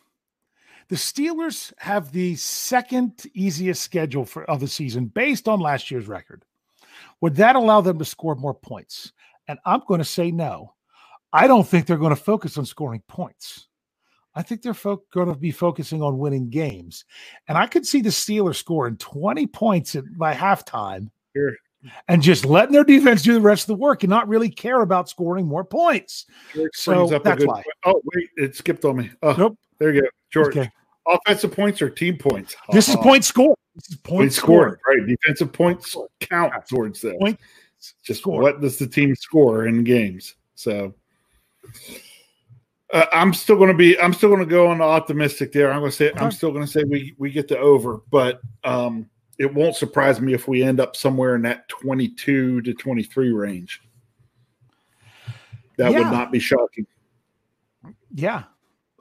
the 0.90 0.96
Steelers 0.96 1.74
have 1.78 2.12
the 2.12 2.36
second 2.36 3.24
easiest 3.34 3.82
schedule 3.84 4.26
for 4.26 4.44
of 4.46 4.60
the 4.60 4.68
season 4.68 5.06
based 5.06 5.48
on 5.48 5.60
last 5.60 5.92
year's 5.92 6.08
record. 6.08 6.44
Would 7.22 7.36
that 7.36 7.56
allow 7.56 7.82
them 7.82 8.00
to 8.00 8.06
score 8.06 8.36
more 8.36 8.54
points? 8.54 9.14
And 9.48 9.60
I'm 9.66 9.82
going 9.88 10.00
to 10.00 10.06
say 10.06 10.32
no. 10.32 10.74
I 11.32 11.48
don't 11.48 11.68
think 11.68 11.86
they're 11.86 11.98
going 11.98 12.16
to 12.16 12.22
focus 12.22 12.58
on 12.58 12.66
scoring 12.66 13.02
points. 13.08 13.68
I 14.36 14.42
think 14.42 14.62
they're 14.62 14.74
fo- 14.74 15.04
going 15.14 15.28
to 15.28 15.36
be 15.36 15.52
focusing 15.52 16.02
on 16.02 16.18
winning 16.18 16.50
games. 16.50 17.06
And 17.48 17.58
I 17.58 17.68
could 17.68 17.86
see 17.86 18.02
the 18.02 18.10
Steelers 18.10 18.56
scoring 18.56 18.98
20 18.98 19.48
points 19.48 19.96
at, 19.96 20.04
by 20.18 20.34
halftime 20.34 21.10
Sure. 21.36 21.54
and 22.08 22.22
just 22.22 22.46
letting 22.46 22.74
their 22.74 22.84
defense 22.84 23.22
do 23.22 23.34
the 23.34 23.42
rest 23.42 23.64
of 23.64 23.68
the 23.68 23.76
work 23.82 24.04
and 24.04 24.10
not 24.10 24.28
really 24.28 24.50
care 24.50 24.82
about 24.82 25.08
scoring 25.10 25.46
more 25.48 25.64
points. 25.64 26.26
George 26.54 26.72
So 26.74 26.94
brings 26.96 27.12
up 27.12 27.22
a 27.22 27.24
that's 27.26 27.40
good 27.40 27.48
why. 27.48 27.64
Oh, 27.86 28.02
wait, 28.16 28.30
it 28.38 28.56
skipped 28.56 28.86
on 28.86 28.98
me. 28.98 29.12
Oh, 29.22 29.34
Nope. 29.38 29.58
there 29.80 29.94
you 29.94 30.02
go. 30.02 30.08
George. 30.32 30.58
Okay. 30.58 30.70
Offensive 31.08 31.52
points 31.52 31.82
or 31.82 31.90
team 31.90 32.18
points? 32.18 32.56
This 32.72 32.88
is 32.90 32.96
oh. 32.96 33.00
Uh-uh. 33.00 33.04
point 33.04 33.26
score. 33.26 33.56
This 33.76 33.90
is 33.90 33.96
point, 33.98 34.20
Point 34.20 34.34
scored. 34.34 34.80
scored. 34.80 35.00
Right. 35.00 35.08
Defensive 35.08 35.52
points 35.52 35.98
count 36.22 36.54
towards 36.68 37.02
that. 37.02 37.20
Point 37.20 37.40
Just 38.04 38.22
scored. 38.22 38.42
what 38.44 38.62
does 38.62 38.78
the 38.78 38.88
team 38.88 39.14
score 39.16 39.66
in 39.68 39.84
games? 39.84 40.36
So 40.56 40.94
uh, 42.94 43.06
I'm 43.12 43.34
still 43.34 43.56
going 43.58 43.70
to 43.72 43.74
be. 43.78 44.00
I'm 44.00 44.14
still 44.14 44.30
going 44.30 44.40
to 44.42 44.46
go 44.46 44.68
on 44.68 44.78
the 44.78 44.84
optimistic 44.84 45.52
there. 45.52 45.72
I'm 45.74 45.80
going 45.80 45.92
to 45.92 45.98
say. 45.98 46.12
I'm 46.16 46.32
still 46.32 46.52
going 46.52 46.66
to 46.66 46.72
say 46.72 46.84
we 46.84 47.16
we 47.18 47.32
get 47.32 47.48
the 47.48 47.58
over, 47.58 48.02
but 48.12 48.40
um, 48.64 49.10
it 49.40 49.52
won't 49.52 49.76
surprise 49.76 50.22
me 50.22 50.34
if 50.34 50.48
we 50.48 50.64
end 50.64 50.80
up 50.80 50.96
somewhere 50.96 51.36
in 51.36 51.42
that 51.42 51.68
22 51.70 52.62
to 52.62 52.74
23 52.74 53.32
range. 53.34 53.82
That 55.78 55.92
Yeah. 55.92 56.00
would 56.00 56.12
not 56.12 56.32
be 56.32 56.40
shocking. 56.40 56.86
Yeah. 58.14 58.44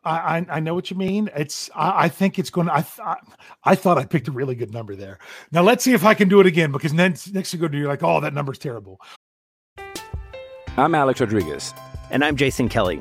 I, 0.04 0.38
I 0.38 0.46
I 0.56 0.60
know 0.60 0.74
what 0.74 0.90
you 0.90 0.96
mean. 0.96 1.28
It's 1.36 1.70
I, 1.76 2.04
I 2.04 2.08
think 2.08 2.38
it's 2.38 2.50
going 2.50 2.66
to. 2.68 2.74
I 2.74 2.80
th- 2.80 3.18
I 3.62 3.74
thought 3.74 3.98
I 3.98 4.04
picked 4.04 4.26
a 4.26 4.32
really 4.32 4.54
good 4.54 4.72
number 4.72 4.96
there. 4.96 5.18
Now 5.52 5.62
let's 5.62 5.84
see 5.84 5.92
if 5.92 6.04
I 6.04 6.14
can 6.14 6.28
do 6.28 6.40
it 6.40 6.46
again 6.46 6.72
because 6.72 6.92
then 6.94 7.14
next 7.32 7.52
you 7.52 7.60
go 7.60 7.68
to 7.68 7.78
you're 7.78 7.88
like, 7.88 8.02
oh, 8.02 8.20
that 8.20 8.32
number's 8.34 8.58
terrible. 8.58 9.00
I'm 10.78 10.94
Alex 10.94 11.20
Rodriguez. 11.20 11.74
And 12.10 12.24
I'm 12.24 12.36
Jason 12.36 12.68
Kelly. 12.68 13.00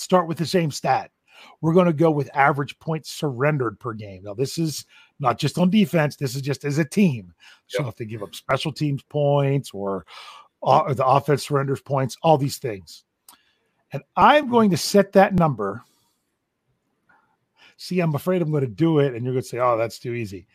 start 0.00 0.26
with 0.26 0.38
the 0.38 0.46
same 0.46 0.70
stat. 0.70 1.10
We're 1.60 1.72
going 1.72 1.86
to 1.86 1.92
go 1.92 2.10
with 2.10 2.34
average 2.34 2.78
points 2.78 3.10
surrendered 3.10 3.80
per 3.80 3.94
game. 3.94 4.24
Now, 4.24 4.34
this 4.34 4.58
is 4.58 4.84
not 5.18 5.38
just 5.38 5.58
on 5.58 5.70
defense, 5.70 6.16
this 6.16 6.34
is 6.34 6.42
just 6.42 6.64
as 6.64 6.78
a 6.78 6.84
team. 6.84 7.32
So, 7.66 7.88
if 7.88 7.96
they 7.96 8.04
give 8.04 8.22
up 8.22 8.34
special 8.34 8.72
teams 8.72 9.02
points 9.04 9.70
or, 9.72 10.04
uh, 10.62 10.80
or 10.80 10.94
the 10.94 11.06
offense 11.06 11.46
surrenders 11.46 11.80
points, 11.80 12.16
all 12.22 12.36
these 12.36 12.58
things. 12.58 13.04
And 13.92 14.02
I'm 14.16 14.50
going 14.50 14.70
to 14.70 14.76
set 14.76 15.12
that 15.12 15.34
number. 15.34 15.82
See, 17.76 18.00
I'm 18.00 18.14
afraid 18.14 18.42
I'm 18.42 18.50
going 18.50 18.64
to 18.64 18.70
do 18.70 18.98
it, 18.98 19.14
and 19.14 19.24
you're 19.24 19.32
going 19.32 19.42
to 19.42 19.48
say, 19.48 19.58
"Oh, 19.58 19.76
that's 19.78 19.98
too 19.98 20.12
easy." 20.12 20.46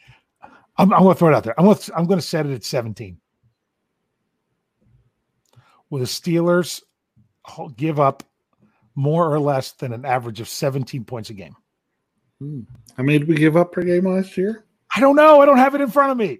I'm, 0.78 0.94
I'm 0.94 1.02
going 1.02 1.16
to 1.16 1.20
throw 1.20 1.30
it 1.30 1.36
out 1.36 1.44
there. 1.44 1.60
I'm 1.60 1.66
going 1.66 1.78
to, 1.78 1.96
I'm 1.96 2.06
going 2.06 2.20
to 2.20 2.26
set 2.26 2.46
it 2.46 2.54
at 2.54 2.64
17. 2.64 3.18
Will 5.90 6.00
the 6.00 6.06
Steelers 6.06 6.82
give 7.76 8.00
up 8.00 8.24
more 8.96 9.32
or 9.32 9.40
less 9.40 9.74
than 9.74 9.94
an 9.94 10.06
average 10.06 10.40
of 10.40 10.48
17 10.48 11.04
points 11.06 11.30
a 11.30 11.34
game? 11.34 11.56
How 12.98 13.04
many 13.04 13.20
did 13.20 13.28
we 13.28 13.36
give 13.36 13.56
up 13.56 13.72
per 13.72 13.82
game 13.82 14.06
last 14.06 14.36
year? 14.38 14.66
I 14.96 15.00
don't 15.00 15.16
know. 15.16 15.42
I 15.42 15.46
don't 15.46 15.58
have 15.58 15.76
it 15.76 15.82
in 15.82 15.90
front 15.90 16.12
of 16.12 16.18
me. 16.18 16.40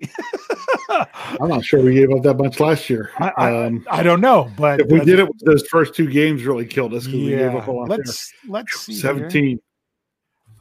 I'm 0.90 1.50
not 1.50 1.66
sure 1.66 1.82
we 1.82 1.94
gave 1.94 2.12
up 2.12 2.24
that 2.24 2.36
much 2.36 2.60
last 2.60 2.90
year. 2.90 3.12
I, 3.18 3.66
um, 3.66 3.86
I 3.90 4.02
don't 4.02 4.22
know, 4.22 4.50
but 4.58 4.80
if 4.80 4.88
we 4.88 5.02
did 5.02 5.20
it, 5.20 5.30
those 5.44 5.66
first 5.68 5.94
two 5.94 6.10
games 6.10 6.46
really 6.46 6.66
killed 6.66 6.94
us 6.94 7.06
because 7.06 7.20
we 7.20 7.30
gave 7.30 7.54
yeah. 7.54 7.58
up 7.58 7.68
a 7.68 7.72
lot. 7.72 7.90
Let's 7.90 8.32
let's 8.48 8.80
see. 8.80 9.02
there. 9.02 9.14
here. 9.16 9.30
17. 9.30 9.60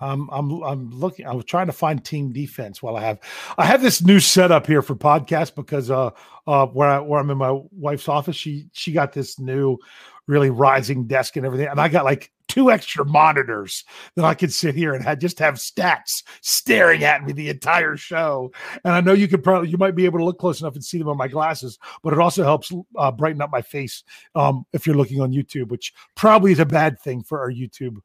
Um, 0.01 0.29
I'm 0.33 0.63
I'm 0.63 0.91
looking. 0.91 1.27
I 1.27 1.35
was 1.35 1.45
trying 1.45 1.67
to 1.69 1.73
find 1.73 2.05
team 2.05 2.33
defense 2.33 2.83
while 2.83 2.97
I 2.97 3.05
have 3.05 3.21
I 3.57 3.65
have 3.65 3.81
this 3.81 4.03
new 4.03 4.19
setup 4.19 4.67
here 4.67 4.83
for 4.83 4.97
podcast 4.97 5.55
because 5.55 5.91
uh 5.91 6.11
uh 6.47 6.67
where 6.67 6.89
I 6.89 6.99
where 6.99 7.21
I'm 7.21 7.31
in 7.31 7.39
my 7.39 7.59
wife's 7.71 8.09
office 8.09 8.35
she 8.35 8.67
she 8.73 8.93
got 8.93 9.13
this 9.13 9.39
new 9.39 9.79
really 10.27 10.51
rising 10.51 11.07
desk 11.07 11.37
and 11.37 11.45
everything 11.47 11.69
and 11.69 11.81
I 11.81 11.89
got 11.89 12.05
like 12.05 12.31
two 12.49 12.71
extra 12.71 13.05
monitors 13.05 13.85
that 14.17 14.25
I 14.25 14.35
could 14.35 14.53
sit 14.53 14.75
here 14.75 14.95
and 14.95 15.03
had 15.03 15.21
just 15.21 15.39
have 15.39 15.55
stats 15.55 16.23
staring 16.41 17.05
at 17.05 17.25
me 17.25 17.33
the 17.33 17.49
entire 17.49 17.97
show 17.97 18.53
and 18.85 18.95
I 18.95 19.01
know 19.01 19.13
you 19.13 19.29
could 19.29 19.43
probably 19.43 19.71
you 19.71 19.79
might 19.79 19.95
be 19.97 20.05
able 20.05 20.19
to 20.19 20.25
look 20.25 20.39
close 20.39 20.61
enough 20.61 20.75
and 20.75 20.85
see 20.85 20.99
them 20.99 21.09
on 21.09 21.17
my 21.17 21.29
glasses 21.29 21.79
but 22.03 22.13
it 22.13 22.19
also 22.19 22.45
helps 22.45 22.71
uh, 22.97 23.11
brighten 23.13 23.43
up 23.43 23.51
my 23.51 23.63
face 23.63 24.03
um 24.35 24.65
if 24.73 24.87
you're 24.87 24.97
looking 24.97 25.21
on 25.21 25.33
YouTube 25.33 25.69
which 25.69 25.93
probably 26.15 26.53
is 26.53 26.61
a 26.61 26.67
bad 26.67 27.01
thing 27.01 27.23
for 27.23 27.41
our 27.41 27.51
YouTube 27.51 27.97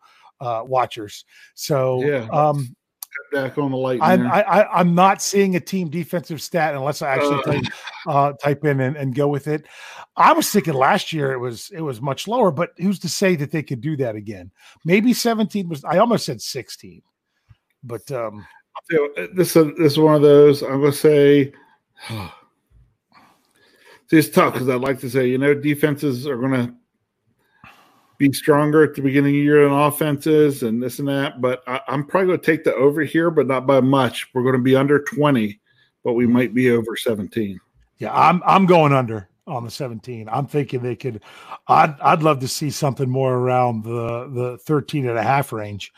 uh 0.41 0.63
watchers 0.65 1.26
so 1.53 2.01
Yeah. 2.03 2.28
um 2.32 2.76
back 3.32 3.57
on 3.57 3.72
the 3.72 3.78
light. 3.78 3.99
I'm, 4.01 4.28
I, 4.28 4.41
I, 4.43 4.80
I'm 4.80 4.95
not 4.95 5.22
seeing 5.22 5.55
a 5.55 5.59
team 5.59 5.89
defensive 5.89 6.41
stat 6.41 6.76
unless 6.76 7.01
I 7.01 7.13
actually 7.13 7.39
Uh. 7.39 7.41
type, 7.43 7.74
uh, 8.07 8.34
type 8.34 8.65
in 8.65 8.80
and, 8.80 8.95
and 8.97 9.15
go 9.15 9.28
with 9.28 9.47
it. 9.47 9.65
I 10.15 10.34
was 10.34 10.49
thinking 10.51 10.74
last 10.74 11.13
year 11.13 11.32
it 11.32 11.39
was 11.39 11.70
it 11.72 11.82
was 11.82 12.01
much 12.01 12.28
lower, 12.28 12.51
but 12.51 12.72
who's 12.78 12.99
to 12.99 13.09
say 13.09 13.36
that 13.38 13.51
they 13.51 13.63
could 13.63 13.82
do 13.82 13.95
that 13.97 14.15
again? 14.15 14.51
Maybe 14.86 15.13
17 15.13 15.70
was. 15.70 15.84
I 15.86 15.97
almost 15.97 16.26
said 16.26 16.41
16, 16.41 17.01
but 17.84 18.11
um, 18.11 18.45
uh, 18.93 19.28
this 19.34 19.55
is 19.55 19.67
this 19.78 19.93
is 19.93 19.99
one 19.99 20.15
of 20.15 20.22
those. 20.22 20.61
I'm 20.61 20.82
gonna 20.82 20.91
say. 20.91 21.53
See, 24.07 24.17
it's 24.17 24.30
tough 24.30 24.53
because 24.53 24.70
I'd 24.70 24.82
like 24.82 24.99
to 25.01 25.09
say, 25.09 25.28
you 25.28 25.38
know, 25.38 25.53
defenses 25.53 26.26
are 26.26 26.38
gonna 26.38 26.76
be 28.20 28.32
stronger 28.34 28.84
at 28.84 28.93
the 28.93 29.01
beginning 29.01 29.32
of 29.36 29.39
the 29.39 29.43
year 29.43 29.63
than 29.63 29.74
offenses 29.74 30.61
and 30.61 30.84
this 30.84 30.99
and 30.99 31.07
that. 31.07 31.41
But 31.41 31.63
I, 31.65 31.82
I'm 31.88 32.05
probably 32.05 32.28
going 32.28 32.39
to 32.41 32.45
take 32.45 32.63
the 32.63 32.76
over 32.76 33.01
here, 33.01 33.32
but 33.32 33.47
not 33.47 33.65
by 33.65 33.80
much. 33.80 34.28
We're 34.34 34.43
going 34.43 34.57
to 34.57 34.61
be 34.61 34.76
under 34.76 35.01
20, 35.01 35.59
but 36.03 36.13
we 36.13 36.28
might 36.28 36.53
be 36.53 36.70
over 36.70 36.95
17. 36.95 37.59
yeah, 37.97 38.13
I'm 38.13 38.43
I'm 38.45 38.67
going 38.67 38.93
under 38.93 39.30
on 39.47 39.63
the 39.63 39.72
17. 39.72 40.30
I'm 40.30 40.45
thinking 40.45 40.82
they 40.82 40.95
could. 40.95 41.24
I'd 41.67 41.99
I'd 42.01 42.22
love 42.22 42.39
to 42.41 42.47
see 42.47 42.70
something 42.70 43.09
more 43.09 43.34
around 43.34 43.84
the 43.84 44.30
the 44.30 44.57
13 44.59 45.07
and 45.09 45.17
a 45.17 45.24
half 45.24 45.51
range, 45.51 45.91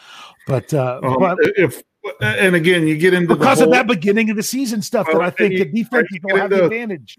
but 0.47 0.73
uh, 0.73 1.01
Um, 1.03 1.17
but 1.19 1.37
if 1.57 1.83
and 2.21 2.55
again, 2.55 2.87
you 2.87 2.97
get 2.97 3.13
into 3.13 3.35
because 3.35 3.59
the 3.59 3.65
of 3.65 3.71
that 3.71 3.87
beginning 3.87 4.29
of 4.29 4.35
the 4.35 4.43
season 4.43 4.81
stuff 4.81 5.07
that 5.11 5.21
I 5.21 5.29
think 5.29 5.57
the 5.57 5.65
defense 5.65 6.07
you 6.11 6.19
don't 6.19 6.39
have 6.39 6.49
the 6.49 6.65
advantage. 6.65 7.17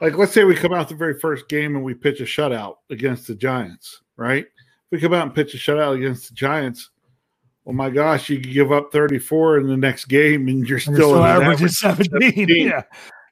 Like 0.00 0.16
let's 0.16 0.32
say 0.32 0.44
we 0.44 0.54
come 0.54 0.72
out 0.72 0.88
the 0.88 0.94
very 0.94 1.18
first 1.18 1.48
game 1.48 1.76
and 1.76 1.84
we 1.84 1.94
pitch 1.94 2.20
a 2.20 2.24
shutout 2.24 2.76
against 2.90 3.26
the 3.26 3.34
Giants, 3.34 4.02
right? 4.16 4.44
If 4.44 4.90
we 4.90 5.00
come 5.00 5.14
out 5.14 5.26
and 5.26 5.34
pitch 5.34 5.54
a 5.54 5.58
shutout 5.58 5.96
against 5.96 6.28
the 6.28 6.34
Giants, 6.34 6.90
oh 7.66 7.72
my 7.72 7.90
gosh, 7.90 8.28
you 8.28 8.38
could 8.38 8.52
give 8.52 8.72
up 8.72 8.92
34 8.92 9.58
in 9.58 9.66
the 9.68 9.76
next 9.76 10.06
game 10.06 10.48
and 10.48 10.68
you're 10.68 10.76
And 10.76 10.82
still, 10.82 10.94
they're 10.94 11.04
still 11.04 11.24
averaging 11.24 11.90
average 11.90 12.10
17. 12.10 12.48
Yeah. 12.48 12.82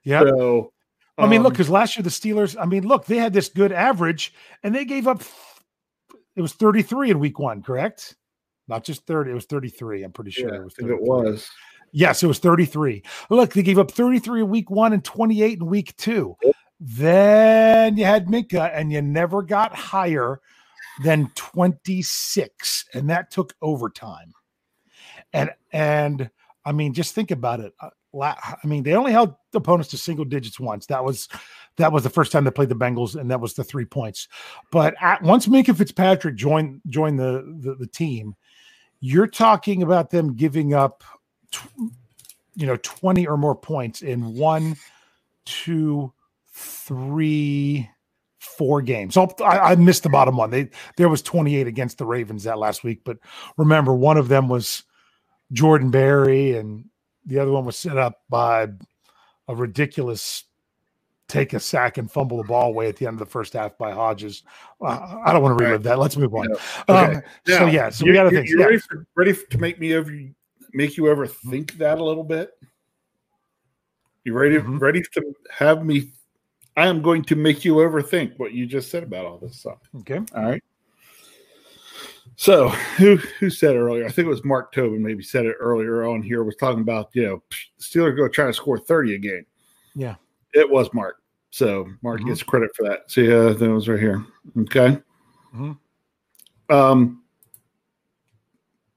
Yeah. 0.05 0.23
So, 0.23 0.73
I 1.19 1.27
mean, 1.27 1.43
look, 1.43 1.51
um, 1.51 1.53
because 1.53 1.69
last 1.69 1.97
year 1.97 2.03
the 2.03 2.11
Steelers, 2.11 2.57
I 2.61 2.65
mean, 2.65 2.87
look, 2.87 3.05
they 3.05 3.19
had 3.19 3.33
this 3.33 3.49
good 3.49 3.73
average 3.73 4.33
and 4.63 4.75
they 4.75 4.85
gave 4.85 5.07
up, 5.07 5.23
it 6.35 6.41
was 6.41 6.55
33 6.55 7.11
in 7.11 7.19
week 7.19 7.39
one, 7.39 7.63
correct? 7.63 8.17
Not 8.69 8.85
just 8.85 9.07
30, 9.07 9.33
it 9.33 9.35
was 9.35 9.45
33. 9.45 10.05
I'm 10.05 10.13
pretty 10.13 10.31
sure 10.31 10.49
yeah, 10.49 10.61
it 10.61 10.65
was 10.65 10.75
I 10.79 10.83
think 10.83 10.91
it 10.91 11.03
was. 11.03 11.49
Yes, 11.93 12.22
it 12.22 12.26
was 12.26 12.38
33. 12.38 13.03
Look, 13.28 13.53
they 13.53 13.62
gave 13.62 13.78
up 13.78 13.90
33 13.90 14.40
in 14.40 14.49
week 14.49 14.70
one 14.70 14.93
and 14.93 15.05
28 15.05 15.59
in 15.59 15.66
week 15.66 15.95
two. 15.97 16.36
Then 16.80 17.97
you 17.97 18.05
had 18.05 18.26
Minkah, 18.26 18.72
and 18.74 18.90
you 18.90 19.03
never 19.03 19.43
got 19.43 19.74
higher 19.74 20.40
than 21.05 21.30
26, 21.36 22.86
and 22.95 23.09
that 23.11 23.30
took 23.30 23.55
overtime. 23.62 24.32
And 25.32 25.51
and 25.72 26.30
I 26.64 26.72
mean, 26.72 26.93
just 26.93 27.14
think 27.14 27.30
about 27.30 27.61
it. 27.61 27.72
Uh, 27.80 27.90
I 28.20 28.66
mean, 28.66 28.82
they 28.82 28.95
only 28.95 29.12
held 29.12 29.34
opponents 29.55 29.90
to 29.90 29.99
single 29.99 30.24
digits 30.24 30.61
once. 30.61 30.86
That 30.86 31.05
was 31.05 31.28
that 31.76 31.93
was 31.93 32.03
the 32.03 32.11
first 32.11 32.32
time 32.32 32.45
they 32.45 32.51
played 32.51 32.68
the 32.68 32.74
Bengals, 32.74 33.18
and 33.18 33.30
that 33.30 33.40
was 33.40 33.55
the 33.55 33.64
three 33.64 33.86
points. 33.86 34.28
But 34.70 34.95
at, 35.01 35.22
once 35.22 35.47
Minkah 35.47 35.76
Fitzpatrick 35.76 36.34
joined 36.36 36.82
joined 36.88 37.18
the, 37.18 37.57
the 37.61 37.74
the 37.76 37.86
team, 37.86 38.34
you're 39.01 39.26
talking 39.26 39.82
about 39.82 40.11
them 40.11 40.34
giving 40.34 40.74
up 40.74 41.05
tw- 41.53 41.92
you 42.57 42.66
know 42.66 42.76
20 42.82 43.26
or 43.26 43.36
more 43.36 43.55
points 43.55 44.03
in 44.03 44.34
one 44.36 44.76
two 45.44 46.12
three 46.53 47.88
four 48.38 48.82
games 48.82 49.14
so 49.14 49.28
I, 49.42 49.72
I 49.72 49.74
missed 49.76 50.03
the 50.03 50.09
bottom 50.11 50.36
one 50.36 50.50
they 50.50 50.68
there 50.96 51.09
was 51.09 51.22
28 51.22 51.66
against 51.66 51.96
the 51.98 52.05
ravens 52.05 52.44
that 52.44 52.59
last 52.59 52.82
week 52.84 53.03
but 53.05 53.18
remember 53.57 53.94
one 53.94 54.16
of 54.18 54.28
them 54.28 54.48
was 54.48 54.82
jordan 55.53 55.90
berry 55.90 56.57
and 56.57 56.84
the 57.24 57.38
other 57.38 57.53
one 57.53 57.64
was 57.64 57.76
set 57.78 57.96
up 57.96 58.22
by 58.28 58.68
a 59.48 59.55
ridiculous 59.55 60.44
take 61.28 61.53
a 61.55 61.61
sack 61.61 61.96
and 61.98 62.11
fumble 62.11 62.36
the 62.36 62.44
ball 62.44 62.68
away 62.68 62.88
at 62.88 62.96
the 62.96 63.07
end 63.07 63.14
of 63.14 63.20
the 63.20 63.30
first 63.32 63.53
half 63.55 63.78
by 63.78 63.92
hodges 63.92 64.42
uh, 64.82 65.20
i 65.24 65.32
don't 65.32 65.42
want 65.42 65.57
to 65.57 65.64
relive 65.64 65.82
that 65.84 65.98
let's 65.98 66.16
move 66.16 66.34
on 66.34 66.48
Okay. 66.88 67.14
um, 67.14 67.22
so 67.46 67.66
yeah 67.66 67.88
so 67.88 68.05
we 68.05 68.11
you- 68.11 68.16
got 68.16 68.24
to 68.24 68.30
think 68.30 68.48
You 68.48 68.59
yeah. 68.59 68.66
ready, 68.66 68.78
for, 68.78 69.07
ready 69.14 69.34
to 69.50 69.59
make 69.59 69.78
me 69.80 69.94
over? 69.94 70.11
Make 70.73 70.97
you 70.97 71.11
ever 71.11 71.27
think 71.27 71.75
that 71.75 71.99
a 71.99 72.05
little 72.05 72.25
bit? 72.25 72.51
You 74.25 74.33
ready? 74.35 74.57
Mm-hmm. 74.57 74.79
Ready 74.79 75.03
to 75.14 75.35
have 75.51 75.85
me? 75.85 76.12
I 76.77 76.87
am 76.87 77.03
going 77.03 77.23
to 77.25 77.37
make 77.37 77.64
you 77.64 77.75
overthink 77.75 78.39
what 78.39 78.53
you 78.55 78.64
just 78.66 78.91
said 78.91 79.03
about 79.03 79.27
all 79.27 79.39
this 79.39 79.57
stuff. 79.61 79.79
okay 80.01 80.20
All 80.35 80.45
right. 80.45 80.62
So 82.37 82.68
who 82.97 83.16
who 83.39 83.51
said 83.51 83.77
earlier? 83.77 84.07
I 84.07 84.09
think 84.11 84.27
it 84.27 84.31
was 84.31 84.45
Mark 84.45 84.73
Tobin. 84.73 85.03
Maybe 85.03 85.23
said 85.23 85.45
it 85.45 85.57
earlier 85.61 86.07
on 86.07 86.23
here. 86.23 86.43
Was 86.45 86.57
talking 86.57 86.81
about 86.81 87.11
you 87.12 87.25
know 87.25 87.43
Steelers 87.79 88.16
go 88.16 88.27
try 88.29 88.47
to 88.47 88.55
score 88.55 88.79
thirty 88.79 89.14
a 89.14 89.18
game. 89.18 89.45
yeah 89.95 90.14
It 90.55 90.68
was 90.68 90.89
Mark. 90.95 91.16
So 91.51 91.87
Mark 92.03 92.23
Mhm. 92.23 92.29
gets 92.29 92.43
credit 92.43 92.70
for 92.75 92.85
that. 92.89 93.11
See, 93.11 93.31
uh, 93.31 93.53
that 93.53 93.70
was 93.70 93.87
right 93.89 94.01
here. 94.01 94.25
Okay. 94.61 94.99
Mhm. 95.55 95.77
Um, 96.70 97.22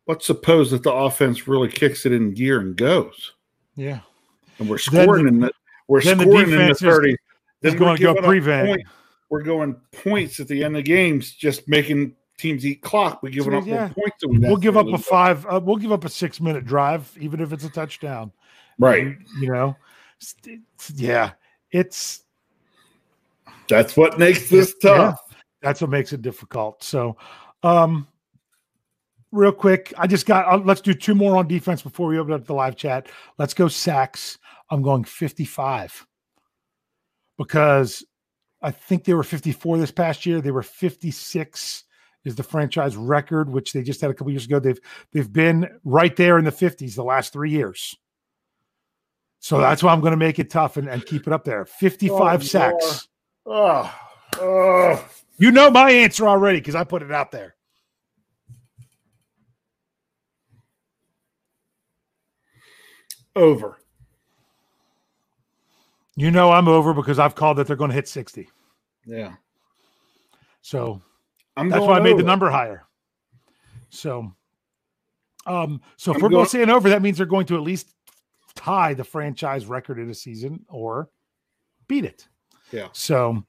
let's 0.08 0.26
suppose 0.26 0.72
that 0.72 0.84
the 0.84 0.92
offense 0.94 1.48
really 1.48 1.70
kicks 1.70 2.06
it 2.06 2.12
in 2.12 2.34
gear 2.34 2.60
and 2.60 2.76
goes, 2.76 3.34
yeah 3.76 4.00
and 4.60 4.70
we're 4.70 4.78
scoring 4.78 5.24
the- 5.26 5.30
in 5.30 5.40
the 5.42 5.52
we're 5.88 6.02
then 6.02 6.18
the 6.18 6.24
scoring 6.24 6.52
in 6.52 6.68
the 6.68 6.76
thirty. 6.76 7.12
is 7.12 7.18
Then 7.62 7.74
we're 7.74 7.80
going 7.80 7.98
to 7.98 8.04
go 8.04 8.16
prevent. 8.16 8.82
We're 9.30 9.44
going 9.44 9.76
points 9.92 10.40
at 10.40 10.48
the 10.48 10.64
end 10.64 10.78
of 10.78 10.84
games, 10.84 11.32
just 11.34 11.68
making 11.68 12.16
teams 12.38 12.66
eat 12.66 12.82
clock. 12.82 13.22
We're 13.24 13.30
giving 13.30 13.52
So, 13.54 13.58
up 13.60 13.66
yeah. 13.66 13.76
more 13.80 13.90
points 13.90 14.18
than 14.22 14.32
we 14.32 14.40
we'll 14.40 14.58
give 14.58 14.78
up 14.78 14.88
a 14.88 14.98
five 14.98 15.46
uh, 15.48 15.60
we'll 15.64 15.78
give 15.78 15.92
up 15.92 16.06
a 16.06 16.10
six 16.10 16.40
minute 16.42 16.66
drive 16.66 17.12
even 17.20 17.40
if 17.42 17.52
it's 17.54 17.64
a 17.64 17.70
touchdown 17.70 18.32
Right. 18.80 19.04
you, 19.04 19.18
you 19.42 19.52
know 19.52 19.76
It's- 20.22 20.92
yeah 20.96 21.32
it's 21.72 22.24
That's 23.70 23.96
what 23.98 24.20
makes 24.20 24.50
this 24.50 24.74
yeah, 24.84 24.90
tough. 24.92 25.20
that's 25.62 25.82
what 25.82 25.90
makes 25.90 26.14
it 26.14 26.22
difficult 26.22 26.84
so 26.84 27.16
um 27.64 28.08
real 29.32 29.52
quick 29.52 29.94
i 29.98 30.08
just 30.08 30.26
got 30.26 30.48
uh, 30.48 30.58
let's 30.64 30.82
do 30.82 30.94
two 30.94 31.16
more 31.16 31.38
on 31.38 31.48
defense 31.48 31.82
before 31.82 32.08
we 32.08 32.18
open 32.18 32.34
up 32.34 32.46
the 32.46 32.54
live 32.54 32.76
chat. 32.76 33.08
Let's 33.38 33.54
go 33.54 33.68
sacks. 33.68 34.38
I'm 34.70 34.82
going 34.82 35.04
55 35.04 36.06
because 37.38 38.04
i 38.62 38.72
think 38.72 39.04
they 39.04 39.14
were 39.14 39.24
54 39.24 39.78
this 39.78 39.92
past 39.92 40.26
year. 40.26 40.42
They 40.42 40.52
were 40.52 40.64
56 40.64 41.84
is 42.24 42.36
the 42.36 42.44
franchise 42.44 42.96
record 42.96 43.50
which 43.50 43.74
they 43.74 43.84
just 43.84 44.02
had 44.02 44.10
a 44.10 44.14
couple 44.14 44.32
years 44.32 44.46
ago. 44.46 44.60
They've 44.60 44.80
they've 45.12 45.32
been 45.32 45.68
right 45.84 46.16
there 46.16 46.40
in 46.40 46.46
the 46.46 46.52
50s 46.52 46.96
the 46.96 47.04
last 47.04 47.34
three 47.34 47.52
years. 47.52 47.96
So 49.40 49.60
that's 49.60 49.84
why 49.84 49.92
i'm 49.92 50.02
going 50.02 50.12
to 50.12 50.18
make 50.18 50.40
it 50.40 50.50
tough 50.50 50.78
and, 50.78 50.88
and 50.88 51.06
keep 51.06 51.28
it 51.28 51.34
up 51.34 51.44
there. 51.44 51.66
55 51.66 52.42
Oh, 52.42 52.44
sacks. 52.44 53.08
Oh, 53.46 53.94
oh. 54.40 55.06
you 55.38 55.52
know 55.52 55.70
my 55.70 55.92
answer 55.92 56.28
already 56.28 56.60
because 56.60 56.76
i 56.76 56.84
put 56.84 57.04
it 57.04 57.12
out 57.12 57.32
there 57.32 57.55
over. 63.36 63.78
You 66.16 66.32
know 66.32 66.52
I'm 66.52 66.68
over 66.68 66.94
because 66.94 67.20
I've 67.20 67.36
called 67.36 67.58
that 67.58 67.68
they're 67.68 67.76
going 67.76 67.90
to 67.90 67.96
hit 67.96 68.08
60. 68.08 68.50
Yeah. 69.06 69.34
So 70.62 71.02
I'm 71.58 71.70
that's 71.70 71.82
why 71.86 71.98
I 71.98 72.00
made 72.00 72.14
over. 72.14 72.22
the 72.22 72.28
number 72.28 72.50
higher. 72.50 72.84
So 73.90 74.34
um 75.46 75.82
so 75.98 76.12
if 76.12 76.18
I'm 76.18 76.24
we're 76.24 76.30
going- 76.30 76.44
both 76.44 76.50
saying 76.50 76.70
over, 76.70 76.90
that 76.90 77.02
means 77.02 77.18
they're 77.18 77.26
going 77.26 77.46
to 77.48 77.56
at 77.56 77.62
least 77.62 77.94
tie 78.56 78.94
the 78.94 79.04
franchise 79.04 79.66
record 79.66 80.00
in 80.00 80.10
a 80.10 80.14
season 80.14 80.66
or 80.70 81.10
beat 81.88 82.06
it. 82.06 82.28
Yeah. 82.72 82.88
So 82.94 83.44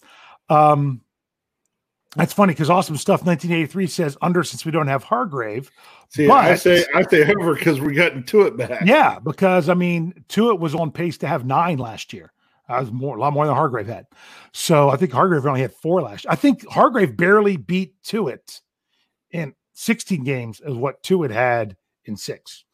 um 0.49 1.01
that's 2.17 2.33
funny 2.33 2.53
because 2.53 2.71
awesome 2.71 2.97
stuff 2.97 3.25
1983 3.25 3.87
says 3.87 4.19
under 4.23 4.43
since 4.43 4.65
we 4.65 4.73
don't 4.73 4.89
have 4.89 5.05
Hargrave. 5.05 5.71
See, 6.09 6.29
I 6.29 6.55
say 6.55 6.85
I 6.95 7.03
say 7.03 7.33
over 7.39 7.55
because 7.55 7.81
we're 7.81 7.93
getting 7.93 8.25
to 8.25 8.43
it 8.43 8.57
back. 8.57 8.83
Yeah, 8.85 9.19
because 9.19 9.69
I 9.69 9.75
mean, 9.75 10.25
Tuitt 10.29 10.59
was 10.59 10.75
on 10.75 10.91
pace 10.91 11.19
to 11.19 11.29
have 11.29 11.45
nine 11.45 11.79
last 11.79 12.13
year. 12.13 12.33
That 12.69 12.81
was 12.81 12.91
more, 12.91 13.17
a 13.17 13.21
lot 13.21 13.33
more 13.33 13.47
than 13.47 13.55
Hargrave 13.55 13.87
had. 13.87 14.07
So 14.53 14.89
I 14.89 14.97
think 14.97 15.13
Hargrave 15.13 15.47
only 15.47 15.61
had 15.61 15.73
four 15.73 16.03
last. 16.03 16.25
year. 16.25 16.33
I 16.33 16.37
think 16.37 16.67
Hargrave 16.67 17.17
barely 17.17 17.57
beat 17.57 17.95
Tuitt 18.03 18.61
in 19.31 19.55
16 19.75 20.25
games 20.25 20.61
is 20.61 20.75
what 20.75 21.03
Tuitt 21.03 21.31
had 21.31 21.77
in 22.07 22.17
six. 22.17 22.65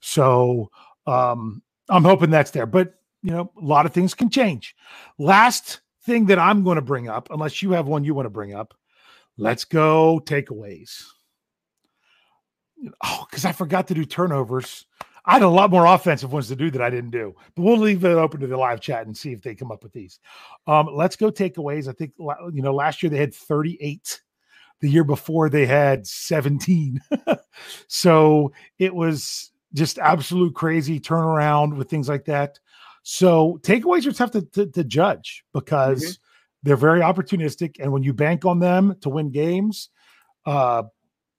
So 0.00 0.70
um, 1.06 1.62
I'm 1.88 2.04
hoping 2.04 2.30
that's 2.30 2.50
there. 2.52 2.66
But 2.66 2.94
you 3.22 3.30
know, 3.30 3.52
a 3.60 3.64
lot 3.64 3.86
of 3.86 3.92
things 3.92 4.14
can 4.14 4.30
change. 4.30 4.74
Last 5.18 5.80
thing 6.04 6.26
that 6.26 6.38
I'm 6.38 6.64
going 6.64 6.76
to 6.76 6.82
bring 6.82 7.08
up, 7.08 7.28
unless 7.30 7.62
you 7.62 7.72
have 7.72 7.86
one 7.86 8.04
you 8.04 8.14
want 8.14 8.26
to 8.26 8.30
bring 8.30 8.54
up, 8.54 8.74
let's 9.36 9.64
go 9.64 10.20
takeaways. 10.24 11.04
Oh, 13.04 13.26
because 13.30 13.44
I 13.44 13.52
forgot 13.52 13.88
to 13.88 13.94
do 13.94 14.04
turnovers. 14.04 14.86
I 15.24 15.34
had 15.34 15.42
a 15.42 15.48
lot 15.48 15.70
more 15.70 15.86
offensive 15.86 16.32
ones 16.32 16.48
to 16.48 16.56
do 16.56 16.70
that 16.72 16.82
I 16.82 16.90
didn't 16.90 17.10
do, 17.10 17.34
but 17.54 17.62
we'll 17.62 17.78
leave 17.78 18.04
it 18.04 18.08
open 18.08 18.40
to 18.40 18.48
the 18.48 18.56
live 18.56 18.80
chat 18.80 19.06
and 19.06 19.16
see 19.16 19.32
if 19.32 19.40
they 19.40 19.54
come 19.54 19.70
up 19.70 19.84
with 19.84 19.92
these. 19.92 20.18
Um, 20.66 20.88
let's 20.92 21.14
go 21.14 21.30
takeaways. 21.30 21.88
I 21.88 21.92
think 21.92 22.12
you 22.18 22.62
know 22.62 22.74
last 22.74 23.02
year 23.02 23.10
they 23.10 23.18
had 23.18 23.34
38. 23.34 24.20
The 24.80 24.90
year 24.90 25.04
before 25.04 25.48
they 25.48 25.64
had 25.64 26.08
17. 26.08 27.00
so 27.86 28.52
it 28.80 28.92
was 28.92 29.52
just 29.74 30.00
absolute 30.00 30.56
crazy 30.56 30.98
turnaround 30.98 31.76
with 31.76 31.88
things 31.88 32.08
like 32.08 32.24
that. 32.24 32.58
So 33.02 33.60
takeaways 33.62 34.06
are 34.06 34.12
tough 34.12 34.32
to, 34.32 34.42
to, 34.42 34.66
to 34.66 34.84
judge 34.84 35.44
because 35.52 36.02
mm-hmm. 36.02 36.21
They're 36.62 36.76
very 36.76 37.00
opportunistic. 37.00 37.76
And 37.80 37.92
when 37.92 38.02
you 38.02 38.12
bank 38.12 38.44
on 38.44 38.58
them 38.58 38.96
to 39.00 39.08
win 39.08 39.30
games, 39.30 39.88
uh, 40.46 40.84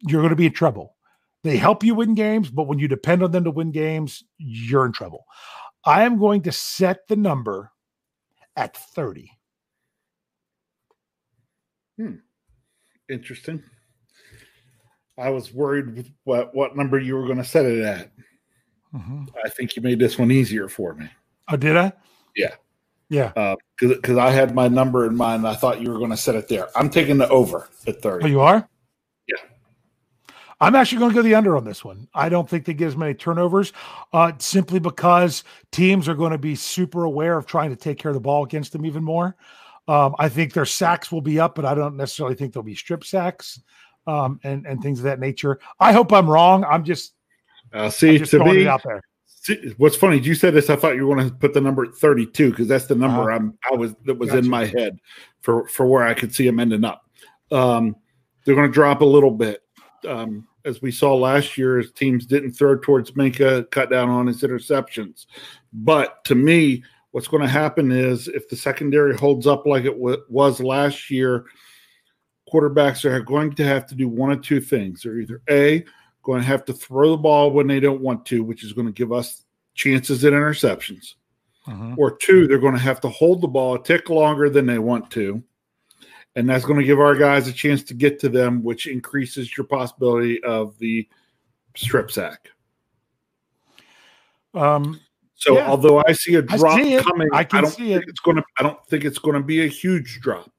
you're 0.02 0.22
going 0.22 0.32
to 0.32 0.36
be 0.36 0.48
in 0.48 0.54
trouble. 0.54 0.96
They 1.44 1.58
help 1.58 1.84
you 1.84 1.96
win 1.96 2.16
games, 2.16 2.50
but 2.50 2.68
when 2.68 2.80
you 2.80 2.88
depend 2.88 3.22
on 3.24 3.32
them 3.32 3.44
to 3.44 3.52
win 3.52 3.72
games, 3.72 4.24
you're 4.38 4.86
in 4.86 4.94
trouble. 4.94 5.26
I 5.86 6.04
am 6.04 6.18
going 6.18 6.42
to 6.44 6.52
set 6.52 7.08
the 7.08 7.18
number 7.18 7.72
at 8.56 8.78
30. 8.78 9.30
Hmm. 11.98 12.16
Interesting. 13.10 13.62
I 15.18 15.30
was 15.30 15.54
worried 15.54 15.96
with 15.96 16.10
what, 16.24 16.56
what 16.56 16.76
number 16.76 16.98
you 16.98 17.16
were 17.16 17.26
going 17.26 17.38
to 17.38 17.44
set 17.44 17.66
it 17.66 17.84
at. 17.84 18.12
Mm-hmm. 18.96 19.26
I 19.44 19.50
think 19.50 19.76
you 19.76 19.82
made 19.82 20.00
this 20.00 20.18
one 20.18 20.32
easier 20.32 20.70
for 20.70 20.94
me. 20.94 21.10
Oh, 21.52 21.58
did 21.58 21.76
I? 21.76 21.92
Yeah. 22.36 22.56
Yeah. 23.14 23.56
Because 23.80 24.18
uh, 24.18 24.22
I 24.22 24.32
had 24.32 24.56
my 24.56 24.68
number 24.68 25.06
in 25.06 25.16
mind. 25.16 25.48
I 25.48 25.54
thought 25.54 25.80
you 25.80 25.92
were 25.92 26.00
going 26.00 26.10
to 26.10 26.18
set 26.18 26.34
it 26.34 26.48
there. 26.48 26.68
I'm 26.76 26.90
taking 26.90 27.20
the 27.20 27.30
over 27.30 27.70
at 27.86 28.02
30. 28.02 28.26
Oh, 28.26 28.28
you 28.28 28.42
are? 28.42 28.68
Yeah. 29.28 29.36
I'm 30.60 30.74
actually 30.74 30.98
going 30.98 31.12
to 31.12 31.16
go 31.16 31.22
the 31.22 31.36
under 31.36 31.56
on 31.56 31.64
this 31.64 31.86
one. 31.86 32.08
I 32.16 32.30
don't 32.30 32.50
think 32.50 32.66
they 32.66 32.74
get 32.74 32.88
as 32.88 32.98
many 32.98 33.14
turnovers 33.14 33.72
uh, 34.14 34.32
simply 34.40 34.80
because 34.80 35.44
teams 35.72 36.10
are 36.10 36.16
going 36.16 36.32
to 36.32 36.40
be 36.40 36.56
super 36.56 37.04
aware 37.04 37.38
of 37.38 37.46
trying 37.46 37.70
to 37.70 37.76
take 37.76 38.00
care 38.00 38.10
of 38.10 38.16
the 38.16 38.22
ball 38.22 38.44
against 38.44 38.72
them 38.72 38.84
even 38.84 39.04
more. 39.04 39.36
Um, 39.88 40.16
I 40.18 40.28
think 40.28 40.54
their 40.54 40.66
sacks 40.66 41.12
will 41.12 41.22
be 41.22 41.40
up, 41.40 41.54
but 41.54 41.66
I 41.66 41.76
don't 41.76 41.96
necessarily 41.96 42.36
think 42.36 42.54
they'll 42.54 42.64
be 42.64 42.74
strip 42.74 43.04
sacks 43.04 43.62
um, 44.08 44.40
and, 44.44 44.66
and 44.66 44.82
things 44.82 45.00
of 45.00 45.04
that 45.04 45.20
nature. 45.20 45.60
I 45.80 45.94
hope 45.94 46.12
I'm 46.12 46.28
wrong. 46.28 46.64
I'm 46.64 46.84
just, 46.84 47.14
uh, 47.74 47.90
see, 47.92 48.12
I'm 48.12 48.18
just 48.18 48.32
to 48.32 48.38
throwing 48.38 48.56
me, 48.56 48.62
it 48.64 48.68
out 48.68 48.82
there. 48.84 49.02
See, 49.44 49.74
what's 49.76 49.98
funny? 49.98 50.20
You 50.20 50.36
said 50.36 50.54
this. 50.54 50.70
I 50.70 50.78
thought 50.78 50.96
you 50.96 51.06
were 51.06 51.16
going 51.16 51.30
to 51.30 51.36
put 51.36 51.54
the 51.54 51.60
number 51.60 51.84
at 51.84 51.94
32 51.96 52.52
because 52.52 52.68
that's 52.70 52.86
the 52.86 52.96
number 52.96 53.30
uh, 53.30 53.36
I'm. 53.36 53.58
I 53.70 53.76
was 53.76 53.94
that 54.06 54.18
was 54.18 54.30
gotcha. 54.30 54.40
in 54.40 54.50
my 54.50 54.66
head 54.66 55.00
for 55.42 55.68
for 55.68 55.86
where 55.86 56.04
I 56.04 56.14
could 56.14 56.34
see 56.34 56.46
them 56.46 56.62
ending 56.62 56.86
up. 56.86 57.10
Um, 57.52 57.98
they're 58.46 58.56
going 58.56 58.70
to 58.70 58.74
drop 58.74 59.02
a 59.02 59.06
little 59.06 59.32
bit, 59.32 59.62
um, 60.08 60.48
as 60.64 60.82
we 60.82 60.92
saw 60.92 61.14
last 61.14 61.58
year. 61.58 61.78
As 61.78 61.92
teams 61.92 62.26
didn't 62.26 62.54
throw 62.54 62.78
towards 62.78 63.12
Minkah, 63.12 63.70
cut 63.70 63.90
down 63.90 64.10
on 64.10 64.28
his 64.28 64.44
interceptions. 64.44 65.26
But 65.74 66.24
to 66.24 66.36
me, 66.36 66.82
what's 67.12 67.28
going 67.28 67.44
to 67.44 67.50
happen 67.50 67.92
is 67.92 68.30
if 68.30 68.48
the 68.48 68.56
secondary 68.56 69.14
holds 69.14 69.46
up 69.46 69.66
like 69.66 69.84
it 69.84 69.98
w- 69.98 70.24
was 70.30 70.62
last 70.62 71.12
year, 71.12 71.48
quarterbacks 72.52 73.04
are 73.04 73.20
going 73.20 73.54
to 73.56 73.66
have 73.66 73.88
to 73.88 73.96
do 73.96 74.08
one 74.08 74.32
of 74.32 74.42
two 74.42 74.62
things. 74.62 75.02
They're 75.02 75.20
either 75.20 75.42
a 75.50 75.84
going 76.24 76.42
to 76.42 76.48
have 76.48 76.66
to 76.66 76.74
throw 76.74 77.12
the 77.12 77.18
ball 77.18 77.52
when 77.52 77.68
they 77.68 77.80
don't 77.80 78.02
want 78.02 78.26
to, 78.28 78.44
which 78.44 78.64
is 78.64 78.74
going 78.74 78.88
to 78.88 78.94
give 78.94 79.12
us 79.12 79.44
chances 79.76 80.24
at 80.26 80.34
interceptions. 80.34 81.16
Uh-huh. 81.68 81.96
Or 81.98 82.18
two, 82.18 82.48
they're 82.48 82.58
going 82.58 82.74
to 82.74 82.80
have 82.80 83.02
to 83.02 83.10
hold 83.10 83.42
the 83.42 83.48
ball 83.48 83.76
a 83.76 83.84
tick 83.84 84.10
longer 84.10 84.50
than 84.50 84.66
they 84.66 84.80
want 84.80 85.10
to. 85.12 85.44
And 86.36 86.50
that's 86.50 86.66
going 86.66 86.80
to 86.80 86.86
give 86.86 87.00
our 87.00 87.16
guys 87.16 87.48
a 87.48 87.54
chance 87.54 87.84
to 87.84 87.94
get 87.94 88.20
to 88.22 88.30
them, 88.30 88.64
which 88.64 88.88
increases 88.88 89.56
your 89.56 89.66
possibility 89.66 90.44
of 90.44 90.78
the 90.80 91.08
strip 91.76 92.12
sack. 92.12 92.50
Um, 94.54 95.00
so 95.36 95.56
yeah. 95.58 95.68
although 95.68 96.04
I 96.08 96.14
see 96.14 96.36
a 96.36 96.42
drop 96.42 96.80
see 96.80 96.98
coming, 96.98 97.30
I, 97.34 97.44
can 97.44 97.60
I 97.60 97.62
don't 97.62 97.72
see 97.72 97.90
think 97.90 98.04
it. 98.04 98.10
it's 98.10 98.20
going 98.20 98.38
to. 98.38 98.44
I 98.58 98.64
don't 98.64 98.84
think 98.88 99.04
it's 99.04 99.20
going 99.20 99.36
to 99.36 99.44
be 99.44 99.64
a 99.64 99.68
huge 99.68 100.20
drop. 100.22 100.50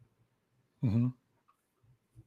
Mm-hmm. 0.85 1.09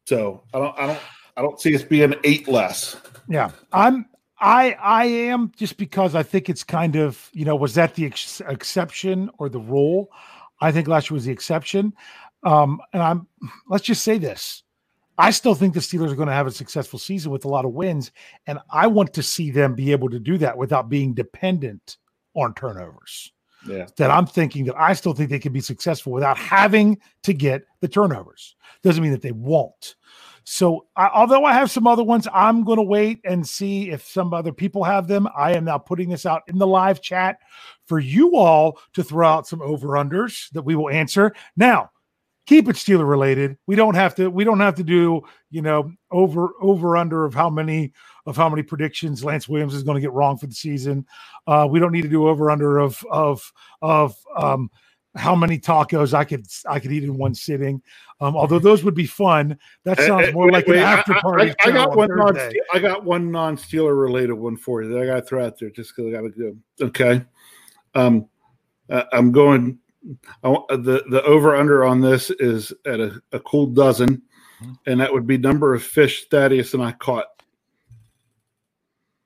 So 0.06 0.44
I 0.54 0.60
don't. 0.60 0.80
I 0.80 0.88
don't. 0.88 1.00
I 1.38 1.42
don't 1.42 1.62
see 1.62 1.76
us 1.76 1.84
being 1.84 2.16
eight 2.24 2.48
less. 2.48 2.96
Yeah, 3.28 3.52
I'm. 3.72 4.08
I 4.40 4.74
I 4.74 5.06
am 5.06 5.52
just 5.56 5.78
because 5.78 6.14
I 6.14 6.22
think 6.22 6.48
it's 6.48 6.64
kind 6.64 6.96
of 6.96 7.30
you 7.34 7.44
know 7.44 7.56
was 7.56 7.74
that 7.74 7.96
the 7.96 8.06
ex- 8.06 8.42
exception 8.48 9.30
or 9.40 9.50
the 9.50 9.60
rule? 9.60 10.10
I 10.62 10.72
think 10.72 10.88
last 10.88 11.10
year 11.10 11.16
was 11.16 11.26
the 11.26 11.32
exception. 11.32 11.94
Um, 12.44 12.80
and 12.94 13.02
I'm 13.02 13.28
let's 13.68 13.84
just 13.84 14.04
say 14.04 14.18
this. 14.18 14.64
I 15.18 15.32
still 15.32 15.56
think 15.56 15.74
the 15.74 15.80
Steelers 15.80 16.12
are 16.12 16.16
going 16.16 16.28
to 16.28 16.34
have 16.34 16.46
a 16.46 16.52
successful 16.52 17.00
season 17.00 17.32
with 17.32 17.46
a 17.46 17.48
lot 17.48 17.66
of 17.66 17.72
wins, 17.72 18.12
and 18.46 18.60
I 18.70 18.86
want 18.86 19.14
to 19.14 19.24
see 19.24 19.50
them 19.50 19.74
be 19.74 19.92
able 19.92 20.10
to 20.10 20.20
do 20.20 20.38
that 20.38 20.58
without 20.58 20.90
being 20.90 21.16
dependent 21.16 21.98
on 22.36 22.54
turnovers. 22.54 23.32
Yeah. 23.68 23.88
That 23.98 24.12
I'm 24.12 24.28
thinking 24.28 24.66
that 24.66 24.76
I 24.78 24.94
still 24.94 25.14
think 25.14 25.32
they 25.32 25.40
can 25.40 25.52
be 25.52 25.62
successful 25.62 26.14
without 26.14 26.38
having 26.38 27.00
to 27.24 27.34
get 27.34 27.64
the 27.82 27.88
turnovers. 27.88 28.56
Doesn't 28.84 29.02
mean 29.02 29.12
that 29.12 29.24
they 29.24 29.32
won't. 29.32 29.96
So, 30.50 30.86
I, 30.96 31.10
although 31.14 31.44
I 31.44 31.52
have 31.52 31.70
some 31.70 31.88
other 31.88 32.06
ones, 32.06 32.26
I'm 32.34 32.64
going 32.64 32.78
to 32.78 32.84
wait 32.84 33.20
and 33.26 33.46
see 33.46 33.90
if 33.90 34.08
some 34.08 34.34
other 34.34 34.54
people 34.54 34.82
have 34.86 35.06
them. 35.06 35.28
I 35.38 35.52
am 35.58 35.66
now 35.66 35.78
putting 35.78 36.08
this 36.08 36.26
out 36.26 36.44
in 36.48 36.58
the 36.58 36.66
live 36.66 37.02
chat 37.02 37.40
for 37.86 38.00
you 38.00 38.38
all 38.38 38.80
to 38.94 39.04
throw 39.04 39.28
out 39.28 39.46
some 39.46 39.62
over 39.62 39.90
unders 39.90 40.50
that 40.52 40.62
we 40.62 40.74
will 40.74 40.90
answer. 40.90 41.36
Now, 41.58 41.92
keep 42.46 42.70
it 42.70 42.78
Steeler 42.78 43.06
related. 43.06 43.58
We 43.68 43.76
don't 43.76 43.96
have 43.96 44.16
to. 44.16 44.30
We 44.30 44.46
don't 44.46 44.62
have 44.62 44.76
to 44.76 44.86
do 44.86 45.22
you 45.52 45.62
know 45.62 45.92
over 46.12 46.54
over 46.62 46.96
under 46.96 47.26
of 47.26 47.34
how 47.34 47.50
many 47.50 47.92
of 48.26 48.38
how 48.38 48.48
many 48.48 48.64
predictions 48.64 49.26
Lance 49.26 49.50
Williams 49.50 49.74
is 49.74 49.84
going 49.84 49.96
to 49.96 50.02
get 50.02 50.14
wrong 50.14 50.38
for 50.38 50.48
the 50.48 50.56
season. 50.56 51.06
Uh, 51.46 51.68
we 51.70 51.78
don't 51.78 51.92
need 51.92 52.04
to 52.04 52.08
do 52.08 52.26
over 52.26 52.50
under 52.50 52.78
of 52.78 53.04
of 53.12 53.52
of 53.82 54.16
um, 54.38 54.72
how 55.18 55.36
many 55.36 55.58
tacos 55.60 56.14
I 56.14 56.24
could 56.24 56.46
I 56.68 56.80
could 56.80 56.92
eat 56.92 57.04
in 57.04 57.18
one 57.18 57.34
sitting. 57.36 57.82
Um, 58.20 58.36
although 58.36 58.60
those 58.60 58.84
would 58.84 58.96
be 58.96 59.06
fun. 59.06 59.58
That 59.84 60.00
Eh, 60.00 60.08
sounds 60.08 60.34
more 60.34 60.46
wait, 60.46 60.54
like 60.54 60.68
wait, 60.68 60.78
an 60.78 60.84
after 60.84 61.14
I- 61.14 61.22
party. 61.22 61.50
I, 61.52 61.56
I, 61.62 61.66
show 61.66 61.72
got 61.74 61.90
on 61.92 61.98
one 61.98 62.10
non. 62.16 62.38
I 62.74 62.80
got 62.80 63.04
one 63.04 63.32
non-Steeler 63.32 64.00
related 64.00 64.34
one 64.34 64.58
for 64.58 64.82
you 64.84 64.90
that 64.90 65.02
I 65.02 65.06
got 65.06 65.16
to 65.16 65.22
throw 65.22 65.46
out 65.46 65.60
there 65.60 65.70
just 65.70 65.96
because 65.96 66.08
I 66.10 66.12
got 66.16 66.22
to 66.22 66.30
go. 66.80 66.86
Okay, 66.88 67.26
um, 67.96 68.28
uh, 68.90 69.04
I'm 69.12 69.32
going. 69.32 69.80
I, 70.44 70.50
the 70.70 71.04
the 71.10 71.22
over 71.24 71.56
under 71.56 71.84
on 71.84 72.02
this 72.02 72.30
is 72.32 72.72
at 72.86 73.00
a, 73.00 73.22
a 73.32 73.40
cool 73.42 73.68
dozen, 73.68 74.22
Mm-hmm. 74.62 74.74
and 74.88 75.00
that 75.02 75.14
would 75.14 75.28
be 75.28 75.38
number 75.38 75.76
of 75.76 75.84
fish 75.84 76.28
Thaddeus 76.30 76.74
and 76.74 76.82
I 76.82 76.92
caught. 76.94 77.28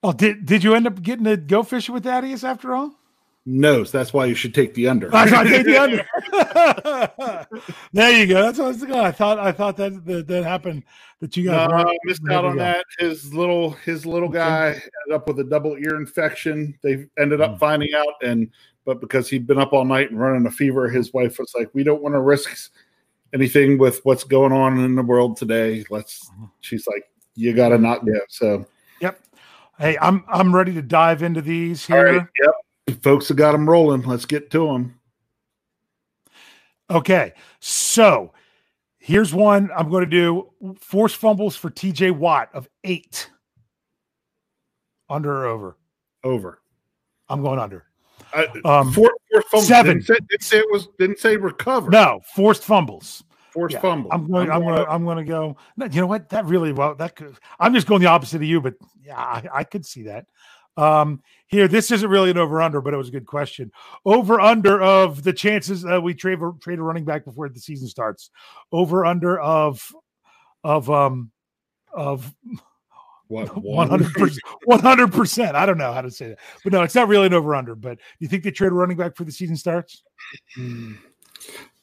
Oh, 0.04 0.12
did 0.12 0.46
did 0.46 0.64
you 0.64 0.74
end 0.76 0.88
up 0.88 1.02
getting 1.02 1.24
to 1.26 1.38
go 1.38 1.64
fishing 1.64 1.94
with 1.94 2.04
Thaddeus 2.04 2.44
after 2.44 2.76
all? 2.76 2.92
No, 3.46 3.84
so 3.84 3.98
that's 3.98 4.14
why 4.14 4.26
you 4.26 4.36
should 4.36 4.54
take 4.54 4.76
the 4.76 4.88
under. 4.88 5.10
That's 5.10 5.32
why 5.32 5.42
I 5.42 5.44
take 5.46 5.66
the 5.66 5.82
under. 5.82 7.48
there 7.94 8.20
you 8.20 8.28
go. 8.28 8.44
That's 8.44 8.60
what 8.60 8.66
I 8.66 8.68
was 8.68 8.78
thinking. 8.78 9.00
I 9.00 9.12
thought 9.12 9.40
I 9.40 9.52
thought 9.52 9.78
that 9.78 10.06
that, 10.06 10.28
that 10.28 10.44
happened. 10.44 10.84
That 11.22 11.36
you 11.36 11.46
guys 11.46 11.68
No, 11.68 11.76
were- 11.76 11.88
I 11.88 11.98
missed 12.04 12.22
out 12.30 12.46
on 12.46 12.58
go. 12.58 12.60
that. 12.60 12.86
His 13.00 13.34
little 13.34 13.72
his 13.72 14.06
little 14.06 14.30
guy 14.30 14.68
ended 14.68 15.16
up 15.16 15.28
with 15.28 15.40
a 15.40 15.44
double 15.44 15.76
ear 15.76 15.96
infection. 15.96 16.78
They 16.84 17.08
ended 17.18 17.42
up 17.42 17.54
hmm. 17.54 17.58
finding 17.58 17.90
out, 17.96 18.14
and 18.22 18.48
but 18.86 19.02
because 19.02 19.28
he'd 19.28 19.48
been 19.48 19.60
up 19.60 19.74
all 19.74 19.86
night 19.86 20.12
and 20.12 20.20
running 20.20 20.46
a 20.46 20.52
fever, 20.52 20.88
his 20.88 21.12
wife 21.12 21.40
was 21.40 21.52
like, 21.58 21.70
"We 21.74 21.84
don't 21.84 22.04
want 22.04 22.14
to 22.14 22.22
risk 22.22 22.72
anything 23.34 23.80
with 23.80 24.02
what's 24.04 24.24
going 24.24 24.52
on 24.52 24.80
in 24.80 24.96
the 24.96 25.04
world 25.04 25.38
today." 25.38 25.84
Let's. 25.90 26.30
Uh-huh. 26.30 26.48
She's 26.60 26.86
like, 26.86 27.06
"You 27.34 27.54
got 27.54 27.70
to 27.70 27.80
not 27.80 28.06
go." 28.06 28.20
So, 28.30 28.68
Yep. 29.02 29.20
Hey, 29.80 29.98
I'm 30.00 30.24
I'm 30.28 30.56
ready 30.56 30.74
to 30.74 30.84
dive 30.84 31.24
into 31.24 31.42
these 31.42 31.88
here. 31.88 32.18
right, 32.20 32.28
yep, 32.44 32.54
folks 33.02 33.28
have 33.30 33.38
got 33.38 33.52
them 33.54 33.70
rolling. 33.70 34.02
Let's 34.04 34.26
get 34.26 34.52
to 34.52 34.68
them. 34.68 35.00
Okay, 36.90 37.34
so 37.60 38.34
here's 38.98 39.34
one 39.34 39.70
I'm 39.76 39.90
going 39.90 40.04
to 40.04 40.10
do: 40.10 40.50
force 40.80 41.14
fumbles 41.14 41.56
for 41.56 41.70
T.J. 41.70 42.12
Watt 42.12 42.50
of 42.54 42.68
eight. 42.84 43.30
Under 45.10 45.44
or 45.44 45.46
over? 45.48 45.78
Over. 46.24 46.62
I'm 47.30 47.42
going 47.42 47.60
under. 47.60 47.86
I, 48.34 48.48
Um, 48.66 48.92
four, 48.92 49.14
four 49.32 49.42
fumbles. 49.44 49.68
seven. 49.68 49.98
Didn't 49.98 50.08
say, 50.08 50.16
didn't 50.30 50.44
say 50.44 50.58
it 50.60 50.68
was. 50.72 50.88
Didn't 51.00 51.20
say 51.20 51.38
recover. 51.38 51.90
No, 51.90 52.22
forced 52.36 52.64
fumbles. 52.64 53.24
forced 53.52 53.74
Yeah, 53.76 53.82
fumble. 53.82 54.10
I'm 54.14 54.30
going. 54.30 54.50
I'm 54.52 54.62
going. 54.62 54.76
to 54.76 54.90
I'm 54.90 55.04
going 55.06 55.18
to 55.18 55.24
go. 55.24 55.58
You 55.78 56.02
know 56.02 56.08
what? 56.08 56.30
That 56.30 56.46
really 56.46 56.72
well. 56.74 56.96
That 56.96 57.16
could. 57.16 57.36
I'm 57.60 57.74
just 57.74 57.88
going 57.88 58.02
the 58.02 58.08
opposite 58.08 58.38
of 58.38 58.44
you, 58.44 58.62
but 58.62 58.76
yeah, 59.04 59.18
I, 59.18 59.48
I 59.54 59.64
could 59.64 59.86
see 59.86 60.04
that. 60.04 60.28
Um, 60.78 61.22
here, 61.48 61.68
this 61.68 61.92
isn't 61.92 62.10
really 62.10 62.32
an 62.32 62.38
over 62.38 62.62
under, 62.62 62.82
but 62.82 62.94
it 62.94 62.98
was 62.98 63.10
a 63.10 63.12
good 63.12 63.26
question. 63.26 63.72
Over 64.06 64.40
under 64.40 64.82
of 64.82 65.24
the 65.24 65.34
chances 65.34 65.86
uh, 65.86 66.00
we 66.02 66.14
trade 66.14 66.40
a, 66.40 66.52
trade 66.62 66.80
a 66.80 66.82
running 66.84 67.06
back 67.06 67.26
before 67.26 67.50
the 67.50 67.60
season 67.60 67.88
starts. 67.88 68.30
Over 68.72 69.06
under 69.06 69.40
of 69.40 69.94
of 70.64 70.90
um 70.90 71.32
of 71.94 72.34
What? 73.28 73.50
one 73.64 73.90
hundred 73.90 74.14
percent. 74.14 74.42
One 74.64 74.80
hundred 74.80 75.12
percent. 75.12 75.56
I 75.56 75.66
don't 75.66 75.78
know 75.78 75.92
how 75.92 76.02
to 76.02 76.12
say 76.12 76.30
that, 76.30 76.40
but 76.64 76.72
no, 76.72 76.84
it's 76.84 76.96
not 76.96 77.08
really 77.08 77.28
an 77.28 77.34
over 77.34 77.54
under. 77.56 77.76
But 77.76 77.98
you 78.20 78.28
think 78.28 78.44
they 78.44 78.52
trade 78.52 78.72
a 78.72 78.76
running 78.76 78.98
back 78.98 79.12
before 79.12 79.26
the 79.26 79.32
season 79.32 79.58
starts? 79.58 80.04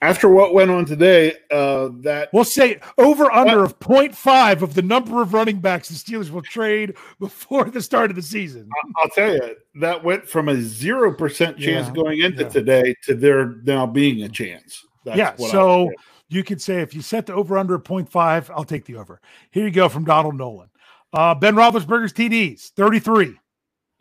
After 0.00 0.28
what 0.28 0.54
went 0.54 0.70
on 0.70 0.84
today, 0.84 1.32
uh, 1.50 1.88
that 2.02 2.28
We'll 2.32 2.44
say 2.44 2.78
over 2.98 3.30
under 3.32 3.64
of 3.64 3.80
0.5 3.80 4.62
of 4.62 4.74
the 4.74 4.82
number 4.82 5.20
of 5.20 5.34
running 5.34 5.58
backs 5.58 5.88
the 5.88 5.96
Steelers 5.96 6.30
will 6.30 6.42
trade 6.42 6.94
before 7.18 7.64
the 7.64 7.82
start 7.82 8.10
of 8.10 8.16
the 8.16 8.22
season. 8.22 8.68
I'll 9.02 9.08
tell 9.08 9.34
you, 9.34 9.56
that 9.80 10.04
went 10.04 10.28
from 10.28 10.48
a 10.48 10.56
zero 10.60 11.12
percent 11.12 11.58
chance 11.58 11.88
Yeah, 11.88 11.94
going 11.94 12.20
into 12.20 12.44
yeah. 12.44 12.48
today 12.48 12.94
to 13.04 13.14
there 13.14 13.56
now 13.64 13.86
being 13.86 14.22
a 14.22 14.28
chance. 14.28 14.86
That's 15.04 15.18
yeah. 15.18 15.34
So 15.36 15.90
you 16.28 16.44
could 16.44 16.62
say 16.62 16.80
if 16.80 16.94
you 16.94 17.02
set 17.02 17.26
the 17.26 17.34
over 17.34 17.58
under 17.58 17.74
at 17.74 17.82
0.5, 17.82 18.50
I'll 18.54 18.64
take 18.64 18.84
the 18.84 18.96
over. 18.96 19.20
Here 19.50 19.64
you 19.64 19.72
go 19.72 19.88
from 19.88 20.04
Donald 20.04 20.36
Nolan. 20.36 20.68
Uh, 21.12 21.34
ben 21.34 21.54
Roethlisberger's 21.54 22.12
TDs, 22.12 22.70
33. 22.70 23.34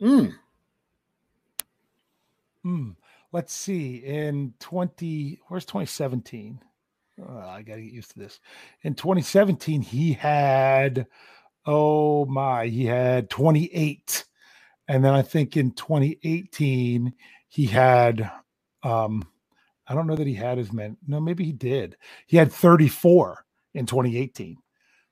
Mm. 0.02 0.34
Hmm. 2.62 2.90
Let's 3.32 3.52
see. 3.52 3.96
In 3.96 4.54
20, 4.60 5.40
where's 5.48 5.64
2017? 5.66 6.60
Oh, 7.20 7.38
I 7.38 7.62
got 7.62 7.76
to 7.76 7.82
get 7.82 7.92
used 7.92 8.12
to 8.12 8.18
this. 8.18 8.40
In 8.82 8.94
2017, 8.94 9.82
he 9.82 10.12
had, 10.12 11.06
oh 11.66 12.24
my, 12.26 12.66
he 12.66 12.86
had 12.86 13.28
28. 13.28 14.24
And 14.88 15.04
then 15.04 15.14
I 15.14 15.22
think 15.22 15.56
in 15.56 15.72
2018, 15.72 17.12
he 17.48 17.66
had, 17.66 18.30
um, 18.82 19.26
I 19.86 19.94
don't 19.94 20.06
know 20.06 20.16
that 20.16 20.26
he 20.26 20.34
had 20.34 20.58
as 20.58 20.72
many. 20.72 20.96
No, 21.06 21.20
maybe 21.20 21.44
he 21.44 21.52
did. 21.52 21.96
He 22.26 22.36
had 22.36 22.52
34 22.52 23.44
in 23.74 23.86
2018. 23.86 24.56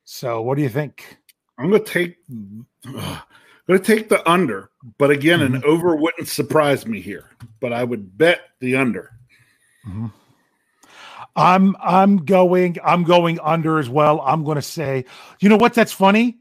So 0.04 0.40
what 0.42 0.56
do 0.56 0.62
you 0.62 0.68
think? 0.68 1.18
I'm 1.58 1.70
to 1.70 1.80
take. 1.80 2.16
Going 3.68 3.80
to 3.80 3.84
take 3.96 4.08
the 4.08 4.28
under, 4.30 4.70
but 4.98 5.10
again, 5.10 5.40
an 5.40 5.54
Mm-hmm. 5.54 5.68
over 5.68 5.96
wouldn't 5.96 6.28
surprise 6.28 6.86
me 6.86 7.00
here. 7.00 7.30
But 7.60 7.72
I 7.72 7.82
would 7.84 8.16
bet 8.16 8.40
the 8.60 8.76
under. 8.76 9.10
I'm 11.34 11.76
I'm 11.80 12.24
going 12.24 12.76
I'm 12.84 13.04
going 13.04 13.38
under 13.40 13.78
as 13.78 13.88
well. 13.88 14.20
I'm 14.22 14.44
going 14.44 14.56
to 14.56 14.62
say, 14.62 15.04
you 15.40 15.48
know 15.48 15.56
what? 15.56 15.74
That's 15.74 15.92
funny. 15.92 16.38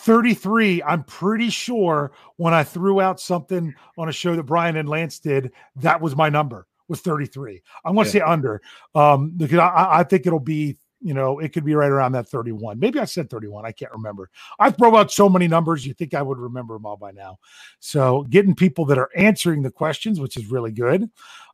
33. 0.00 0.82
I'm 0.82 1.02
pretty 1.04 1.50
sure 1.50 2.12
when 2.36 2.54
I 2.54 2.62
threw 2.64 3.00
out 3.00 3.20
something 3.20 3.74
on 3.96 4.08
a 4.08 4.12
show 4.12 4.36
that 4.36 4.44
Brian 4.44 4.76
and 4.76 4.88
Lance 4.88 5.18
did, 5.18 5.52
that 5.76 6.00
was 6.00 6.14
my 6.16 6.28
number 6.28 6.66
was 6.88 7.00
33. 7.00 7.62
I'm 7.84 7.94
going 7.94 8.04
to 8.04 8.08
Yeah. 8.08 8.12
say 8.12 8.20
under 8.20 8.62
um, 8.94 9.30
because 9.36 9.58
I, 9.58 10.00
I 10.00 10.02
think 10.04 10.26
it'll 10.26 10.38
be 10.40 10.76
you 11.00 11.14
know 11.14 11.38
it 11.38 11.52
could 11.52 11.64
be 11.64 11.74
right 11.74 11.90
around 11.90 12.12
that 12.12 12.28
31. 12.28 12.78
Maybe 12.78 12.98
I 12.98 13.04
said 13.04 13.30
31. 13.30 13.64
I 13.64 13.72
can't 13.72 13.92
remember. 13.92 14.30
I 14.58 14.70
throw 14.70 14.96
out 14.96 15.12
so 15.12 15.28
many 15.28 15.48
numbers. 15.48 15.86
You 15.86 15.94
think 15.94 16.14
I 16.14 16.22
would 16.22 16.38
remember 16.38 16.74
them 16.74 16.86
all 16.86 16.96
by 16.96 17.12
now? 17.12 17.38
So 17.80 18.24
getting 18.30 18.54
people 18.54 18.84
that 18.86 18.98
are 18.98 19.10
answering 19.16 19.62
the 19.62 19.70
questions, 19.70 20.20
which 20.20 20.36
is 20.36 20.46
really 20.46 20.72
good. 20.72 21.08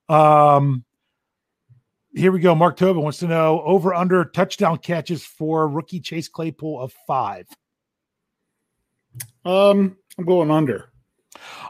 Um, 0.08 0.84
here 2.14 2.30
we 2.30 2.40
go. 2.40 2.54
Mark 2.54 2.76
Tobin 2.76 3.02
wants 3.02 3.18
to 3.18 3.26
know 3.26 3.60
over 3.62 3.92
under 3.92 4.24
touchdown 4.24 4.78
catches 4.78 5.24
for 5.24 5.68
rookie 5.68 6.00
Chase 6.00 6.28
Claypool 6.28 6.80
of 6.80 6.92
five. 7.06 7.46
Um, 9.44 9.96
I'm 10.18 10.24
going 10.24 10.50
under. 10.50 10.90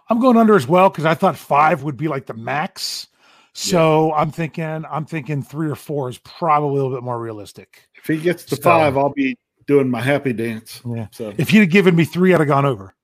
I'm 0.09 0.21
going 0.21 0.37
under 0.37 0.55
as 0.55 0.69
well 0.69 0.91
because 0.91 1.07
I 1.07 1.15
thought 1.15 1.37
five 1.37 1.83
would 1.83 1.97
be 1.97 2.09
like 2.09 2.27
the 2.27 2.35
max. 2.35 3.09
So 3.57 4.13
I'm 4.13 4.31
thinking 4.33 4.85
I'm 4.91 5.07
thinking 5.07 5.43
three 5.43 5.71
or 5.71 5.77
four 5.77 6.09
is 6.09 6.19
probably 6.19 6.71
a 6.71 6.73
little 6.83 6.91
bit 6.97 7.05
more 7.05 7.21
realistic. 7.21 7.89
If 7.95 8.07
he 8.07 8.17
gets 8.19 8.45
to 8.47 8.57
So- 8.57 8.63
five, 8.63 8.97
I'll 8.99 9.13
be 9.13 9.37
doing 9.67 9.89
my 9.89 10.01
happy 10.01 10.33
dance. 10.33 10.83
Yeah. 10.85 11.07
So 11.13 11.33
If 11.39 11.53
you'd 11.53 11.61
have 11.61 11.71
given 11.71 11.95
me 11.97 12.05
three, 12.05 12.35
I'd 12.35 12.41
have 12.41 12.49
gone 12.49 12.67
over. 12.67 12.95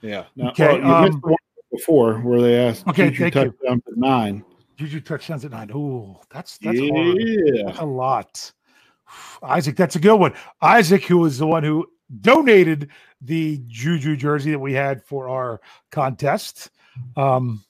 yeah. 0.00 0.24
Now, 0.36 0.50
Okay, 0.50 0.66
well, 0.66 0.76
you 0.78 0.84
um, 0.94 1.04
missed 1.06 1.22
one 1.22 1.34
before 1.72 2.14
where 2.20 2.40
they 2.40 2.56
asked. 2.56 2.86
Okay, 2.88 3.10
Juju 3.10 3.30
thank 3.30 3.34
you. 3.64 3.82
nine. 3.96 4.44
Juju 4.76 5.00
touchdowns 5.00 5.44
at 5.44 5.50
nine. 5.50 5.70
Oh, 5.74 6.20
that's 6.32 6.56
that's 6.58 6.78
yeah. 6.78 7.62
That's 7.66 7.78
a 7.80 7.84
lot. 7.84 8.52
Isaac, 9.42 9.76
that's 9.76 9.96
a 9.96 10.00
good 10.00 10.16
one. 10.16 10.32
Isaac, 10.62 11.04
who 11.04 11.18
was 11.18 11.36
the 11.38 11.46
one 11.46 11.64
who 11.64 11.86
donated 12.20 12.88
the 13.20 13.60
Juju 13.66 14.16
jersey 14.16 14.52
that 14.52 14.58
we 14.58 14.72
had 14.72 15.04
for 15.04 15.28
our 15.28 15.60
contest 15.90 16.70
um, 17.16 17.62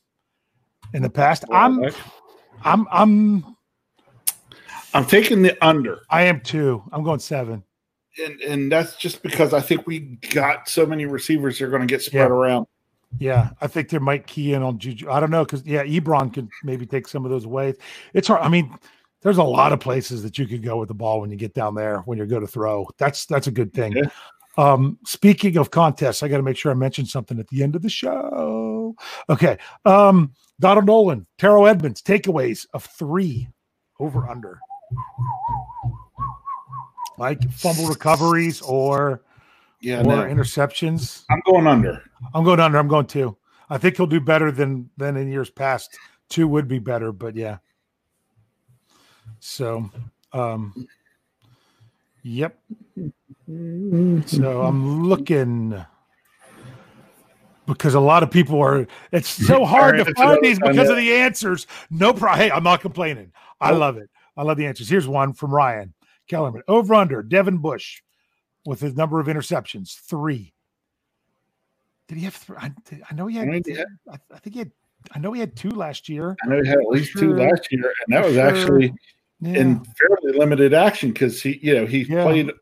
in 0.94 1.02
the 1.02 1.10
past. 1.10 1.44
I'm, 1.50 1.84
I'm, 2.64 2.86
I'm, 2.90 3.56
I'm 4.94 5.06
taking 5.06 5.42
the 5.42 5.56
under. 5.64 6.00
I 6.10 6.22
am 6.22 6.40
too. 6.40 6.82
I'm 6.92 7.02
going 7.04 7.20
seven. 7.20 7.62
and 8.22 8.40
and 8.40 8.72
that's 8.72 8.96
just 8.96 9.22
because 9.22 9.54
I 9.54 9.60
think 9.60 9.86
we 9.86 10.18
got 10.32 10.68
so 10.68 10.84
many 10.84 11.06
receivers 11.06 11.58
that 11.58 11.66
are 11.66 11.70
going 11.70 11.82
to 11.82 11.86
get 11.86 12.02
spread 12.02 12.28
Yeah. 12.28 12.34
around. 12.34 12.66
Yeah, 13.18 13.50
I 13.60 13.66
think 13.66 13.88
they 13.88 13.98
might 13.98 14.26
key 14.28 14.52
in 14.54 14.62
on 14.62 14.78
Juju. 14.78 15.10
I 15.10 15.18
don't 15.18 15.30
know 15.32 15.44
because 15.44 15.64
yeah, 15.66 15.82
Ebron 15.84 16.32
could 16.32 16.48
maybe 16.62 16.86
take 16.86 17.08
some 17.08 17.24
of 17.24 17.30
those 17.30 17.44
away. 17.44 17.74
It's 18.14 18.28
hard. 18.28 18.42
I 18.42 18.48
mean, 18.48 18.72
there's 19.22 19.38
a 19.38 19.42
lot 19.44 19.72
of 19.72 19.80
places 19.80 20.22
that 20.22 20.38
you 20.38 20.46
could 20.46 20.62
go 20.62 20.76
with 20.76 20.88
the 20.88 20.94
ball 20.94 21.20
when 21.20 21.30
you 21.30 21.36
get 21.36 21.52
down 21.54 21.74
there 21.74 21.98
when 22.00 22.18
you're 22.18 22.26
going 22.28 22.42
to 22.42 22.48
throw. 22.48 22.88
That's 22.98 23.26
that's 23.26 23.46
a 23.48 23.50
good 23.50 23.72
thing. 23.72 23.92
Yeah. 23.92 24.10
Um, 24.58 24.98
speaking 25.04 25.56
of 25.56 25.70
contests, 25.70 26.22
I 26.22 26.28
got 26.28 26.36
to 26.36 26.42
make 26.42 26.56
sure 26.56 26.70
I 26.70 26.74
mention 26.74 27.04
something 27.06 27.38
at 27.40 27.48
the 27.48 27.62
end 27.62 27.74
of 27.76 27.82
the 27.82 27.88
show. 27.88 28.94
Okay. 29.28 29.56
Um, 29.84 30.32
Donald 30.60 30.86
Nolan, 30.86 31.26
Terrell 31.38 31.66
Edmunds, 31.66 32.02
takeaways 32.02 32.66
of 32.74 32.84
three 32.84 33.48
over 33.98 34.28
under. 34.28 34.60
Like 37.18 37.42
fumble 37.50 37.86
recoveries 37.88 38.60
or 38.62 39.22
Yeah, 39.80 40.00
or 40.00 40.04
no. 40.04 40.22
interceptions. 40.22 41.24
I'm 41.30 41.42
going 41.46 41.66
under. 41.66 42.02
I'm 42.34 42.44
going 42.44 42.60
under. 42.60 42.78
I'm 42.78 42.88
going 42.88 43.06
two. 43.06 43.36
I 43.68 43.78
think 43.78 43.96
he'll 43.96 44.06
do 44.06 44.20
better 44.20 44.52
than 44.52 44.90
than 44.96 45.16
in 45.16 45.28
years 45.30 45.50
past. 45.50 45.98
Two 46.28 46.46
would 46.48 46.68
be 46.68 46.78
better, 46.78 47.12
but 47.12 47.36
yeah. 47.36 47.58
So, 49.38 49.90
um, 50.32 50.86
yep. 52.22 52.58
So 54.26 54.62
I'm 54.62 55.04
looking 55.04 55.84
because 57.72 57.94
a 57.94 58.00
lot 58.00 58.22
of 58.22 58.30
people 58.30 58.60
are. 58.60 58.86
It's 59.12 59.28
so 59.28 59.64
hard 59.76 59.96
to 59.98 60.14
find 60.14 60.38
these 60.42 60.58
because 60.58 60.88
of 60.88 60.96
the 60.96 61.12
answers. 61.12 61.66
No 61.90 62.12
problem. 62.12 62.40
Hey, 62.40 62.50
I'm 62.50 62.62
not 62.64 62.80
complaining. 62.80 63.32
I 63.60 63.72
love 63.72 63.96
it. 63.96 64.10
I 64.36 64.42
love 64.42 64.56
the 64.56 64.66
answers. 64.66 64.88
Here's 64.88 65.08
one 65.08 65.32
from 65.32 65.52
Ryan 65.52 65.94
Kellerman. 66.28 66.62
Over 66.68 66.94
under 66.94 67.22
Devin 67.22 67.58
Bush 67.58 68.02
with 68.66 68.80
his 68.80 68.94
number 68.94 69.20
of 69.20 69.26
interceptions 69.26 69.98
three. 70.00 70.52
Did 72.08 72.18
he 72.18 72.24
have 72.24 72.34
three? 72.34 72.56
I, 72.58 72.72
I 73.10 73.14
know 73.14 73.26
he 73.26 73.36
had. 73.36 73.48
I. 73.48 73.62
I, 74.10 74.18
I 74.34 74.38
think 74.38 74.54
he 74.54 74.58
had. 74.60 74.72
I 75.12 75.18
know 75.18 75.32
he 75.32 75.40
had 75.40 75.56
two 75.56 75.70
last 75.70 76.08
year. 76.08 76.36
I 76.44 76.48
know 76.48 76.62
he 76.62 76.68
had 76.68 76.78
at 76.78 76.86
least 76.88 77.16
two 77.16 77.34
last 77.34 77.68
year, 77.70 77.92
and 78.06 78.14
that 78.14 78.24
was 78.24 78.34
Sure. 78.34 78.46
actually 78.46 78.92
Yeah. 79.40 79.54
in 79.60 79.84
fairly 79.84 80.38
limited 80.38 80.74
action 80.74 81.10
because 81.12 81.40
he, 81.40 81.58
you 81.62 81.74
know, 81.74 81.86
he 81.86 82.02
Yeah. 82.02 82.22
played 82.24 82.52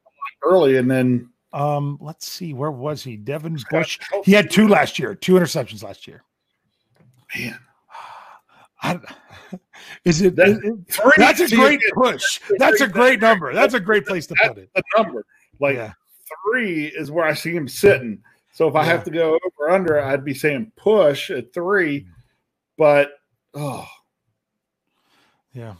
early 0.44 0.76
and 0.76 0.88
then 0.88 1.30
Um, 1.52 1.98
let's 2.00 2.30
see, 2.30 2.52
where 2.52 2.70
was 2.70 3.02
he? 3.02 3.16
Devin 3.16 3.58
Bush. 3.70 3.98
He 4.24 4.32
had 4.32 4.50
two 4.50 4.68
last 4.68 4.98
year, 4.98 5.14
two 5.14 5.32
interceptions 5.34 5.82
last 5.82 6.06
year. 6.06 6.22
man, 7.36 7.58
I, 8.82 9.00
is 10.04 10.20
it? 10.22 10.36
That- 10.36 10.48
is 10.62 10.94
three 10.94 11.12
that's 11.16 11.40
a 11.40 11.48
great 11.56 11.80
push. 11.94 12.40
That's 12.58 12.80
a 12.82 12.86
great 12.88 13.20
number. 13.20 13.52
That's 13.54 13.74
a 13.74 13.80
great 13.80 14.04
place 14.06 14.26
to 14.26 14.34
That's 14.42 14.48
put 14.54 14.58
it. 14.58 14.70
the 14.74 14.82
number. 14.96 15.24
Like 15.60 15.76
Yeah. 15.76 15.92
three 16.52 16.86
is 16.86 17.10
where 17.10 17.24
I 17.24 17.32
see 17.34 17.54
him 17.56 17.66
sitting. 17.66 18.22
So 18.52 18.68
if 18.68 18.74
I 18.74 18.80
Yeah. 18.84 18.92
have 18.92 19.04
to 19.04 19.10
go 19.10 19.38
over 19.44 19.70
under, 19.70 20.00
I'd 20.00 20.24
be 20.24 20.34
saying 20.34 20.72
push 20.76 21.30
at 21.30 21.54
three. 21.54 22.06
But 22.76 23.12
oh, 23.54 23.86
Yeah. 25.52 25.74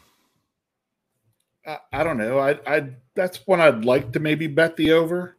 I, 1.69 1.79
I 1.93 2.03
don't 2.03 2.17
know. 2.17 2.39
I 2.39 2.59
I 2.67 2.91
that's 3.15 3.47
when 3.47 3.61
I'd 3.61 3.85
like 3.85 4.13
to 4.13 4.21
maybe 4.21 4.47
bet 4.47 4.77
the 4.77 4.93
over. 4.93 5.37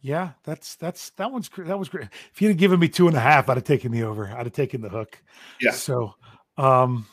Yeah, 0.00 0.32
that's 0.44 0.76
that's 0.76 1.10
that 1.10 1.32
one's. 1.32 1.50
That 1.56 1.78
was 1.78 1.88
great. 1.88 2.08
If 2.32 2.40
you'd 2.40 2.48
have 2.48 2.56
given 2.58 2.78
me 2.78 2.88
two 2.88 3.08
and 3.08 3.16
a 3.16 3.20
half, 3.20 3.48
I'd 3.48 3.56
have 3.56 3.64
taken 3.64 3.90
the 3.90 4.04
over. 4.04 4.28
I'd 4.28 4.46
have 4.46 4.52
taken 4.52 4.80
the 4.80 4.88
hook. 4.88 5.20
Yeah. 5.60 5.72
So, 5.72 6.14
um, 6.56 7.06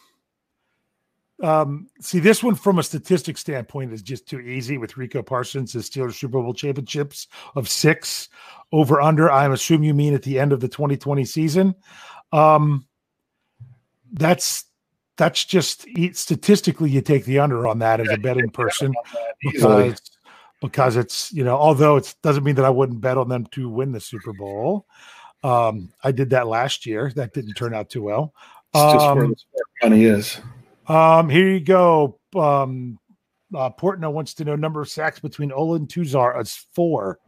um, 1.42 1.88
see 2.00 2.20
this 2.20 2.44
one 2.44 2.56
from 2.56 2.78
a 2.78 2.84
statistic 2.84 3.38
standpoint 3.38 3.92
is 3.92 4.02
just 4.02 4.28
too 4.28 4.40
easy 4.40 4.78
with 4.78 4.98
Rico 4.98 5.24
Parsons' 5.24 5.74
his 5.74 5.90
Steelers 5.90 6.14
Super 6.14 6.42
Bowl 6.42 6.54
championships 6.54 7.28
of 7.56 7.68
six 7.68 8.30
over 8.72 9.02
under. 9.02 9.32
I 9.32 9.52
assume 9.52 9.84
you 9.84 9.94
mean 9.94 10.14
at 10.14 10.24
the 10.24 10.40
end 10.40 10.54
of 10.54 10.60
the 10.60 10.68
2020 10.68 11.26
season. 11.26 11.76
Um, 12.32 12.88
that's 14.14 14.66
that's 15.18 15.46
just 15.46 15.86
statistically 16.14 16.90
you 16.90 17.02
take 17.02 17.26
the 17.26 17.40
under 17.40 17.68
on 17.68 17.80
that 17.80 18.00
as 18.00 18.10
a 18.10 18.18
betting 18.18 18.50
person 18.50 18.94
because 19.42 20.02
because 20.62 20.96
it's 20.98 21.32
you 21.32 21.44
know 21.44 21.56
although 21.58 21.96
it 21.98 22.14
doesn't 22.22 22.44
mean 22.44 22.56
that 22.56 22.66
I 22.66 22.70
wouldn't 22.70 23.02
bet 23.02 23.18
on 23.18 23.30
them 23.30 23.46
to 23.52 23.70
win 23.70 23.92
the 23.92 24.00
Super 24.02 24.34
Bowl. 24.34 24.86
Um, 25.44 25.94
I 26.04 26.12
did 26.12 26.32
that 26.32 26.48
last 26.48 26.86
year. 26.86 27.12
That 27.16 27.34
didn't 27.34 27.54
turn 27.54 27.74
out 27.74 27.90
too 27.90 28.02
well. 28.02 28.34
It's 28.74 28.94
just 28.94 29.16
where 29.16 29.26
Um, 29.26 29.36
the 29.54 29.64
money 29.90 30.06
is. 30.06 30.40
um, 30.88 31.30
here 31.30 31.50
you 31.50 31.60
go. 31.60 32.20
Um, 32.36 32.98
uh, 33.56 33.70
Portno 33.70 34.10
wants 34.10 34.34
to 34.36 34.44
know 34.46 34.56
number 34.56 34.82
of 34.82 34.90
sacks 34.90 35.20
between 35.20 35.52
Ola 35.52 35.76
and 35.76 35.88
Tuzar 35.88 36.36
as 36.38 36.54
four. 36.74 37.20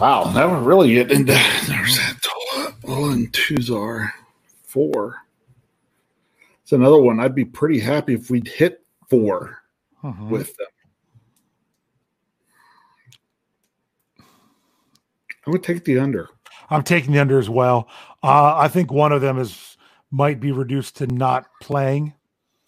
Wow, 0.00 0.24
that 0.32 0.48
would 0.48 0.64
really 0.64 0.94
get 0.94 1.10
into 1.10 1.32
there's 1.66 1.96
that 1.96 2.16
Olin 2.84 3.28
Tuzar 3.28 4.10
four. 4.72 5.16
It's 6.62 6.72
another 6.72 6.98
one. 6.98 7.20
I'd 7.20 7.34
be 7.34 7.44
pretty 7.44 7.78
happy 7.78 8.14
if 8.14 8.30
we'd 8.30 8.48
hit 8.48 8.84
4 9.10 9.58
Mhm. 10.02 10.28
with 10.30 10.56
them. 10.56 10.66
I 15.46 15.50
would 15.50 15.62
take 15.62 15.84
the 15.84 15.98
under. 15.98 16.28
I'm 16.70 16.82
taking 16.82 17.12
the 17.12 17.20
under 17.20 17.38
as 17.38 17.50
well. 17.50 17.88
Uh, 18.22 18.56
I 18.56 18.68
think 18.68 18.90
one 18.90 19.12
of 19.12 19.20
them 19.20 19.38
is 19.38 19.76
might 20.10 20.40
be 20.40 20.52
reduced 20.52 20.96
to 20.98 21.06
not 21.06 21.46
playing. 21.60 22.14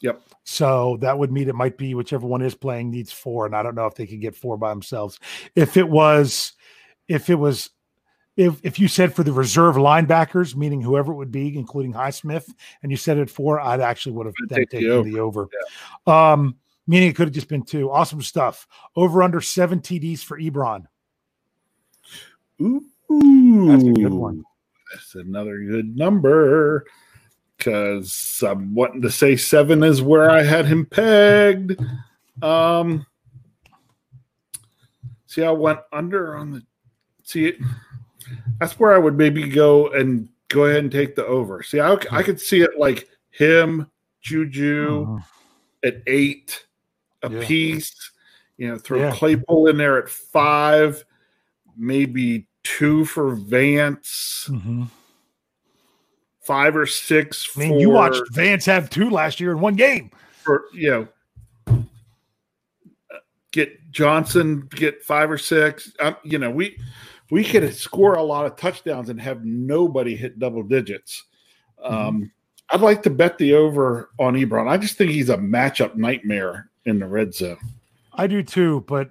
Yep. 0.01 0.21
So 0.45 0.97
that 1.01 1.19
would 1.19 1.31
mean 1.31 1.49
it 1.49 1.55
might 1.55 1.79
be 1.79 1.95
whichever 1.95 2.27
one 2.27 2.43
is 2.43 2.55
playing 2.55 2.91
needs 2.91 3.13
four, 3.13 3.47
and 3.47 3.55
I 3.55 3.63
don't 3.63 3.75
know 3.75 3.87
if 3.87 3.95
they 3.95 4.07
can 4.07 4.19
get 4.21 4.35
four 4.35 4.57
by 4.57 4.71
themselves. 4.71 5.19
If 5.55 5.77
it 5.77 5.89
was, 5.89 6.53
if 7.07 7.31
it 7.31 7.37
was, 7.37 7.71
if 8.37 8.61
if 8.65 8.79
you 8.79 8.89
said 8.89 9.15
for 9.15 9.23
the 9.23 9.33
reserve 9.33 9.77
linebackers, 9.77 10.57
meaning 10.57 10.81
whoever 10.81 11.13
it 11.13 11.17
would 11.17 11.33
be, 11.33 11.57
including 11.57 11.93
Highsmith, 11.93 12.53
and 12.83 12.91
you 12.91 12.97
said 12.97 13.19
it 13.19 13.31
four, 13.31 13.61
I'd 13.61 13.81
actually 13.81 14.13
would 14.13 14.27
have 14.27 14.35
then 14.49 14.59
take 14.59 14.71
the 14.71 14.79
taken 14.79 14.91
over. 14.91 15.09
the 15.09 15.21
over. 15.21 15.49
Um, 16.07 16.57
meaning 16.87 17.09
it 17.11 17.17
could 17.17 17.29
have 17.29 17.35
just 17.35 17.49
been 17.49 17.63
two. 17.63 17.91
Awesome 17.91 18.23
stuff. 18.23 18.67
Over 18.97 19.23
under 19.23 19.41
seven 19.41 19.81
TDs 19.81 20.25
for 20.25 20.39
Ebron. 20.39 20.87
Ooh, 22.61 22.83
That's 23.69 23.85
a 23.85 23.93
good 23.93 24.13
one. 24.13 24.45
That's 24.93 25.15
another 25.15 25.59
good 25.61 25.97
number. 25.97 26.85
Because 27.57 28.43
I'm 28.47 28.75
wanting 28.75 29.03
to 29.03 29.11
say 29.11 29.37
seven 29.37 29.83
is 29.85 30.03
where 30.03 30.31
I 30.31 30.43
had 30.43 30.67
him 30.67 30.87
pegged. 30.87 31.81
Um, 32.43 33.07
see, 35.27 35.45
I 35.45 35.51
went 35.51 35.79
under 35.93 36.37
on 36.37 36.51
the. 36.51 36.63
See, 37.23 37.47
it. 37.47 37.57
That's 38.61 38.79
where 38.79 38.95
I 38.95 38.99
would 38.99 39.17
maybe 39.17 39.49
go 39.49 39.89
and 39.89 40.29
go 40.49 40.65
ahead 40.67 40.81
and 40.85 40.93
take 40.93 41.15
the 41.17 41.25
over. 41.27 41.63
See, 41.63 41.81
I, 41.81 41.97
I 42.11 42.23
could 42.23 42.41
see 42.41 42.61
it 42.63 42.79
like 42.79 43.09
him, 43.31 43.91
Juju 44.21 45.07
Mhm. 45.07 45.25
at 45.85 46.03
eight 46.07 46.65
a 47.23 47.31
Yeah. 47.31 47.45
piece. 47.47 48.11
You 48.57 48.69
know, 48.69 48.79
throw 48.79 48.99
Yeah. 49.01 49.13
Claypool 49.13 49.67
in 49.69 49.77
there 49.77 49.99
at 49.99 50.09
five, 50.09 51.05
maybe 51.77 52.47
two 52.63 53.05
for 53.05 53.35
Vance, 53.35 54.49
Mhm. 54.51 54.89
five 56.41 56.77
or 56.77 56.87
six. 56.87 57.49
I 57.57 57.61
mean, 57.61 57.69
for, 57.71 57.81
you 57.81 57.91
watched 57.91 58.23
Vance 58.33 58.65
have 58.67 58.89
two 58.91 59.11
last 59.11 59.41
year 59.41 59.53
in 59.53 59.61
one 59.61 59.75
game. 59.75 60.11
for 60.45 60.67
you 60.75 60.91
know 60.91 61.09
get 63.51 63.91
Johnson 63.91 64.69
get 64.75 65.03
five 65.03 65.31
or 65.31 65.39
six. 65.39 65.93
Um, 66.01 66.17
you 66.23 66.39
know, 66.39 66.51
we 66.51 66.79
we 67.31 67.45
could 67.45 67.75
score 67.75 68.15
a 68.15 68.23
lot 68.23 68.47
of 68.47 68.57
touchdowns 68.57 69.09
and 69.09 69.21
have 69.21 69.45
nobody 69.45 70.15
hit 70.15 70.39
double 70.39 70.63
digits. 70.63 71.25
Um, 71.83 72.31
I'd 72.71 72.81
like 72.81 73.03
to 73.03 73.11
bet 73.11 73.39
the 73.39 73.55
over 73.55 74.11
on 74.19 74.35
Ebron. 74.35 74.69
I 74.69 74.77
just 74.77 74.97
think 74.97 75.11
he's 75.11 75.29
a 75.29 75.37
matchup 75.37 75.97
nightmare 75.97 76.71
in 76.85 76.99
the 76.99 77.07
red 77.07 77.35
zone. 77.35 77.59
I 78.13 78.27
do 78.27 78.43
too, 78.43 78.85
but 78.87 79.11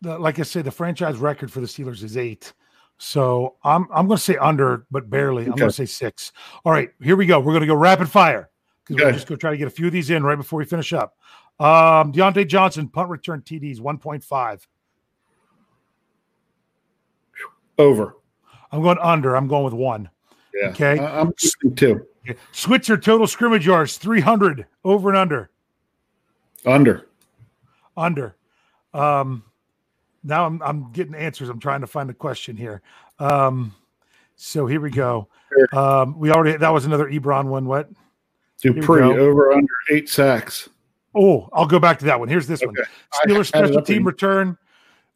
the, 0.00 0.18
like 0.18 0.38
I 0.38 0.42
said, 0.42 0.64
the 0.64 0.70
franchise 0.70 1.16
record 1.16 1.50
for 1.50 1.60
the 1.60 1.66
Steelers 1.66 2.02
is 2.02 2.16
eight. 2.16 2.52
So 2.98 3.56
I'm 3.64 3.88
I'm 3.92 4.06
going 4.06 4.18
to 4.18 4.22
say 4.22 4.36
under, 4.36 4.86
but 4.90 5.10
barely. 5.10 5.44
I'm 5.44 5.52
going 5.52 5.68
to 5.68 5.72
say 5.72 5.86
six. 5.86 6.32
All 6.64 6.72
right, 6.72 6.90
here 7.02 7.16
we 7.16 7.26
go. 7.26 7.40
We're 7.40 7.52
going 7.52 7.62
to 7.62 7.66
go 7.66 7.74
rapid 7.74 8.08
fire 8.08 8.50
because 8.86 9.02
we're 9.02 9.12
just 9.12 9.26
going 9.26 9.38
to 9.38 9.40
try 9.40 9.50
to 9.50 9.56
get 9.56 9.66
a 9.66 9.70
few 9.70 9.86
of 9.86 9.92
these 9.92 10.10
in 10.10 10.22
right 10.22 10.36
before 10.36 10.58
we 10.58 10.64
finish 10.64 10.92
up. 10.92 11.16
Um, 11.58 12.12
Diontae 12.12 12.46
Johnson 12.46 12.88
punt 12.88 13.08
return 13.10 13.42
TDs 13.42 13.80
1.5. 13.80 14.66
Over. 17.78 18.16
I'm 18.72 18.82
going 18.82 18.98
under. 19.00 19.36
I'm 19.36 19.48
going 19.48 19.64
with 19.64 19.74
one. 19.74 20.08
Yeah. 20.54 20.68
Okay. 20.68 20.98
I- 20.98 21.20
I'm 21.20 21.32
thinking 21.34 21.74
two. 21.74 22.06
Switzer 22.52 22.96
total 22.96 23.26
scrimmage 23.26 23.66
yards 23.66 23.98
300 23.98 24.66
over 24.84 25.10
and 25.10 25.18
under. 25.18 25.50
Under. 26.64 27.06
Under. 27.96 28.36
Um, 28.94 29.44
now 30.22 30.46
I'm 30.46 30.62
I'm 30.62 30.90
getting 30.92 31.14
answers. 31.14 31.48
I'm 31.50 31.60
trying 31.60 31.82
to 31.82 31.86
find 31.86 32.08
a 32.08 32.14
question 32.14 32.56
here. 32.56 32.80
Um, 33.18 33.74
so 34.36 34.66
here 34.66 34.80
we 34.80 34.90
go. 34.90 35.28
Um, 35.72 36.18
we 36.18 36.30
already 36.30 36.56
that 36.56 36.72
was 36.72 36.86
another 36.86 37.10
Ebron 37.10 37.46
one. 37.46 37.66
What? 37.66 37.90
Dupree 38.62 39.02
over 39.02 39.52
under 39.52 39.74
eight 39.90 40.08
sacks. 40.08 40.68
Oh, 41.14 41.48
I'll 41.52 41.66
go 41.66 41.78
back 41.78 41.98
to 41.98 42.06
that 42.06 42.18
one. 42.18 42.28
Here's 42.28 42.46
this 42.46 42.60
one. 42.62 42.70
Okay. 42.78 42.88
I 43.12 43.26
Steelers 43.26 43.46
special 43.46 43.82
team 43.82 44.04
return. 44.04 44.56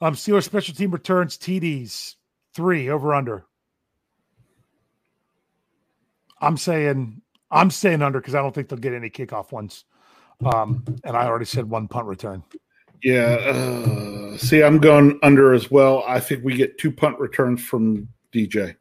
Um, 0.01 0.15
Steelers 0.15 0.45
special 0.45 0.75
team 0.75 0.91
returns 0.91 1.39
TDs 1.39 2.17
three 2.59 2.89
over 2.91 3.15
under. 3.15 3.45
I'm 6.41 6.57
saying 6.57 7.23
I'm 7.53 7.71
saying 7.71 8.03
under 8.03 8.19
because 8.21 8.35
I 8.35 8.43
don't 8.43 8.53
think 8.53 8.69
they'll 8.69 8.81
get 8.81 8.95
any 8.95 9.11
kickoff 9.11 9.53
ones. 9.53 9.85
Um, 10.45 10.85
and 11.05 11.17
I 11.17 11.27
already 11.27 11.45
said 11.45 11.71
one 11.71 11.87
punt 11.87 12.07
return. 12.07 12.43
Yeah. 13.01 13.37
Uh, 13.53 14.37
see, 14.39 14.65
I'm 14.65 14.79
going 14.79 15.21
under 15.23 15.53
as 15.55 15.71
well. 15.71 16.03
I 16.07 16.19
think 16.19 16.45
we 16.45 16.57
get 16.57 16.79
two 16.79 16.91
punt 16.91 17.17
returns 17.21 17.63
from 17.63 18.09
DJ. 18.33 18.75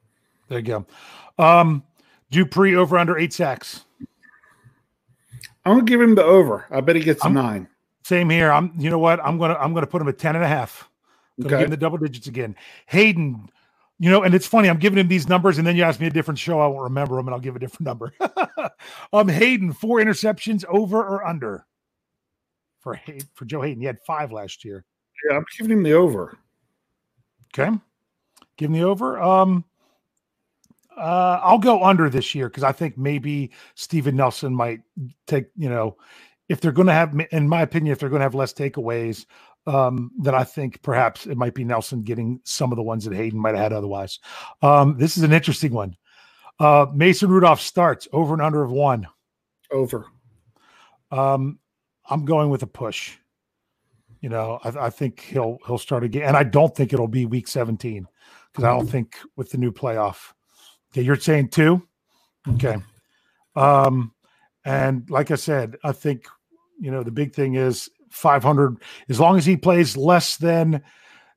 There 0.49 0.57
you 0.57 0.61
go. 0.63 0.85
Um, 1.37 1.83
Dupree 2.31 2.75
over 2.75 2.97
under 2.97 3.15
eight 3.15 3.31
sacks. 3.33 3.85
I'm 5.65 5.73
gonna 5.73 5.83
give 5.83 6.01
him 6.01 6.15
the 6.15 6.23
over. 6.23 6.65
I 6.71 6.81
bet 6.81 6.95
he 6.95 7.03
gets 7.03 7.21
a 7.21 7.25
I'm- 7.25 7.33
nine. 7.35 7.67
Same 8.03 8.29
here. 8.31 8.51
I'm 8.51 8.73
you 8.79 8.89
know 8.89 8.97
what? 8.99 9.19
I'm 9.23 9.37
gonna 9.37 9.53
I'm 9.59 9.75
gonna 9.75 9.85
put 9.85 10.01
him 10.01 10.07
at 10.07 10.17
10 10.17 10.35
and 10.35 10.43
a. 10.43 10.47
Gonna 10.47 11.45
Okay. 11.45 11.49
give 11.61 11.65
him 11.65 11.69
the 11.69 11.77
double 11.77 11.99
digits 11.99 12.25
again. 12.25 12.55
Haden, 12.87 13.47
you 13.99 14.09
know, 14.09 14.23
and 14.23 14.35
it's 14.35 14.47
funny, 14.47 14.69
I'm 14.69 14.77
giving 14.77 14.99
him 14.99 15.07
these 15.07 15.27
numbers, 15.27 15.57
and 15.57 15.65
then 15.65 15.75
you 15.75 15.83
ask 15.83 15.99
me 15.99 16.07
a 16.07 16.11
different 16.11 16.39
show, 16.39 16.59
I 16.59 16.67
won't 16.67 16.83
remember 16.83 17.15
them, 17.15 17.27
and 17.27 17.33
I'll 17.33 17.41
give 17.41 17.55
a 17.55 17.59
different 17.59 17.85
number. 17.87 18.13
um, 19.13 19.27
Haden, 19.27 19.73
four 19.73 19.99
interceptions 19.99 20.63
over 20.65 20.97
or 20.97 21.25
under 21.25 21.65
for 22.87 22.93
Hay- 22.93 23.19
for 23.33 23.45
Joe 23.45 23.61
Haden. 23.61 23.81
He 23.81 23.85
had 23.85 23.99
five 24.05 24.31
last 24.31 24.63
year. 24.63 24.85
Yeah, 25.29 25.37
I'm 25.37 25.45
giving 25.57 25.71
him 25.71 25.83
the 25.83 25.93
over. 25.93 26.37
Okay. 27.53 27.75
Give 28.57 28.69
him 28.69 28.73
the 28.73 28.83
over. 28.83 29.21
Um 29.21 29.65
uh 30.95 31.39
I'll 31.43 31.59
go 31.59 31.83
under 31.83 32.09
this 32.09 32.33
year 32.33 32.47
because 32.49 32.63
I 32.63 32.71
think 32.71 32.97
maybe 32.97 33.51
Steven 33.75 34.15
Nelson 34.15 34.55
might 34.55 34.81
take, 35.25 35.47
you 35.57 35.69
know, 35.69 35.97
if 36.49 36.61
they're 36.61 36.71
going 36.71 36.87
to 36.87 36.93
have, 36.93 37.13
in 37.31 37.47
my 37.47 37.61
opinion, 37.61 37.91
if 37.91 37.99
they're 37.99 38.09
going 38.09 38.21
to 38.21 38.25
have 38.25 38.33
less 38.33 38.53
takeaways, 38.53 39.25
um, 39.67 40.11
then 40.17 40.33
I 40.33 40.45
think 40.45 40.81
perhaps 40.81 41.27
it 41.27 41.37
might 41.37 41.53
be 41.53 41.65
Nelson 41.65 42.01
getting 42.01 42.39
some 42.45 42.71
of 42.71 42.77
the 42.77 42.83
ones 42.83 43.03
that 43.03 43.13
Haden 43.13 43.39
might 43.39 43.53
have 43.53 43.63
had 43.63 43.73
otherwise. 43.73 44.19
Um, 44.61 44.97
this 44.97 45.17
is 45.17 45.23
an 45.23 45.33
interesting 45.33 45.73
one. 45.73 45.97
Uh, 46.57 46.87
Mason 46.93 47.29
Rudolph 47.29 47.61
starts 47.61 48.07
over 48.13 48.33
and 48.33 48.41
under 48.41 48.63
of 48.63 48.71
one. 48.71 49.07
Over. 49.69 50.05
Um, 51.11 51.59
I'm 52.09 52.23
going 52.23 52.49
with 52.49 52.63
a 52.63 52.67
push. 52.67 53.17
You 54.21 54.29
know, 54.29 54.59
I, 54.63 54.85
I 54.85 54.89
think 54.89 55.19
he'll 55.19 55.59
he'll 55.67 55.77
start 55.77 56.03
again, 56.03 56.23
and 56.23 56.37
I 56.37 56.43
don't 56.43 56.75
think 56.75 56.93
it'll 56.93 57.07
be 57.07 57.25
week 57.25 57.47
17 57.47 58.07
because 58.51 58.63
I 58.63 58.69
don't 58.69 58.87
think 58.87 59.17
with 59.35 59.51
the 59.51 59.57
new 59.57 59.71
playoff. 59.71 60.33
Okay, 60.91 61.01
you're 61.01 61.17
saying 61.17 61.49
two. 61.49 61.85
Okay. 62.53 62.77
Um, 63.55 64.13
and 64.63 65.07
like 65.09 65.29
I 65.29 65.35
said, 65.35 65.75
I 65.83 65.91
think 65.91 66.25
you 66.79 66.89
know 66.89 67.03
the 67.03 67.11
big 67.11 67.33
thing 67.33 67.55
is 67.55 67.89
500. 68.17 68.77
As 69.09 69.19
long 69.19 69.37
as 69.37 69.45
he 69.45 69.55
plays 69.55 69.95
less 69.95 70.37
than, 70.37 70.81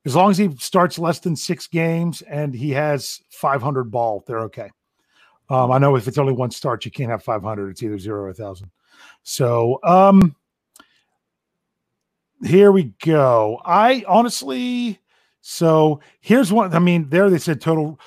as 0.05 0.17
long 0.17 0.31
as 0.31 0.39
he 0.39 0.55
starts 0.57 0.99
less 0.99 1.21
than 1.21 1.37
six 1.37 1.67
games 1.67 2.23
and 2.23 2.55
he 2.55 2.71
has 2.71 3.21
500 3.31 3.85
ball, 3.91 4.25
they're 4.27 4.41
okay. 4.41 4.71
Um, 5.51 5.73
I 5.73 5.79
know 5.79 5.97
if 5.97 6.07
it's 6.09 6.19
only 6.19 6.33
one 6.33 6.51
start, 6.51 6.85
you 6.85 6.91
can't 6.91 7.11
have 7.11 7.23
500. 7.23 7.71
It's 7.71 7.83
either 7.83 7.99
zero 7.99 8.23
or 8.23 8.29
a 8.29 8.35
thousand. 8.35 8.71
So, 9.23 9.81
um, 9.83 10.37
here 12.45 12.73
we 12.73 12.95
go. 13.05 13.61
I 13.65 14.05
honestly, 14.09 14.99
so 15.41 16.01
here's 16.21 16.53
one. 16.53 16.73
I 16.75 16.79
mean, 16.79 17.09
there 17.09 17.29
they 17.29 17.39
said 17.39 17.61
total. 17.61 18.01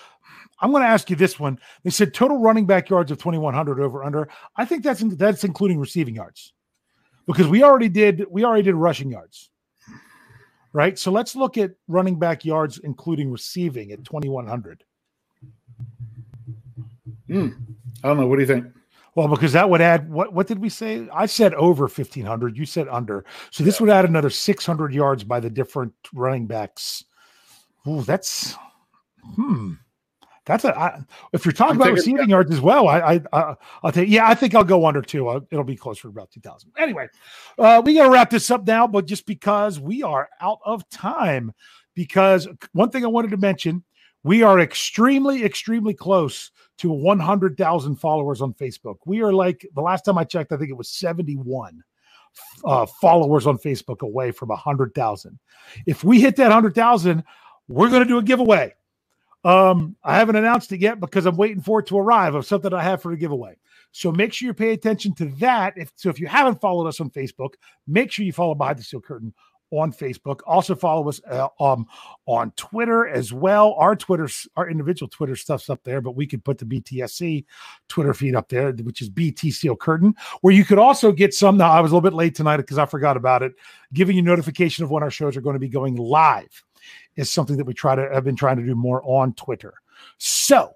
I'm 0.59 0.71
going 0.71 0.83
to 0.83 0.89
ask 0.89 1.09
you 1.09 1.15
this 1.15 1.39
one. 1.39 1.59
They 1.83 1.89
said 1.89 2.13
total 2.13 2.39
running 2.39 2.65
back 2.65 2.89
yards 2.89 3.11
of 3.11 3.17
2,100 3.17 3.79
over 3.81 4.03
under. 4.03 4.29
I 4.55 4.65
think 4.65 4.83
that's 4.83 5.03
that's 5.15 5.43
including 5.43 5.79
receiving 5.79 6.15
yards, 6.15 6.53
because 7.25 7.47
we 7.47 7.63
already 7.63 7.89
did 7.89 8.25
we 8.29 8.43
already 8.43 8.63
did 8.63 8.75
rushing 8.75 9.11
yards, 9.11 9.49
right? 10.71 10.97
So 10.97 11.11
let's 11.11 11.35
look 11.35 11.57
at 11.57 11.71
running 11.87 12.19
back 12.19 12.45
yards 12.45 12.79
including 12.79 13.31
receiving 13.31 13.91
at 13.91 14.03
2,100. 14.03 14.83
Hmm. 17.27 17.49
I 18.03 18.07
don't 18.07 18.17
know. 18.17 18.27
What 18.27 18.35
do 18.35 18.41
you 18.41 18.47
think? 18.47 18.65
Well, 19.15 19.27
because 19.27 19.53
that 19.53 19.69
would 19.69 19.81
add 19.81 20.09
what 20.09 20.33
what 20.33 20.47
did 20.47 20.59
we 20.59 20.69
say? 20.69 21.07
I 21.13 21.27
said 21.27 21.53
over 21.53 21.83
1500, 21.83 22.57
you 22.57 22.65
said 22.65 22.87
under. 22.87 23.25
So 23.51 23.63
this 23.63 23.79
would 23.79 23.89
add 23.89 24.05
another 24.05 24.29
600 24.29 24.93
yards 24.93 25.23
by 25.23 25.39
the 25.39 25.49
different 25.49 25.93
running 26.13 26.47
backs. 26.47 27.05
Ooh, 27.87 28.01
that's 28.01 28.55
hmm. 29.35 29.73
That's 30.45 30.65
a 30.65 30.77
I, 30.77 31.01
if 31.31 31.45
you're 31.45 31.53
talking 31.53 31.75
I'm 31.75 31.81
about 31.81 31.93
receiving 31.93 32.29
yards 32.29 32.51
as 32.51 32.59
well, 32.59 32.87
I 32.87 33.21
I, 33.31 33.55
I'll 33.81 33.91
take 33.91 34.09
yeah, 34.09 34.27
I 34.27 34.35
think 34.35 34.55
I'll 34.55 34.63
go 34.63 34.85
under 34.85 35.01
two. 35.01 35.29
I'll, 35.29 35.45
it'll 35.51 35.63
be 35.63 35.75
closer 35.75 36.03
to 36.03 36.07
about 36.09 36.31
2000. 36.31 36.71
Anyway, 36.77 37.07
uh 37.57 37.81
we 37.85 37.93
got 37.95 38.03
to 38.03 38.09
wrap 38.09 38.29
this 38.29 38.51
up 38.51 38.67
now, 38.67 38.85
but 38.85 39.05
just 39.05 39.25
because 39.25 39.79
we 39.79 40.03
are 40.03 40.29
out 40.41 40.59
of 40.65 40.87
time 40.89 41.53
because 41.95 42.47
one 42.73 42.89
thing 42.89 43.05
I 43.05 43.07
wanted 43.07 43.31
to 43.31 43.37
mention, 43.37 43.83
we 44.23 44.43
are 44.43 44.59
extremely 44.59 45.45
extremely 45.45 45.93
close 45.93 46.51
to 46.79 46.91
100,000 46.91 47.95
followers 47.95 48.41
on 48.41 48.53
Facebook. 48.53 48.95
We 49.05 49.21
are 49.21 49.31
like 49.31 49.65
the 49.75 49.81
last 49.81 50.03
time 50.03 50.17
I 50.17 50.25
checked, 50.25 50.51
I 50.51 50.57
think 50.57 50.69
it 50.69 50.77
was 50.77 50.89
71 50.89 51.83
uh, 52.65 52.85
followers 52.85 53.47
on 53.47 53.57
Facebook 53.57 54.01
away 54.01 54.31
from 54.31 54.49
100,000. 54.49 55.39
If 55.85 56.03
we 56.03 56.19
hit 56.19 56.35
that 56.37 56.45
100,000, 56.45 57.23
we're 57.67 57.89
going 57.89 58.03
to 58.03 58.07
do 58.07 58.17
a 58.17 58.23
giveaway. 58.23 58.73
Um, 59.43 59.95
I 60.03 60.15
haven't 60.15 60.37
announced 60.37 60.71
it 60.71 60.79
yet 60.79 60.99
because 60.99 61.25
I'm 61.25 61.35
waiting 61.35 61.61
for 61.61 61.79
it 61.79 61.87
to 61.87 61.97
arrive 61.97 62.35
of 62.35 62.45
something 62.45 62.73
I 62.73 62.81
have 62.81 63.01
for 63.01 63.11
a 63.11 63.17
giveaway. 63.17 63.57
So 63.91 64.11
make 64.11 64.33
sure 64.33 64.47
you 64.47 64.53
pay 64.53 64.71
attention 64.71 65.13
to 65.15 65.25
that. 65.39 65.73
If 65.77 65.91
so, 65.95 66.09
if 66.09 66.19
you 66.19 66.27
haven't 66.27 66.61
followed 66.61 66.87
us 66.87 66.99
on 66.99 67.09
Facebook, 67.09 67.53
make 67.87 68.11
sure 68.11 68.25
you 68.25 68.33
follow 68.33 68.55
Behind 68.55 68.79
the 68.79 68.83
Steel 68.83 69.01
Curtain 69.01 69.33
on 69.71 69.91
Facebook. 69.91 70.39
Also 70.45 70.75
follow 70.75 71.09
us 71.09 71.19
uh, 71.29 71.47
um, 71.59 71.85
on 72.25 72.51
Twitter 72.51 73.07
as 73.07 73.33
well. 73.33 73.73
Our 73.73 73.95
Twitter, 73.95 74.29
our 74.55 74.69
individual 74.69 75.09
Twitter 75.09 75.35
stuff's 75.35 75.69
up 75.69 75.83
there, 75.83 76.01
but 76.01 76.15
we 76.15 76.27
could 76.27 76.43
put 76.43 76.57
the 76.57 76.65
BTSC 76.65 77.45
Twitter 77.87 78.13
feed 78.13 78.35
up 78.35 78.49
there, 78.49 78.71
which 78.71 79.01
is 79.01 79.09
BT 79.09 79.51
Steel 79.51 79.75
Curtain, 79.75 80.15
where 80.41 80.53
you 80.53 80.65
could 80.65 80.79
also 80.79 81.11
get 81.11 81.33
some. 81.33 81.57
Now 81.57 81.71
I 81.71 81.81
was 81.81 81.91
a 81.91 81.95
little 81.95 82.09
bit 82.09 82.15
late 82.15 82.35
tonight 82.35 82.57
because 82.57 82.77
I 82.77 82.85
forgot 82.85 83.17
about 83.17 83.43
it. 83.43 83.53
Giving 83.93 84.15
you 84.15 84.21
notification 84.21 84.83
of 84.83 84.91
when 84.91 85.03
our 85.03 85.11
shows 85.11 85.35
are 85.35 85.41
going 85.41 85.55
to 85.55 85.59
be 85.59 85.69
going 85.69 85.95
live 85.95 86.63
is 87.15 87.29
something 87.29 87.57
that 87.57 87.65
we 87.65 87.73
try 87.73 87.95
to 87.95 88.09
have 88.13 88.23
been 88.23 88.35
trying 88.35 88.57
to 88.57 88.65
do 88.65 88.75
more 88.75 89.01
on 89.05 89.33
Twitter. 89.33 89.73
So 90.17 90.73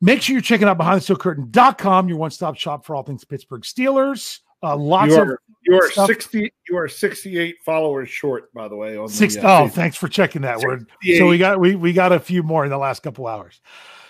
make 0.00 0.22
sure 0.22 0.34
you're 0.34 0.42
checking 0.42 0.68
out 0.68 0.78
behindthesteelcurtain.com, 0.78 2.08
your 2.08 2.18
one-stop 2.18 2.56
shop 2.56 2.84
for 2.84 2.96
all 2.96 3.02
things 3.02 3.24
Pittsburgh 3.24 3.62
Steelers. 3.62 4.40
Uh, 4.62 4.76
lots 4.76 5.12
you 5.12 5.18
are, 5.18 5.32
of 5.32 5.38
you 5.62 5.74
are 5.74 5.90
stuff. 5.90 6.06
60 6.06 6.52
you 6.68 6.76
are 6.76 6.86
68 6.86 7.56
followers 7.64 8.08
short 8.08 8.52
by 8.54 8.68
the 8.68 8.76
way 8.76 8.96
on 8.96 9.08
Six, 9.08 9.34
the, 9.34 9.46
uh, 9.46 9.62
oh, 9.62 9.68
thanks 9.68 9.96
for 9.96 10.06
checking 10.06 10.42
that 10.42 10.60
word. 10.60 10.88
So 11.16 11.26
we 11.26 11.36
got 11.36 11.58
we 11.58 11.74
we 11.74 11.92
got 11.92 12.12
a 12.12 12.20
few 12.20 12.44
more 12.44 12.64
in 12.64 12.70
the 12.70 12.78
last 12.78 13.02
couple 13.02 13.26
hours. 13.26 13.60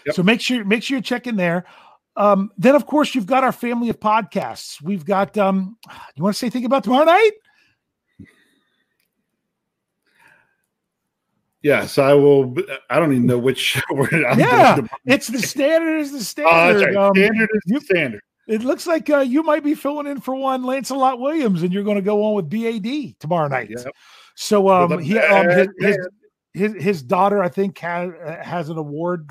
Yep. 0.04 0.14
So 0.14 0.22
make 0.22 0.42
sure 0.42 0.62
make 0.64 0.82
sure 0.82 0.96
you're 0.96 1.02
checking 1.02 1.36
there. 1.36 1.64
Um, 2.16 2.50
then 2.58 2.74
of 2.74 2.84
course 2.84 3.14
you've 3.14 3.24
got 3.24 3.44
our 3.44 3.52
family 3.52 3.88
of 3.88 3.98
podcasts. 3.98 4.82
We've 4.82 5.06
got 5.06 5.38
um 5.38 5.78
you 6.14 6.22
want 6.22 6.34
to 6.34 6.38
say 6.38 6.50
think 6.50 6.66
about 6.66 6.84
tomorrow 6.84 7.04
night? 7.06 7.32
Yes 11.62 11.98
i 11.98 12.12
will 12.12 12.54
i 12.90 12.98
don't 12.98 13.12
even 13.12 13.26
know 13.26 13.38
which 13.38 13.80
word 13.90 14.12
I'm 14.28 14.38
yeah, 14.38 14.80
it's 15.06 15.28
the 15.28 15.38
standard 15.40 15.98
is 16.00 16.10
the 16.12 16.18
Oh, 16.18 16.22
standard. 16.22 16.80
that's 16.80 16.86
right. 16.86 16.96
Um, 16.96 17.14
standard 17.14 17.48
is 17.52 17.62
you- 17.66 17.80
standard 17.80 18.20
It 18.48 18.62
looks 18.64 18.86
like 18.86 19.08
uh, 19.08 19.18
you 19.20 19.42
might 19.44 19.62
be 19.62 19.74
filling 19.74 20.06
in 20.08 20.20
for 20.20 20.34
one 20.34 20.64
Lancelot 20.64 21.20
Williams, 21.20 21.62
and 21.62 21.72
you're 21.72 21.84
going 21.84 21.96
to 21.96 22.02
go 22.02 22.24
on 22.24 22.34
with 22.34 22.50
BAD 22.50 23.14
tomorrow 23.20 23.46
night. 23.46 23.70
Yep. 23.70 23.94
So 24.34 24.68
um, 24.68 24.98
he 24.98 25.16
um, 25.18 25.48
his, 25.48 25.68
his, 25.78 25.96
his 26.52 26.82
his 26.82 27.02
daughter, 27.04 27.40
I 27.40 27.48
think, 27.48 27.78
has, 27.78 28.10
has 28.42 28.68
an 28.68 28.78
award, 28.78 29.30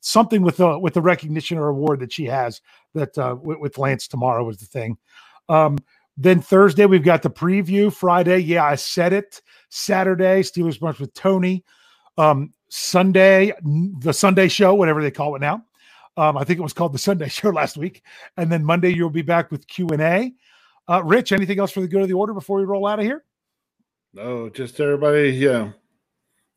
something 0.00 0.42
with 0.42 0.58
the 0.58 0.78
with 0.78 0.94
the 0.94 1.02
recognition 1.02 1.58
or 1.58 1.68
award 1.68 1.98
that 2.00 2.12
she 2.12 2.26
has 2.26 2.60
that 2.94 3.18
uh, 3.18 3.34
with, 3.42 3.58
with 3.58 3.78
Lance 3.78 4.06
tomorrow 4.06 4.48
is 4.48 4.58
the 4.58 4.66
thing. 4.66 4.96
Um, 5.48 5.78
then 6.16 6.40
Thursday 6.40 6.86
we've 6.86 7.02
got 7.02 7.22
the 7.22 7.30
preview. 7.30 7.92
Friday, 7.92 8.38
yeah, 8.38 8.64
I 8.64 8.76
said 8.76 9.12
it. 9.12 9.42
Saturday, 9.74 10.42
Steelers 10.42 10.78
brunch 10.78 11.00
with 11.00 11.14
Tony. 11.14 11.64
Um, 12.18 12.52
Sunday, 12.68 13.52
the 14.00 14.12
Sunday 14.12 14.48
show, 14.48 14.74
whatever 14.74 15.02
they 15.02 15.10
call 15.10 15.34
it 15.34 15.40
now. 15.40 15.64
Um, 16.18 16.36
I 16.36 16.44
think 16.44 16.58
it 16.58 16.62
was 16.62 16.74
called 16.74 16.92
the 16.92 16.98
Sunday 16.98 17.28
show 17.30 17.48
last 17.50 17.76
week, 17.78 18.02
and 18.36 18.52
then 18.52 18.64
Monday 18.64 18.90
you'll 18.94 19.10
be 19.10 19.22
back 19.22 19.50
with 19.50 19.66
Q 19.66 19.88
and 19.88 20.02
A. 20.02 20.32
Uh, 20.88 21.02
Rich, 21.02 21.32
anything 21.32 21.58
else 21.58 21.70
for 21.70 21.80
the 21.80 21.88
good 21.88 22.02
of 22.02 22.08
the 22.08 22.14
order 22.14 22.34
before 22.34 22.58
we 22.58 22.64
roll 22.64 22.86
out 22.86 22.98
of 22.98 23.04
here? 23.04 23.24
no 24.14 24.50
just 24.50 24.78
everybody 24.78 25.30
yeah 25.30 25.70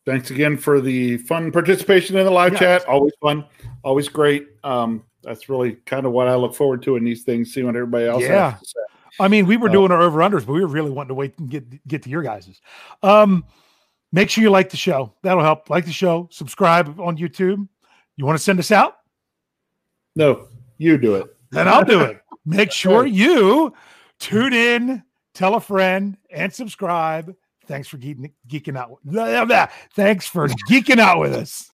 thanks 0.05 0.29
again 0.29 0.57
for 0.57 0.81
the 0.81 1.15
fun 1.19 1.53
participation 1.53 2.17
in 2.17 2.25
the 2.25 2.29
live 2.29 2.51
Yeah. 2.51 2.59
chat 2.59 2.85
always 2.85 3.13
fun 3.21 3.45
always 3.81 4.09
great 4.09 4.49
um 4.65 5.03
that's 5.23 5.47
really 5.47 5.75
kind 5.85 6.05
of 6.05 6.11
what 6.11 6.27
i 6.27 6.35
look 6.35 6.53
forward 6.53 6.81
to 6.83 6.97
in 6.97 7.05
these 7.05 7.23
things 7.23 7.53
seeing 7.53 7.65
what 7.65 7.77
everybody 7.77 8.07
else 8.07 8.23
Yeah. 8.23 8.57
Has 9.19 9.23
to 9.23 9.23
say 9.23 9.25
I 9.25 9.27
mean, 9.27 9.45
we 9.45 9.57
were 9.57 9.69
doing 9.69 9.91
our 9.91 10.01
over 10.01 10.19
unders, 10.19 10.45
but 10.45 10.53
we 10.53 10.61
were 10.61 10.67
really 10.67 10.91
wanting 10.91 11.09
to 11.09 11.15
wait 11.15 11.37
and 11.39 11.49
get 11.49 11.87
get 11.87 12.03
to 12.03 12.09
your 12.09 12.23
guys's. 12.23 12.61
Um, 13.03 13.45
make 14.11 14.29
sure 14.29 14.43
you 14.43 14.49
like 14.49 14.69
the 14.69 14.77
show. 14.77 15.13
That'll 15.21 15.43
help. 15.43 15.69
Like 15.69 15.85
the 15.85 15.91
show. 15.91 16.27
Subscribe 16.31 16.99
on 16.99 17.17
YouTube. 17.17 17.67
You 18.17 18.25
want 18.25 18.37
to 18.37 18.43
send 18.43 18.59
us 18.59 18.71
out? 18.71 18.97
no 20.15 20.47
you 20.77 20.97
do 20.97 21.15
it 21.15 21.35
Then 21.51 21.67
I'll 21.67 21.85
do 21.85 22.01
it. 22.01 22.21
Make 22.45 22.71
sure 22.71 23.05
you 23.05 23.73
tune 24.19 24.53
in, 24.53 25.03
tell 25.33 25.55
a 25.55 25.59
friend, 25.59 26.17
and 26.29 26.53
subscribe. 26.53 27.33
Thanks 27.65 27.87
for 27.87 27.97
geeking, 27.97 28.31
geeking 28.47 28.77
out. 28.77 28.99
Thanks 29.93 30.27
for 30.27 30.47
geeking 30.69 30.99
out 30.99 31.19
with 31.19 31.33
us. 31.33 31.63